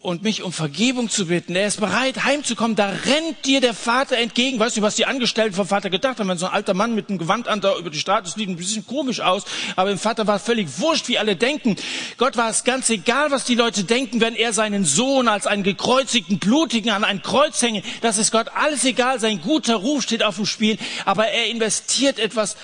und 0.01 0.23
mich 0.23 0.43
um 0.43 0.53
Vergebung 0.53 1.09
zu 1.09 1.25
bitten. 1.25 1.55
Er 1.57 1.67
ist 1.67 1.81
bereit, 1.81 2.23
heimzukommen. 2.23 2.77
Da 2.77 2.87
rennt 2.87 3.45
dir 3.45 3.59
der 3.59 3.73
Vater 3.73 4.17
entgegen. 4.17 4.57
Weißt 4.57 4.77
du, 4.77 4.81
was 4.81 4.95
die 4.95 5.05
Angestellten 5.05 5.55
vom 5.55 5.67
Vater 5.67 5.89
gedacht 5.89 6.19
haben? 6.19 6.29
Wenn 6.29 6.37
so 6.37 6.45
ein 6.45 6.53
alter 6.53 6.73
Mann 6.73 6.95
mit 6.95 7.09
einem 7.09 7.17
Gewand 7.17 7.49
an 7.49 7.59
da 7.59 7.77
über 7.77 7.89
die 7.89 7.99
Straße, 7.99 8.33
sieht 8.37 8.47
ein 8.47 8.55
bisschen 8.55 8.87
komisch 8.87 9.19
aus. 9.19 9.43
Aber 9.75 9.89
dem 9.89 9.99
Vater 9.99 10.25
war 10.25 10.39
völlig 10.39 10.79
wurscht, 10.79 11.09
wie 11.09 11.17
alle 11.17 11.35
denken. 11.35 11.75
Gott 12.17 12.37
war 12.37 12.49
es 12.49 12.63
ganz 12.63 12.89
egal, 12.89 13.31
was 13.31 13.43
die 13.43 13.55
Leute 13.55 13.83
denken, 13.83 14.21
wenn 14.21 14.35
er 14.35 14.53
seinen 14.53 14.85
Sohn 14.85 15.27
als 15.27 15.47
einen 15.47 15.63
gekreuzigten, 15.63 16.39
blutigen 16.39 16.91
an 16.91 17.03
ein 17.03 17.21
Kreuz 17.21 17.61
hänge. 17.61 17.83
Das 17.99 18.17
ist 18.17 18.31
Gott 18.31 18.47
alles 18.55 18.85
egal. 18.85 19.19
Sein 19.19 19.41
guter 19.41 19.75
Ruf 19.75 20.03
steht 20.03 20.23
auf 20.23 20.37
dem 20.37 20.45
Spiel. 20.45 20.77
Aber 21.03 21.27
er 21.27 21.47
investiert 21.47 22.19
etwas, 22.19 22.55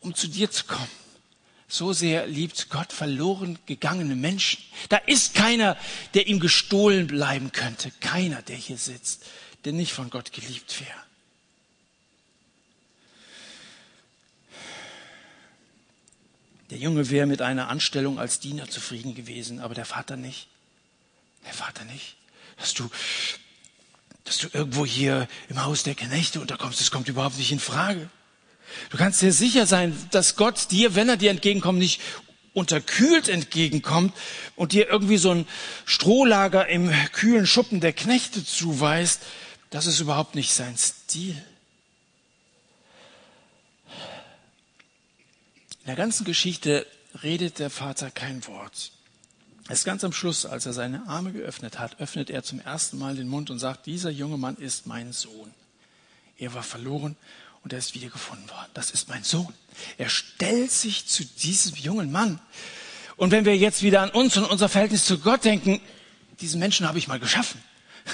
um 0.00 0.14
zu 0.14 0.26
dir 0.26 0.50
zu 0.50 0.64
kommen. 0.64 1.05
So 1.68 1.92
sehr 1.92 2.26
liebt 2.26 2.70
Gott 2.70 2.92
verloren 2.92 3.58
gegangene 3.66 4.14
Menschen. 4.14 4.62
Da 4.88 4.98
ist 4.98 5.34
keiner, 5.34 5.76
der 6.14 6.28
ihm 6.28 6.38
gestohlen 6.38 7.06
bleiben 7.08 7.50
könnte. 7.50 7.90
Keiner, 8.00 8.42
der 8.42 8.56
hier 8.56 8.78
sitzt, 8.78 9.24
der 9.64 9.72
nicht 9.72 9.92
von 9.92 10.10
Gott 10.10 10.32
geliebt 10.32 10.80
wäre. 10.80 11.06
Der 16.70 16.78
Junge 16.78 17.10
wäre 17.10 17.26
mit 17.26 17.42
einer 17.42 17.68
Anstellung 17.68 18.18
als 18.18 18.40
Diener 18.40 18.68
zufrieden 18.68 19.14
gewesen, 19.14 19.60
aber 19.60 19.74
der 19.74 19.84
Vater 19.84 20.16
nicht. 20.16 20.48
Der 21.44 21.52
Vater 21.52 21.84
nicht. 21.84 22.16
Dass 22.56 22.74
du 22.74 22.90
dass 24.26 24.38
du 24.38 24.48
irgendwo 24.52 24.84
hier 24.84 25.28
im 25.48 25.62
Haus 25.64 25.84
der 25.84 25.94
Knechte 25.94 26.40
unterkommst. 26.40 26.80
Das 26.80 26.90
kommt 26.90 27.08
überhaupt 27.08 27.38
nicht 27.38 27.52
in 27.52 27.60
Frage. 27.60 28.10
Du 28.90 28.96
kannst 28.96 29.22
dir 29.22 29.32
sicher 29.32 29.66
sein, 29.66 29.96
dass 30.10 30.36
Gott 30.36 30.70
dir, 30.70 30.94
wenn 30.94 31.08
er 31.08 31.16
dir 31.16 31.30
entgegenkommt, 31.30 31.78
nicht 31.78 32.00
unterkühlt 32.54 33.28
entgegenkommt 33.28 34.14
und 34.56 34.72
dir 34.72 34.88
irgendwie 34.88 35.18
so 35.18 35.30
ein 35.30 35.46
Strohlager 35.84 36.66
im 36.68 36.90
kühlen 37.12 37.46
Schuppen 37.46 37.80
der 37.80 37.92
Knechte 37.92 38.44
zuweist. 38.44 39.20
Das 39.70 39.86
ist 39.86 40.00
überhaupt 40.00 40.34
nicht 40.34 40.52
sein 40.54 40.76
Stil. 40.78 41.36
In 45.80 45.86
der 45.86 45.96
ganzen 45.96 46.24
Geschichte 46.24 46.86
redet 47.22 47.58
der 47.58 47.70
Vater 47.70 48.10
kein 48.10 48.46
Wort. 48.46 48.90
Erst 49.68 49.84
ganz 49.84 50.02
am 50.04 50.12
Schluss, 50.12 50.46
als 50.46 50.64
er 50.64 50.72
seine 50.72 51.06
Arme 51.08 51.32
geöffnet 51.32 51.78
hat, 51.78 52.00
öffnet 52.00 52.30
er 52.30 52.42
zum 52.42 52.60
ersten 52.60 52.98
Mal 52.98 53.16
den 53.16 53.28
Mund 53.28 53.50
und 53.50 53.58
sagt, 53.58 53.86
dieser 53.86 54.10
junge 54.10 54.38
Mann 54.38 54.56
ist 54.56 54.86
mein 54.86 55.12
Sohn. 55.12 55.52
Er 56.38 56.54
war 56.54 56.62
verloren 56.62 57.16
und 57.66 57.72
er 57.72 57.80
ist 57.80 57.96
wiedergefunden 57.96 58.48
worden. 58.48 58.70
Das 58.74 58.92
ist 58.92 59.08
mein 59.08 59.24
Sohn. 59.24 59.52
Er 59.98 60.08
stellt 60.08 60.70
sich 60.70 61.08
zu 61.08 61.24
diesem 61.24 61.74
jungen 61.74 62.12
Mann. 62.12 62.38
Und 63.16 63.32
wenn 63.32 63.44
wir 63.44 63.56
jetzt 63.56 63.82
wieder 63.82 64.02
an 64.02 64.10
uns 64.10 64.36
und 64.36 64.44
unser 64.44 64.68
Verhältnis 64.68 65.04
zu 65.04 65.18
Gott 65.18 65.44
denken, 65.44 65.80
diesen 66.40 66.60
Menschen 66.60 66.86
habe 66.86 66.98
ich 66.98 67.08
mal 67.08 67.18
geschaffen. 67.18 67.60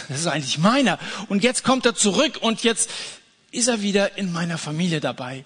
Das 0.09 0.21
ist 0.21 0.27
eigentlich 0.27 0.57
meiner. 0.57 0.99
Und 1.29 1.43
jetzt 1.43 1.65
kommt 1.65 1.85
er 1.85 1.95
zurück 1.95 2.39
und 2.41 2.65
jetzt 2.65 2.89
ist 3.51 3.69
er 3.69 3.83
wieder 3.83 4.17
in 4.17 4.33
meiner 4.33 4.57
Familie 4.57 5.01
dabei 5.01 5.45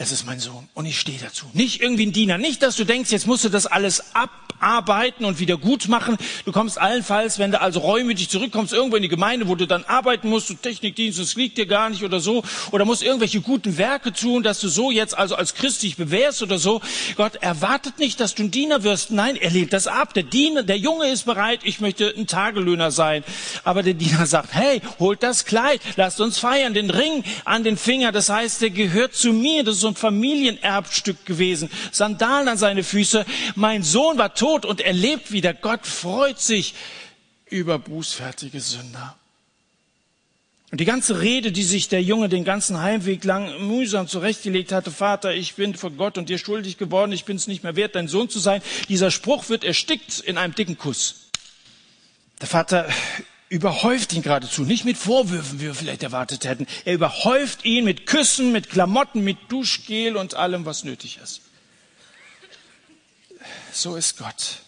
es 0.00 0.12
ist 0.12 0.24
mein 0.24 0.40
Sohn 0.40 0.66
und 0.72 0.86
ich 0.86 0.98
stehe 0.98 1.18
dazu. 1.18 1.44
Nicht 1.52 1.82
irgendwie 1.82 2.06
ein 2.06 2.12
Diener. 2.12 2.38
Nicht, 2.38 2.62
dass 2.62 2.74
du 2.74 2.84
denkst, 2.84 3.10
jetzt 3.12 3.26
musst 3.26 3.44
du 3.44 3.50
das 3.50 3.66
alles 3.66 4.02
abarbeiten 4.14 5.26
und 5.26 5.40
wieder 5.40 5.58
gut 5.58 5.88
machen. 5.88 6.16
Du 6.46 6.52
kommst 6.52 6.80
allenfalls, 6.80 7.38
wenn 7.38 7.50
du 7.50 7.60
also 7.60 7.80
reumütig 7.80 8.30
zurückkommst, 8.30 8.72
irgendwo 8.72 8.96
in 8.96 9.02
die 9.02 9.10
Gemeinde, 9.10 9.46
wo 9.46 9.56
du 9.56 9.66
dann 9.66 9.84
arbeiten 9.84 10.30
musst, 10.30 10.48
du 10.48 10.54
Technikdienst, 10.54 11.18
das 11.18 11.34
liegt 11.34 11.58
dir 11.58 11.66
gar 11.66 11.90
nicht 11.90 12.02
oder 12.02 12.18
so, 12.18 12.42
oder 12.70 12.86
musst 12.86 13.02
irgendwelche 13.02 13.42
guten 13.42 13.76
Werke 13.76 14.14
tun, 14.14 14.42
dass 14.42 14.60
du 14.60 14.68
so 14.68 14.90
jetzt 14.90 15.18
also 15.18 15.34
als 15.34 15.54
Christ 15.54 15.82
dich 15.82 15.96
bewährst 15.96 16.42
oder 16.42 16.58
so. 16.58 16.80
Gott 17.16 17.36
erwartet 17.36 17.98
nicht, 17.98 18.20
dass 18.20 18.34
du 18.34 18.44
ein 18.44 18.50
Diener 18.50 18.82
wirst. 18.82 19.10
Nein, 19.10 19.36
er 19.36 19.50
lehnt 19.50 19.74
das 19.74 19.86
ab. 19.86 20.14
Der 20.14 20.22
Diener, 20.22 20.62
der 20.62 20.78
Junge 20.78 21.08
ist 21.08 21.26
bereit, 21.26 21.60
ich 21.64 21.80
möchte 21.80 22.14
ein 22.16 22.26
Tagelöhner 22.26 22.90
sein. 22.90 23.22
Aber 23.64 23.82
der 23.82 23.92
Diener 23.92 24.24
sagt, 24.24 24.54
hey, 24.54 24.80
holt 24.98 25.22
das 25.22 25.44
Kleid, 25.44 25.82
lasst 25.96 26.22
uns 26.22 26.38
feiern, 26.38 26.72
den 26.72 26.88
Ring 26.88 27.22
an 27.44 27.64
den 27.64 27.76
Finger. 27.76 28.12
Das 28.12 28.30
heißt, 28.30 28.62
der 28.62 28.70
gehört 28.70 29.14
zu 29.14 29.34
mir. 29.34 29.62
Das 29.62 29.76
ist 29.76 29.89
ein 29.90 29.96
Familienerbstück 29.96 31.24
gewesen. 31.26 31.70
Sandalen 31.92 32.48
an 32.48 32.58
seine 32.58 32.82
Füße. 32.84 33.24
Mein 33.54 33.82
Sohn 33.82 34.18
war 34.18 34.34
tot 34.34 34.64
und 34.64 34.80
er 34.80 34.92
lebt 34.92 35.32
wieder. 35.32 35.54
Gott 35.54 35.86
freut 35.86 36.40
sich 36.40 36.74
über 37.48 37.78
bußfertige 37.78 38.60
Sünder. 38.60 39.16
Und 40.70 40.80
die 40.80 40.84
ganze 40.84 41.20
Rede, 41.20 41.50
die 41.50 41.64
sich 41.64 41.88
der 41.88 42.00
Junge 42.00 42.28
den 42.28 42.44
ganzen 42.44 42.80
Heimweg 42.80 43.24
lang 43.24 43.66
mühsam 43.66 44.06
zurechtgelegt 44.06 44.70
hatte, 44.70 44.92
Vater, 44.92 45.34
ich 45.34 45.54
bin 45.54 45.74
vor 45.74 45.90
Gott 45.90 46.16
und 46.16 46.28
dir 46.28 46.38
schuldig 46.38 46.78
geworden, 46.78 47.10
ich 47.10 47.24
bin 47.24 47.36
es 47.36 47.48
nicht 47.48 47.64
mehr 47.64 47.74
wert, 47.74 47.96
dein 47.96 48.06
Sohn 48.06 48.28
zu 48.28 48.38
sein, 48.38 48.62
dieser 48.88 49.10
Spruch 49.10 49.48
wird 49.48 49.64
erstickt 49.64 50.20
in 50.20 50.38
einem 50.38 50.54
dicken 50.54 50.78
Kuss. 50.78 51.26
Der 52.40 52.46
Vater 52.46 52.88
überhäuft 53.50 54.12
ihn 54.12 54.22
geradezu, 54.22 54.62
nicht 54.62 54.84
mit 54.84 54.96
Vorwürfen, 54.96 55.60
wie 55.60 55.64
wir 55.64 55.74
vielleicht 55.74 56.04
erwartet 56.04 56.44
hätten. 56.44 56.66
Er 56.84 56.94
überhäuft 56.94 57.64
ihn 57.64 57.84
mit 57.84 58.06
Küssen, 58.06 58.52
mit 58.52 58.70
Klamotten, 58.70 59.22
mit 59.22 59.36
Duschgel 59.48 60.16
und 60.16 60.34
allem, 60.34 60.64
was 60.64 60.84
nötig 60.84 61.18
ist. 61.22 61.42
So 63.72 63.96
ist 63.96 64.16
Gott. 64.16 64.60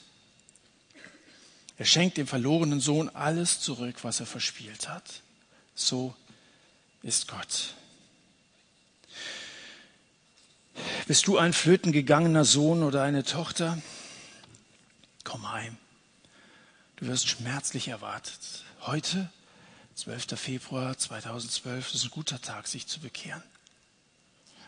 Er 1.78 1.84
schenkt 1.84 2.16
dem 2.16 2.26
verlorenen 2.26 2.80
Sohn 2.80 3.08
alles 3.08 3.60
zurück, 3.60 3.96
was 4.02 4.20
er 4.20 4.26
verspielt 4.26 4.88
hat. 4.88 5.22
So 5.76 6.14
ist 7.02 7.28
Gott. 7.28 7.74
Bist 11.06 11.26
du 11.28 11.38
ein 11.38 11.52
flöten 11.52 11.92
gegangener 11.92 12.44
Sohn 12.44 12.82
oder 12.82 13.02
eine 13.02 13.22
Tochter? 13.22 13.80
Komm 15.22 15.52
heim. 15.52 15.76
Du 16.96 17.06
wirst 17.06 17.28
schmerzlich 17.28 17.88
erwartet. 17.88 18.64
Heute, 18.84 19.30
12. 19.94 20.36
Februar 20.36 20.98
2012, 20.98 21.94
ist 21.94 22.02
ein 22.02 22.10
guter 22.10 22.42
Tag, 22.42 22.66
sich 22.66 22.88
zu 22.88 22.98
bekehren. 22.98 23.40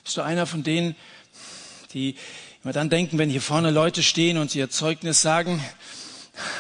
Bist 0.04 0.16
du 0.16 0.22
einer 0.22 0.46
von 0.46 0.62
denen, 0.62 0.94
die 1.92 2.14
immer 2.62 2.72
dann 2.72 2.90
denken, 2.90 3.18
wenn 3.18 3.28
hier 3.28 3.42
vorne 3.42 3.72
Leute 3.72 4.04
stehen 4.04 4.38
und 4.38 4.54
ihr 4.54 4.70
Zeugnis 4.70 5.20
sagen, 5.20 5.60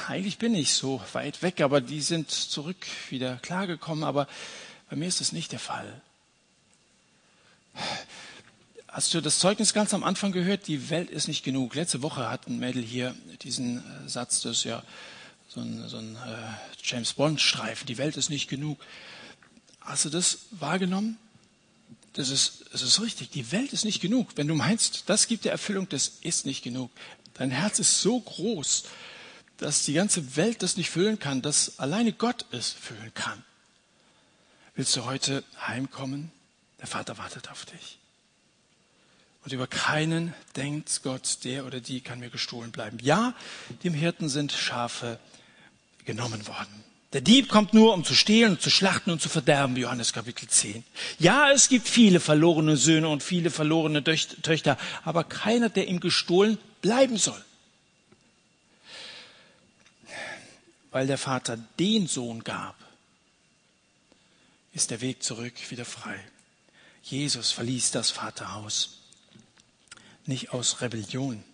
eigentlich 0.08 0.38
bin 0.38 0.56
ich 0.56 0.74
so 0.74 1.00
weit 1.12 1.42
weg, 1.42 1.60
aber 1.60 1.80
die 1.80 2.00
sind 2.00 2.28
zurück 2.28 2.88
wieder 3.08 3.36
klargekommen, 3.36 4.02
aber 4.02 4.26
bei 4.90 4.96
mir 4.96 5.06
ist 5.06 5.20
das 5.20 5.30
nicht 5.30 5.52
der 5.52 5.60
Fall. 5.60 6.02
Hast 8.88 9.14
du 9.14 9.20
das 9.20 9.38
Zeugnis 9.38 9.72
ganz 9.72 9.94
am 9.94 10.02
Anfang 10.02 10.32
gehört? 10.32 10.66
Die 10.66 10.90
Welt 10.90 11.08
ist 11.08 11.28
nicht 11.28 11.44
genug. 11.44 11.76
Letzte 11.76 12.02
Woche 12.02 12.28
hat 12.28 12.48
ein 12.48 12.58
Mädel 12.58 12.82
hier 12.82 13.14
diesen 13.42 13.78
äh, 13.78 14.08
Satz, 14.08 14.40
das 14.40 14.64
ja 14.64 14.82
so 15.54 15.60
ein, 15.60 15.88
so 15.88 15.98
ein 15.98 16.16
äh, 16.16 16.18
James 16.82 17.12
Bond-Streifen, 17.12 17.86
die 17.86 17.98
Welt 17.98 18.16
ist 18.16 18.28
nicht 18.28 18.48
genug. 18.48 18.84
Hast 19.80 20.04
du 20.04 20.10
das 20.10 20.46
wahrgenommen? 20.50 21.16
Das 22.14 22.28
ist, 22.28 22.64
das 22.72 22.82
ist 22.82 23.00
richtig, 23.00 23.30
die 23.30 23.52
Welt 23.52 23.72
ist 23.72 23.84
nicht 23.84 24.00
genug. 24.00 24.30
Wenn 24.36 24.48
du 24.48 24.54
meinst, 24.54 25.04
das 25.08 25.26
gibt 25.26 25.44
dir 25.44 25.50
Erfüllung, 25.50 25.88
das 25.88 26.12
ist 26.22 26.46
nicht 26.46 26.62
genug. 26.62 26.90
Dein 27.34 27.50
Herz 27.50 27.78
ist 27.78 28.00
so 28.00 28.20
groß, 28.20 28.84
dass 29.58 29.84
die 29.84 29.94
ganze 29.94 30.36
Welt 30.36 30.62
das 30.62 30.76
nicht 30.76 30.90
füllen 30.90 31.18
kann, 31.18 31.42
dass 31.42 31.78
alleine 31.78 32.12
Gott 32.12 32.46
es 32.50 32.70
füllen 32.70 33.12
kann. 33.14 33.44
Willst 34.74 34.96
du 34.96 35.04
heute 35.04 35.44
heimkommen? 35.66 36.32
Der 36.80 36.86
Vater 36.86 37.18
wartet 37.18 37.50
auf 37.50 37.64
dich. 37.64 37.98
Und 39.44 39.52
über 39.52 39.66
keinen 39.66 40.34
denkt 40.56 41.02
Gott, 41.02 41.38
der 41.44 41.66
oder 41.66 41.80
die 41.80 42.00
kann 42.00 42.18
mir 42.18 42.30
gestohlen 42.30 42.72
bleiben. 42.72 42.98
Ja, 43.02 43.34
dem 43.84 43.94
Hirten 43.94 44.28
sind 44.28 44.52
Schafe 44.52 45.18
genommen 46.04 46.46
worden. 46.46 46.84
Der 47.12 47.20
Dieb 47.20 47.48
kommt 47.48 47.72
nur, 47.72 47.94
um 47.94 48.02
zu 48.04 48.12
stehlen 48.12 48.58
zu 48.58 48.70
schlachten 48.70 49.12
und 49.12 49.22
zu 49.22 49.28
verderben, 49.28 49.76
Johannes 49.76 50.12
Kapitel 50.12 50.48
10. 50.48 50.82
Ja, 51.20 51.52
es 51.52 51.68
gibt 51.68 51.88
viele 51.88 52.18
verlorene 52.18 52.76
Söhne 52.76 53.08
und 53.08 53.22
viele 53.22 53.50
verlorene 53.50 54.02
Töchter, 54.02 54.76
aber 55.04 55.22
keiner, 55.22 55.68
der 55.68 55.86
ihm 55.86 56.00
gestohlen 56.00 56.58
bleiben 56.82 57.16
soll. 57.16 57.42
Weil 60.90 61.06
der 61.06 61.18
Vater 61.18 61.56
den 61.78 62.08
Sohn 62.08 62.42
gab, 62.42 62.74
ist 64.72 64.90
der 64.90 65.00
Weg 65.00 65.22
zurück 65.22 65.54
wieder 65.70 65.84
frei. 65.84 66.18
Jesus 67.04 67.52
verließ 67.52 67.92
das 67.92 68.10
Vaterhaus 68.10 68.98
nicht 70.26 70.52
aus 70.52 70.80
Rebellion, 70.80 71.44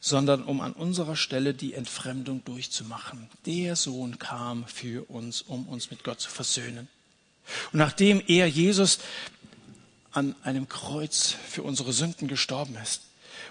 sondern 0.00 0.42
um 0.42 0.60
an 0.60 0.72
unserer 0.72 1.16
Stelle 1.16 1.54
die 1.54 1.74
Entfremdung 1.74 2.44
durchzumachen. 2.44 3.28
Der 3.46 3.76
Sohn 3.76 4.18
kam 4.18 4.66
für 4.66 5.08
uns, 5.10 5.42
um 5.42 5.68
uns 5.68 5.90
mit 5.90 6.04
Gott 6.04 6.20
zu 6.20 6.30
versöhnen. 6.30 6.88
Und 7.72 7.78
nachdem 7.78 8.22
er, 8.26 8.48
Jesus, 8.48 8.98
an 10.12 10.34
einem 10.42 10.68
Kreuz 10.68 11.34
für 11.48 11.62
unsere 11.62 11.92
Sünden 11.92 12.28
gestorben 12.28 12.76
ist, 12.82 13.02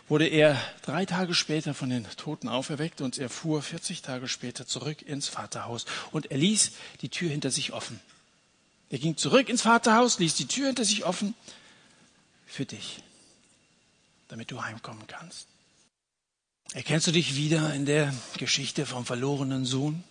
wurde 0.07 0.27
er 0.27 0.59
drei 0.81 1.05
Tage 1.05 1.33
später 1.33 1.73
von 1.73 1.89
den 1.89 2.05
Toten 2.17 2.49
auferweckt 2.49 3.01
und 3.01 3.17
er 3.17 3.29
fuhr 3.29 3.61
40 3.61 4.01
Tage 4.01 4.27
später 4.27 4.65
zurück 4.65 5.01
ins 5.01 5.27
Vaterhaus 5.27 5.85
und 6.11 6.31
er 6.31 6.37
ließ 6.37 6.71
die 7.01 7.09
Tür 7.09 7.29
hinter 7.29 7.51
sich 7.51 7.73
offen. 7.73 7.99
Er 8.89 8.97
ging 8.97 9.17
zurück 9.17 9.49
ins 9.49 9.61
Vaterhaus, 9.61 10.19
ließ 10.19 10.35
die 10.35 10.47
Tür 10.47 10.67
hinter 10.67 10.83
sich 10.83 11.05
offen 11.05 11.35
für 12.47 12.65
dich, 12.65 13.03
damit 14.27 14.49
du 14.51 14.63
heimkommen 14.63 15.05
kannst. 15.07 15.47
Erkennst 16.73 17.07
du 17.07 17.11
dich 17.11 17.35
wieder 17.35 17.73
in 17.73 17.87
der 17.87 18.13
Geschichte 18.37 18.85
vom 18.85 19.03
verlorenen 19.03 19.65
Sohn? 19.65 20.03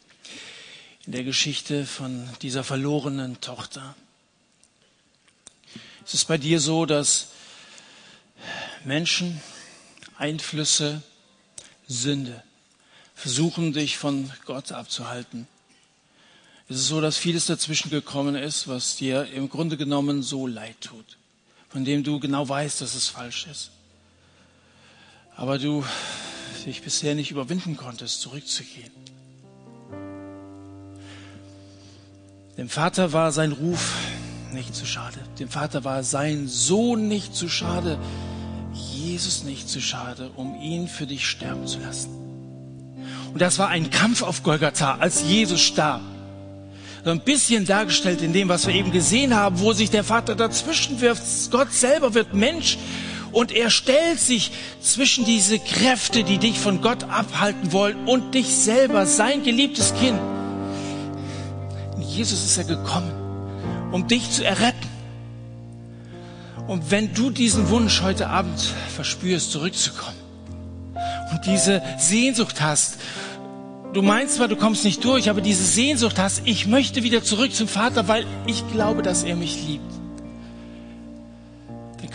In 1.07 1.13
der 1.13 1.23
Geschichte 1.23 1.87
von 1.87 2.29
dieser 2.43 2.65
verlorenen 2.65 3.41
Tochter? 3.41 3.95
Ist 6.05 6.15
es 6.15 6.25
bei 6.25 6.37
dir 6.37 6.59
so, 6.59 6.85
dass 6.85 7.29
Menschen, 8.85 9.41
Einflüsse, 10.17 11.01
Sünde 11.87 12.43
versuchen, 13.15 13.73
dich 13.73 13.97
von 13.97 14.33
Gott 14.45 14.73
abzuhalten? 14.73 15.47
Ist 16.69 16.79
es 16.79 16.89
so, 16.89 17.01
dass 17.01 17.19
vieles 17.19 17.47
dazwischen 17.47 17.91
gekommen 17.91 18.35
ist, 18.35 18.67
was 18.67 18.97
dir 18.97 19.27
im 19.31 19.49
Grunde 19.49 19.77
genommen 19.77 20.25
so 20.25 20.49
leid 20.49 20.81
tut, 20.81 21.19
von 21.69 21.85
dem 21.85 22.03
du 22.03 22.19
genau 22.19 22.49
weißt, 22.49 22.81
dass 22.81 22.97
es 22.97 23.07
falsch 23.07 23.47
ist? 23.47 23.71
Aber 25.37 25.61
du 25.61 25.85
dich 26.65 26.83
bisher 26.83 27.15
nicht 27.15 27.31
überwinden 27.31 27.77
konntest, 27.77 28.21
zurückzugehen. 28.21 28.91
Dem 32.57 32.69
Vater 32.69 33.13
war 33.13 33.31
sein 33.33 33.53
Ruf 33.53 33.95
nicht 34.53 34.75
zu 34.75 34.85
schade. 34.87 35.19
Dem 35.39 35.49
Vater 35.49 35.85
war 35.85 36.03
sein 36.03 36.49
Sohn 36.49 37.07
nicht 37.09 37.35
zu 37.35 37.49
schade. 37.49 37.99
Jesus 38.73 39.45
nicht 39.45 39.69
zu 39.69 39.81
schade, 39.81 40.31
um 40.37 40.61
ihn 40.61 40.89
für 40.89 41.07
dich 41.07 41.27
sterben 41.27 41.67
zu 41.67 41.79
lassen. 41.79 42.11
Und 43.33 43.41
das 43.41 43.59
war 43.59 43.69
ein 43.69 43.91
Kampf 43.91 44.23
auf 44.23 44.43
Golgatha, 44.43 44.97
als 44.97 45.23
Jesus 45.23 45.61
starb. 45.61 46.01
so 47.05 47.11
ein 47.11 47.21
bisschen 47.21 47.65
dargestellt 47.65 48.23
in 48.23 48.33
dem, 48.33 48.49
was 48.49 48.67
wir 48.67 48.75
eben 48.75 48.91
gesehen 48.91 49.35
haben, 49.35 49.61
wo 49.61 49.73
sich 49.73 49.91
der 49.91 50.05
Vater 50.05 50.35
dazwischen 50.35 51.01
wirft. 51.01 51.23
Gott 51.51 51.73
selber 51.73 52.15
wird 52.15 52.35
Mensch 52.35 52.77
und 53.33 53.53
er 53.53 53.71
stellt 53.71 54.21
sich 54.21 54.51
zwischen 54.81 55.25
diese 55.25 55.59
Kräfte, 55.59 56.25
die 56.25 56.39
dich 56.39 56.59
von 56.59 56.81
Gott 56.81 57.05
abhalten 57.05 57.73
wollen 57.73 58.07
und 58.07 58.35
dich 58.35 58.49
selber, 58.57 59.07
sein 59.07 59.43
geliebtes 59.43 59.95
Kind. 59.95 60.19
Jesus 62.19 62.45
ist 62.45 62.59
er 62.59 62.65
gekommen, 62.65 63.13
um 63.93 64.07
dich 64.09 64.31
zu 64.31 64.45
erretten. 64.45 64.89
Und 66.67 66.91
wenn 66.91 67.15
du 67.15 67.31
diesen 67.31 67.71
Wunsch 67.71 68.03
heute 68.03 68.29
Abend 68.29 68.61
verspürst, 68.95 69.53
zurückzukommen 69.53 70.19
und 71.31 71.47
diese 71.47 71.83
Sehnsucht 71.97 72.61
hast, 72.61 72.99
du 73.95 74.03
meinst 74.03 74.35
zwar, 74.35 74.49
du 74.49 74.57
kommst 74.57 74.85
nicht 74.85 75.03
durch, 75.05 75.31
aber 75.31 75.41
diese 75.41 75.65
Sehnsucht 75.65 76.19
hast, 76.19 76.43
ich 76.45 76.67
möchte 76.67 77.03
wieder 77.03 77.23
zurück 77.23 77.55
zum 77.55 77.69
Vater, 77.69 78.09
weil 78.09 78.27
ich 78.47 78.63
glaube, 78.73 79.03
dass 79.03 79.23
er 79.23 79.37
mich 79.37 79.67
liebt, 79.67 79.93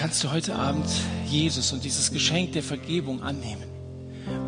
kannst 0.03 0.21
du 0.21 0.31
heute 0.31 0.53
Abend 0.55 0.85
Jesus 1.29 1.71
und 1.71 1.85
dieses 1.85 2.11
Geschenk 2.11 2.51
der 2.51 2.61
Vergebung 2.61 3.23
annehmen, 3.23 3.63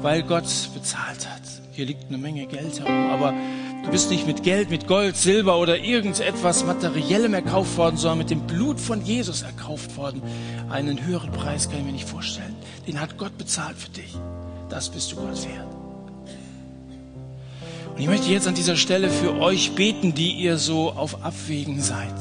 weil 0.02 0.22
Gott 0.22 0.44
bezahlt 0.74 1.30
hat. 1.30 1.44
Hier 1.72 1.86
liegt 1.86 2.10
eine 2.10 2.18
Menge 2.18 2.46
Geld 2.46 2.78
herum, 2.82 3.10
aber 3.10 3.34
Du 3.86 3.92
bist 3.92 4.10
nicht 4.10 4.28
mit 4.28 4.44
Geld, 4.44 4.70
mit 4.72 4.88
Gold, 4.88 5.16
Silber 5.16 5.58
oder 5.60 5.78
irgendetwas 5.78 6.66
Materiellem 6.66 7.36
erkauft 7.36 7.78
worden, 7.78 7.96
sondern 7.98 8.18
mit 8.18 8.32
dem 8.32 8.42
Blut 8.48 8.82
von 8.82 9.06
Jesus 9.06 9.44
erkauft 9.44 9.96
worden. 9.96 10.24
Einen 10.70 11.06
höheren 11.06 11.32
Preis 11.32 11.70
kann 11.70 11.80
ich 11.80 11.86
mir 11.86 11.92
nicht 11.92 12.10
vorstellen. 12.10 12.56
Den 12.88 13.00
hat 13.00 13.18
Gott 13.18 13.38
bezahlt 13.38 13.78
für 13.78 13.92
dich. 13.92 14.14
Das 14.70 14.90
bist 14.90 15.12
du 15.12 15.18
Gott 15.18 15.42
wert. 15.46 15.68
Und 17.94 18.02
ich 18.02 18.08
möchte 18.08 18.30
jetzt 18.30 18.48
an 18.48 18.56
dieser 18.56 18.76
Stelle 18.76 19.10
für 19.10 19.40
euch 19.40 19.74
beten, 19.76 20.16
die 20.16 20.32
ihr 20.32 20.58
so 20.58 20.92
auf 20.92 21.24
Abwägen 21.24 21.80
seid. 21.80 22.16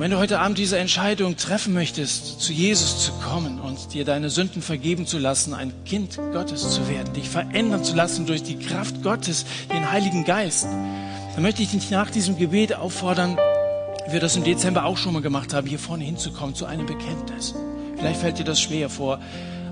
Und 0.00 0.04
wenn 0.04 0.12
du 0.12 0.18
heute 0.18 0.40
Abend 0.40 0.56
diese 0.56 0.78
Entscheidung 0.78 1.36
treffen 1.36 1.74
möchtest, 1.74 2.40
zu 2.40 2.54
Jesus 2.54 3.04
zu 3.04 3.12
kommen 3.12 3.60
und 3.60 3.92
dir 3.92 4.06
deine 4.06 4.30
Sünden 4.30 4.62
vergeben 4.62 5.06
zu 5.06 5.18
lassen, 5.18 5.52
ein 5.52 5.74
Kind 5.84 6.18
Gottes 6.32 6.70
zu 6.70 6.88
werden, 6.88 7.12
dich 7.12 7.28
verändern 7.28 7.84
zu 7.84 7.94
lassen 7.94 8.24
durch 8.24 8.42
die 8.42 8.58
Kraft 8.58 9.02
Gottes, 9.02 9.44
den 9.70 9.92
Heiligen 9.92 10.24
Geist, 10.24 10.64
dann 10.64 11.42
möchte 11.42 11.62
ich 11.62 11.72
dich 11.72 11.90
nach 11.90 12.10
diesem 12.10 12.38
Gebet 12.38 12.74
auffordern, 12.76 13.36
wie 14.06 14.14
wir 14.14 14.20
das 14.20 14.36
im 14.36 14.44
Dezember 14.44 14.86
auch 14.86 14.96
schon 14.96 15.12
mal 15.12 15.20
gemacht 15.20 15.52
haben, 15.52 15.66
hier 15.66 15.78
vorne 15.78 16.04
hinzukommen 16.04 16.54
zu 16.54 16.64
einem 16.64 16.86
Bekenntnis. 16.86 17.54
Vielleicht 17.98 18.20
fällt 18.20 18.38
dir 18.38 18.44
das 18.44 18.58
schwer 18.58 18.88
vor, 18.88 19.20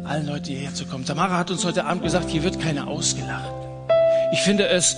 allen 0.05 0.27
Leuten 0.27 0.49
hierher 0.49 0.75
zu 0.75 0.85
kommen. 0.85 1.07
Tamara 1.07 1.39
hat 1.39 1.51
uns 1.51 1.65
heute 1.65 1.87
Abend 1.87 2.03
gesagt, 2.03 2.29
hier 2.29 2.43
wird 2.43 2.61
keiner 2.61 2.87
ausgelacht. 2.87 3.55
Ich 4.35 4.41
finde 4.41 4.69
es 4.69 4.95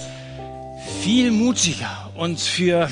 viel 1.05 1.31
mutiger 1.31 2.11
und 2.17 2.41
für 2.41 2.89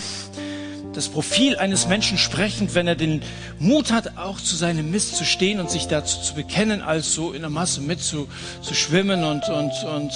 das 0.92 1.08
Profil 1.08 1.56
eines 1.56 1.86
Menschen 1.86 2.18
sprechend, 2.18 2.74
wenn 2.74 2.88
er 2.88 2.96
den 2.96 3.22
Mut 3.58 3.92
hat, 3.92 4.16
auch 4.16 4.40
zu 4.40 4.56
seinem 4.56 4.90
Mist 4.90 5.16
zu 5.16 5.24
stehen 5.24 5.60
und 5.60 5.70
sich 5.70 5.86
dazu 5.86 6.20
zu 6.20 6.34
bekennen, 6.34 6.82
als 6.82 7.14
so 7.14 7.32
in 7.32 7.42
der 7.42 7.50
Masse 7.50 7.80
mitzuschwimmen 7.80 9.24
und, 9.24 9.48
und, 9.48 9.72
und 9.84 10.12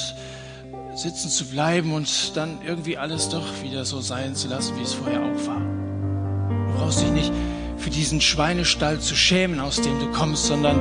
sitzen 0.95 1.31
zu 1.31 1.47
bleiben 1.47 1.93
und 1.93 2.37
dann 2.37 2.59
irgendwie 2.67 2.99
alles 2.99 3.29
doch 3.29 3.45
wieder 3.63 3.85
so 3.85 4.01
sein 4.01 4.35
zu 4.35 4.49
lassen, 4.49 4.77
wie 4.79 4.83
es 4.83 4.95
vorher 4.95 5.21
auch 5.21 5.47
war. 5.47 5.61
Du 5.61 6.79
brauchst 6.79 7.01
dich 7.01 7.11
nicht 7.11 7.33
für 7.79 7.91
diesen 7.91 8.21
Schweinestall 8.21 9.01
zu 9.01 9.15
schämen, 9.15 9.61
aus 9.61 9.81
dem 9.81 9.99
du 9.99 10.11
kommst, 10.13 10.47
sondern 10.47 10.81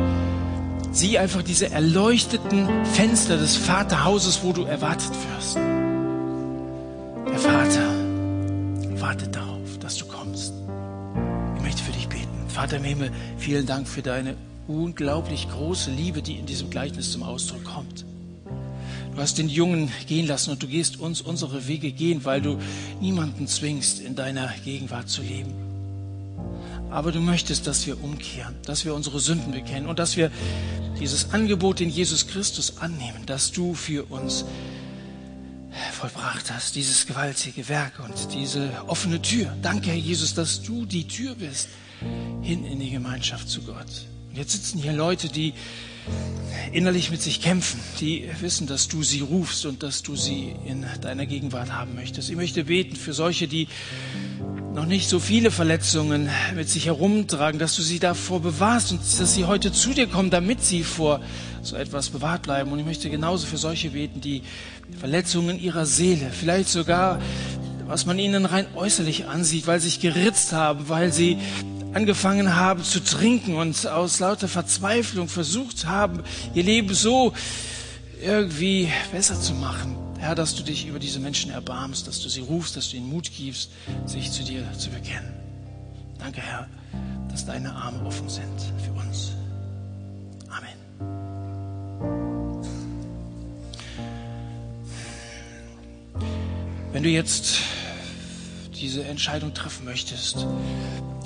sieh 0.91 1.17
einfach 1.17 1.41
diese 1.41 1.71
erleuchteten 1.71 2.67
Fenster 2.93 3.37
des 3.37 3.55
Vaterhauses, 3.55 4.41
wo 4.43 4.53
du 4.53 4.63
erwartet 4.63 5.11
wirst. 5.33 5.55
Der 5.55 7.39
Vater 7.39 7.89
wartet 8.99 9.35
darauf 9.35 9.50
dass 9.91 9.97
du 9.97 10.05
kommst. 10.05 10.53
Ich 11.57 11.61
möchte 11.61 11.83
für 11.83 11.91
dich 11.91 12.07
beten. 12.07 12.29
Vater 12.47 12.77
im 12.77 12.85
Himmel, 12.85 13.11
vielen 13.37 13.65
Dank 13.65 13.89
für 13.89 14.01
deine 14.01 14.37
unglaublich 14.65 15.49
große 15.49 15.91
Liebe, 15.91 16.21
die 16.21 16.35
in 16.35 16.45
diesem 16.45 16.69
Gleichnis 16.69 17.11
zum 17.11 17.23
Ausdruck 17.23 17.65
kommt. 17.65 18.05
Du 19.13 19.21
hast 19.21 19.37
den 19.37 19.49
Jungen 19.49 19.91
gehen 20.07 20.27
lassen 20.27 20.51
und 20.51 20.63
du 20.63 20.67
gehst 20.67 21.01
uns 21.01 21.19
unsere 21.19 21.67
Wege 21.67 21.91
gehen, 21.91 22.23
weil 22.23 22.41
du 22.41 22.57
niemanden 23.01 23.47
zwingst, 23.47 23.99
in 23.99 24.15
deiner 24.15 24.49
Gegenwart 24.63 25.09
zu 25.09 25.23
leben. 25.23 25.51
Aber 26.89 27.11
du 27.11 27.19
möchtest, 27.19 27.67
dass 27.67 27.85
wir 27.85 28.01
umkehren, 28.01 28.55
dass 28.65 28.85
wir 28.85 28.95
unsere 28.95 29.19
Sünden 29.19 29.51
bekennen 29.51 29.87
und 29.87 29.99
dass 29.99 30.15
wir 30.15 30.31
dieses 31.01 31.33
Angebot 31.33 31.81
in 31.81 31.89
Jesus 31.89 32.27
Christus 32.27 32.77
annehmen, 32.77 33.25
dass 33.25 33.51
du 33.51 33.73
für 33.73 34.05
uns 34.09 34.45
vollbracht 35.93 36.51
hast, 36.51 36.75
dieses 36.75 37.05
gewaltige 37.05 37.67
Werk 37.69 37.99
und 37.99 38.33
diese 38.33 38.71
offene 38.87 39.21
Tür. 39.21 39.55
Danke, 39.61 39.87
Herr 39.87 39.95
Jesus, 39.95 40.33
dass 40.33 40.61
du 40.61 40.85
die 40.85 41.07
Tür 41.07 41.35
bist 41.35 41.69
hin 42.41 42.65
in 42.65 42.79
die 42.79 42.91
Gemeinschaft 42.91 43.49
zu 43.49 43.61
Gott. 43.61 44.05
Und 44.29 44.37
jetzt 44.37 44.51
sitzen 44.51 44.79
hier 44.79 44.93
Leute, 44.93 45.29
die 45.29 45.53
innerlich 46.71 47.11
mit 47.11 47.21
sich 47.21 47.41
kämpfen, 47.41 47.79
die 47.99 48.29
wissen, 48.39 48.67
dass 48.67 48.87
du 48.87 49.03
sie 49.03 49.21
rufst 49.21 49.65
und 49.65 49.83
dass 49.83 50.03
du 50.03 50.15
sie 50.15 50.55
in 50.65 50.85
deiner 51.01 51.25
Gegenwart 51.25 51.71
haben 51.71 51.95
möchtest. 51.95 52.29
Ich 52.29 52.35
möchte 52.35 52.65
beten 52.65 52.95
für 52.95 53.13
solche, 53.13 53.47
die 53.47 53.67
noch 54.73 54.85
nicht 54.85 55.09
so 55.09 55.19
viele 55.19 55.51
Verletzungen 55.51 56.29
mit 56.55 56.69
sich 56.69 56.85
herumtragen, 56.85 57.59
dass 57.59 57.75
du 57.75 57.81
sie 57.81 57.99
davor 57.99 58.39
bewahrst 58.39 58.91
und 58.91 59.01
dass 59.01 59.33
sie 59.33 59.45
heute 59.45 59.73
zu 59.73 59.93
dir 59.93 60.07
kommen, 60.07 60.29
damit 60.29 60.63
sie 60.63 60.83
vor 60.83 61.19
so 61.61 61.75
etwas 61.75 62.09
bewahrt 62.09 62.43
bleiben. 62.43 62.71
Und 62.71 62.79
ich 62.79 62.85
möchte 62.85 63.09
genauso 63.09 63.47
für 63.47 63.57
solche 63.57 63.89
beten, 63.89 64.21
die 64.21 64.41
Verletzungen 64.97 65.59
ihrer 65.59 65.85
Seele, 65.85 66.31
vielleicht 66.31 66.69
sogar, 66.69 67.19
was 67.85 68.05
man 68.05 68.17
ihnen 68.17 68.45
rein 68.45 68.65
äußerlich 68.73 69.27
ansieht, 69.27 69.67
weil 69.67 69.81
sie 69.81 69.89
sich 69.89 69.99
geritzt 69.99 70.53
haben, 70.53 70.87
weil 70.87 71.11
sie 71.11 71.37
angefangen 71.93 72.55
haben 72.55 72.83
zu 72.83 73.03
trinken 73.03 73.55
und 73.55 73.87
aus 73.87 74.19
lauter 74.19 74.47
Verzweiflung 74.47 75.27
versucht 75.27 75.85
haben, 75.85 76.23
ihr 76.53 76.63
Leben 76.63 76.93
so 76.93 77.33
irgendwie 78.21 78.89
besser 79.11 79.39
zu 79.39 79.53
machen. 79.53 79.95
Herr, 80.19 80.35
dass 80.35 80.55
du 80.55 80.63
dich 80.63 80.85
über 80.85 80.99
diese 80.99 81.19
Menschen 81.19 81.51
erbarmst, 81.51 82.07
dass 82.07 82.19
du 82.19 82.29
sie 82.29 82.41
rufst, 82.41 82.77
dass 82.77 82.89
du 82.91 82.97
ihnen 82.97 83.09
Mut 83.09 83.31
gibst, 83.35 83.71
sich 84.05 84.31
zu 84.31 84.43
dir 84.43 84.63
zu 84.77 84.89
bekennen. 84.91 85.33
Danke, 86.19 86.41
Herr, 86.41 86.67
dass 87.29 87.45
deine 87.45 87.73
Arme 87.73 88.05
offen 88.05 88.29
sind 88.29 88.45
für 88.85 88.91
uns. 88.91 89.31
Amen. 90.49 90.77
Wenn 96.91 97.01
du 97.01 97.09
jetzt 97.09 97.61
diese 98.75 99.03
Entscheidung 99.05 99.55
treffen 99.55 99.85
möchtest, 99.85 100.45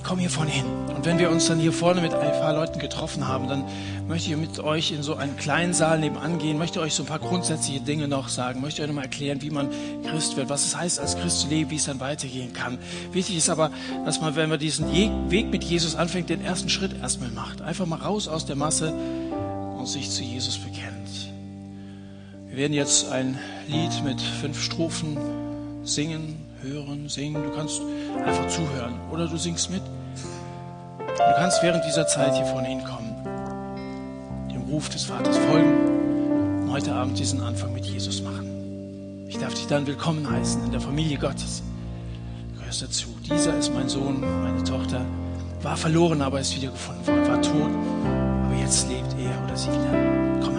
komm 0.06 0.20
hier 0.20 0.30
vorne 0.30 0.52
hin. 0.52 0.66
Und 0.96 1.06
wenn 1.06 1.18
wir 1.18 1.30
uns 1.32 1.48
dann 1.48 1.60
hier 1.60 1.74
vorne 1.74 2.02
mit 2.02 2.14
ein 2.14 2.32
paar 2.40 2.54
Leuten 2.54 2.80
getroffen 2.80 3.28
haben, 3.28 3.48
dann 3.48 3.64
möchte 4.08 4.30
ich 4.30 4.38
mit 4.38 4.60
euch 4.60 4.92
in 4.92 5.02
so 5.02 5.16
einen 5.16 5.36
kleinen 5.36 5.74
Saal 5.74 6.00
nebenan 6.00 6.38
gehen, 6.38 6.58
möchte 6.58 6.80
euch 6.80 6.94
so 6.94 7.04
ein 7.04 7.08
paar 7.08 7.20
grundsätzliche 7.20 7.80
Dinge 7.80 8.08
noch 8.08 8.30
sagen, 8.30 8.62
möchte 8.62 8.84
euch 8.84 8.88
nochmal 8.88 9.06
erklären, 9.06 9.42
wie 9.42 9.50
man 9.50 9.70
Christ 10.08 10.38
wird, 10.38 10.50
was 10.50 10.64
es 10.64 10.78
heißt, 10.78 11.00
als 11.00 11.18
Christ 11.18 11.42
zu 11.42 11.48
leben, 11.48 11.72
wie 11.72 11.78
es 11.78 11.86
dann 11.86 12.00
weitergehen 12.00 12.54
kann. 12.54 12.78
Wichtig 13.12 13.38
ist 13.38 13.50
aber, 13.50 13.72
dass 14.06 14.22
man, 14.22 14.36
wenn 14.36 14.50
man 14.50 14.60
diesen 14.60 14.92
Weg 15.30 15.50
mit 15.50 15.64
Jesus 15.64 15.96
anfängt, 15.96 16.30
den 16.30 16.44
ersten 16.44 16.70
Schritt 16.70 16.92
erstmal 17.02 17.30
macht. 17.32 17.62
Einfach 17.62 17.88
mal 17.88 18.00
raus 18.00 18.28
aus 18.28 18.46
der 18.46 18.56
Masse 18.56 18.94
und 19.78 19.88
sich 19.88 20.12
zu 20.12 20.24
Jesus 20.24 20.58
bekennt. 20.58 21.32
Wir 22.48 22.58
werden 22.58 22.74
jetzt 22.74 23.12
ein 23.12 23.40
Lied 23.68 24.04
mit 24.04 24.22
fünf 24.22 24.62
Strophen 24.62 25.18
singen, 25.84 26.36
hören, 26.62 27.10
singen. 27.10 27.44
Du 27.44 27.52
kannst 27.56 27.82
einfach 28.24 28.48
zuhören 28.48 28.94
oder 29.12 29.28
du 29.28 29.38
singst 29.38 29.72
mit. 29.72 29.82
Du 31.18 31.34
kannst 31.38 31.64
während 31.64 31.86
dieser 31.86 32.06
Zeit 32.08 32.36
hier 32.36 32.46
vorne 32.46 32.68
hinkommen, 32.68 33.16
dem 34.52 34.64
Ruf 34.64 34.90
des 34.90 35.06
Vaters 35.06 35.38
folgen 35.38 36.64
und 36.64 36.72
heute 36.72 36.94
Abend 36.94 37.18
diesen 37.18 37.42
Anfang 37.42 37.72
mit 37.74 37.86
Jesus 37.86 38.22
machen. 38.22 39.26
Ich 39.30 39.38
darf 39.38 39.54
dich 39.54 39.66
dann 39.68 39.88
willkommen 39.88 40.30
heißen 40.30 40.66
in 40.66 40.72
der 40.72 40.82
Familie 40.82 41.18
Gottes. 41.18 41.64
Du 42.52 42.60
gehörst 42.60 42.82
dazu. 42.82 43.08
Dieser 43.24 43.58
ist 43.58 43.74
mein 43.74 43.88
Sohn, 43.88 44.20
meine 44.20 44.62
Tochter. 44.66 45.06
War 45.62 45.78
verloren, 45.78 46.22
aber 46.22 46.42
ist 46.42 46.54
wiedergefunden 46.54 47.08
worden. 47.08 47.28
War 47.28 47.42
tot, 47.42 47.72
aber 48.46 48.56
jetzt 48.60 48.90
lebt 48.90 49.16
er 49.18 49.44
oder 49.46 49.56
sie 49.56 49.70
wieder. 49.70 50.44
Komm 50.44 50.55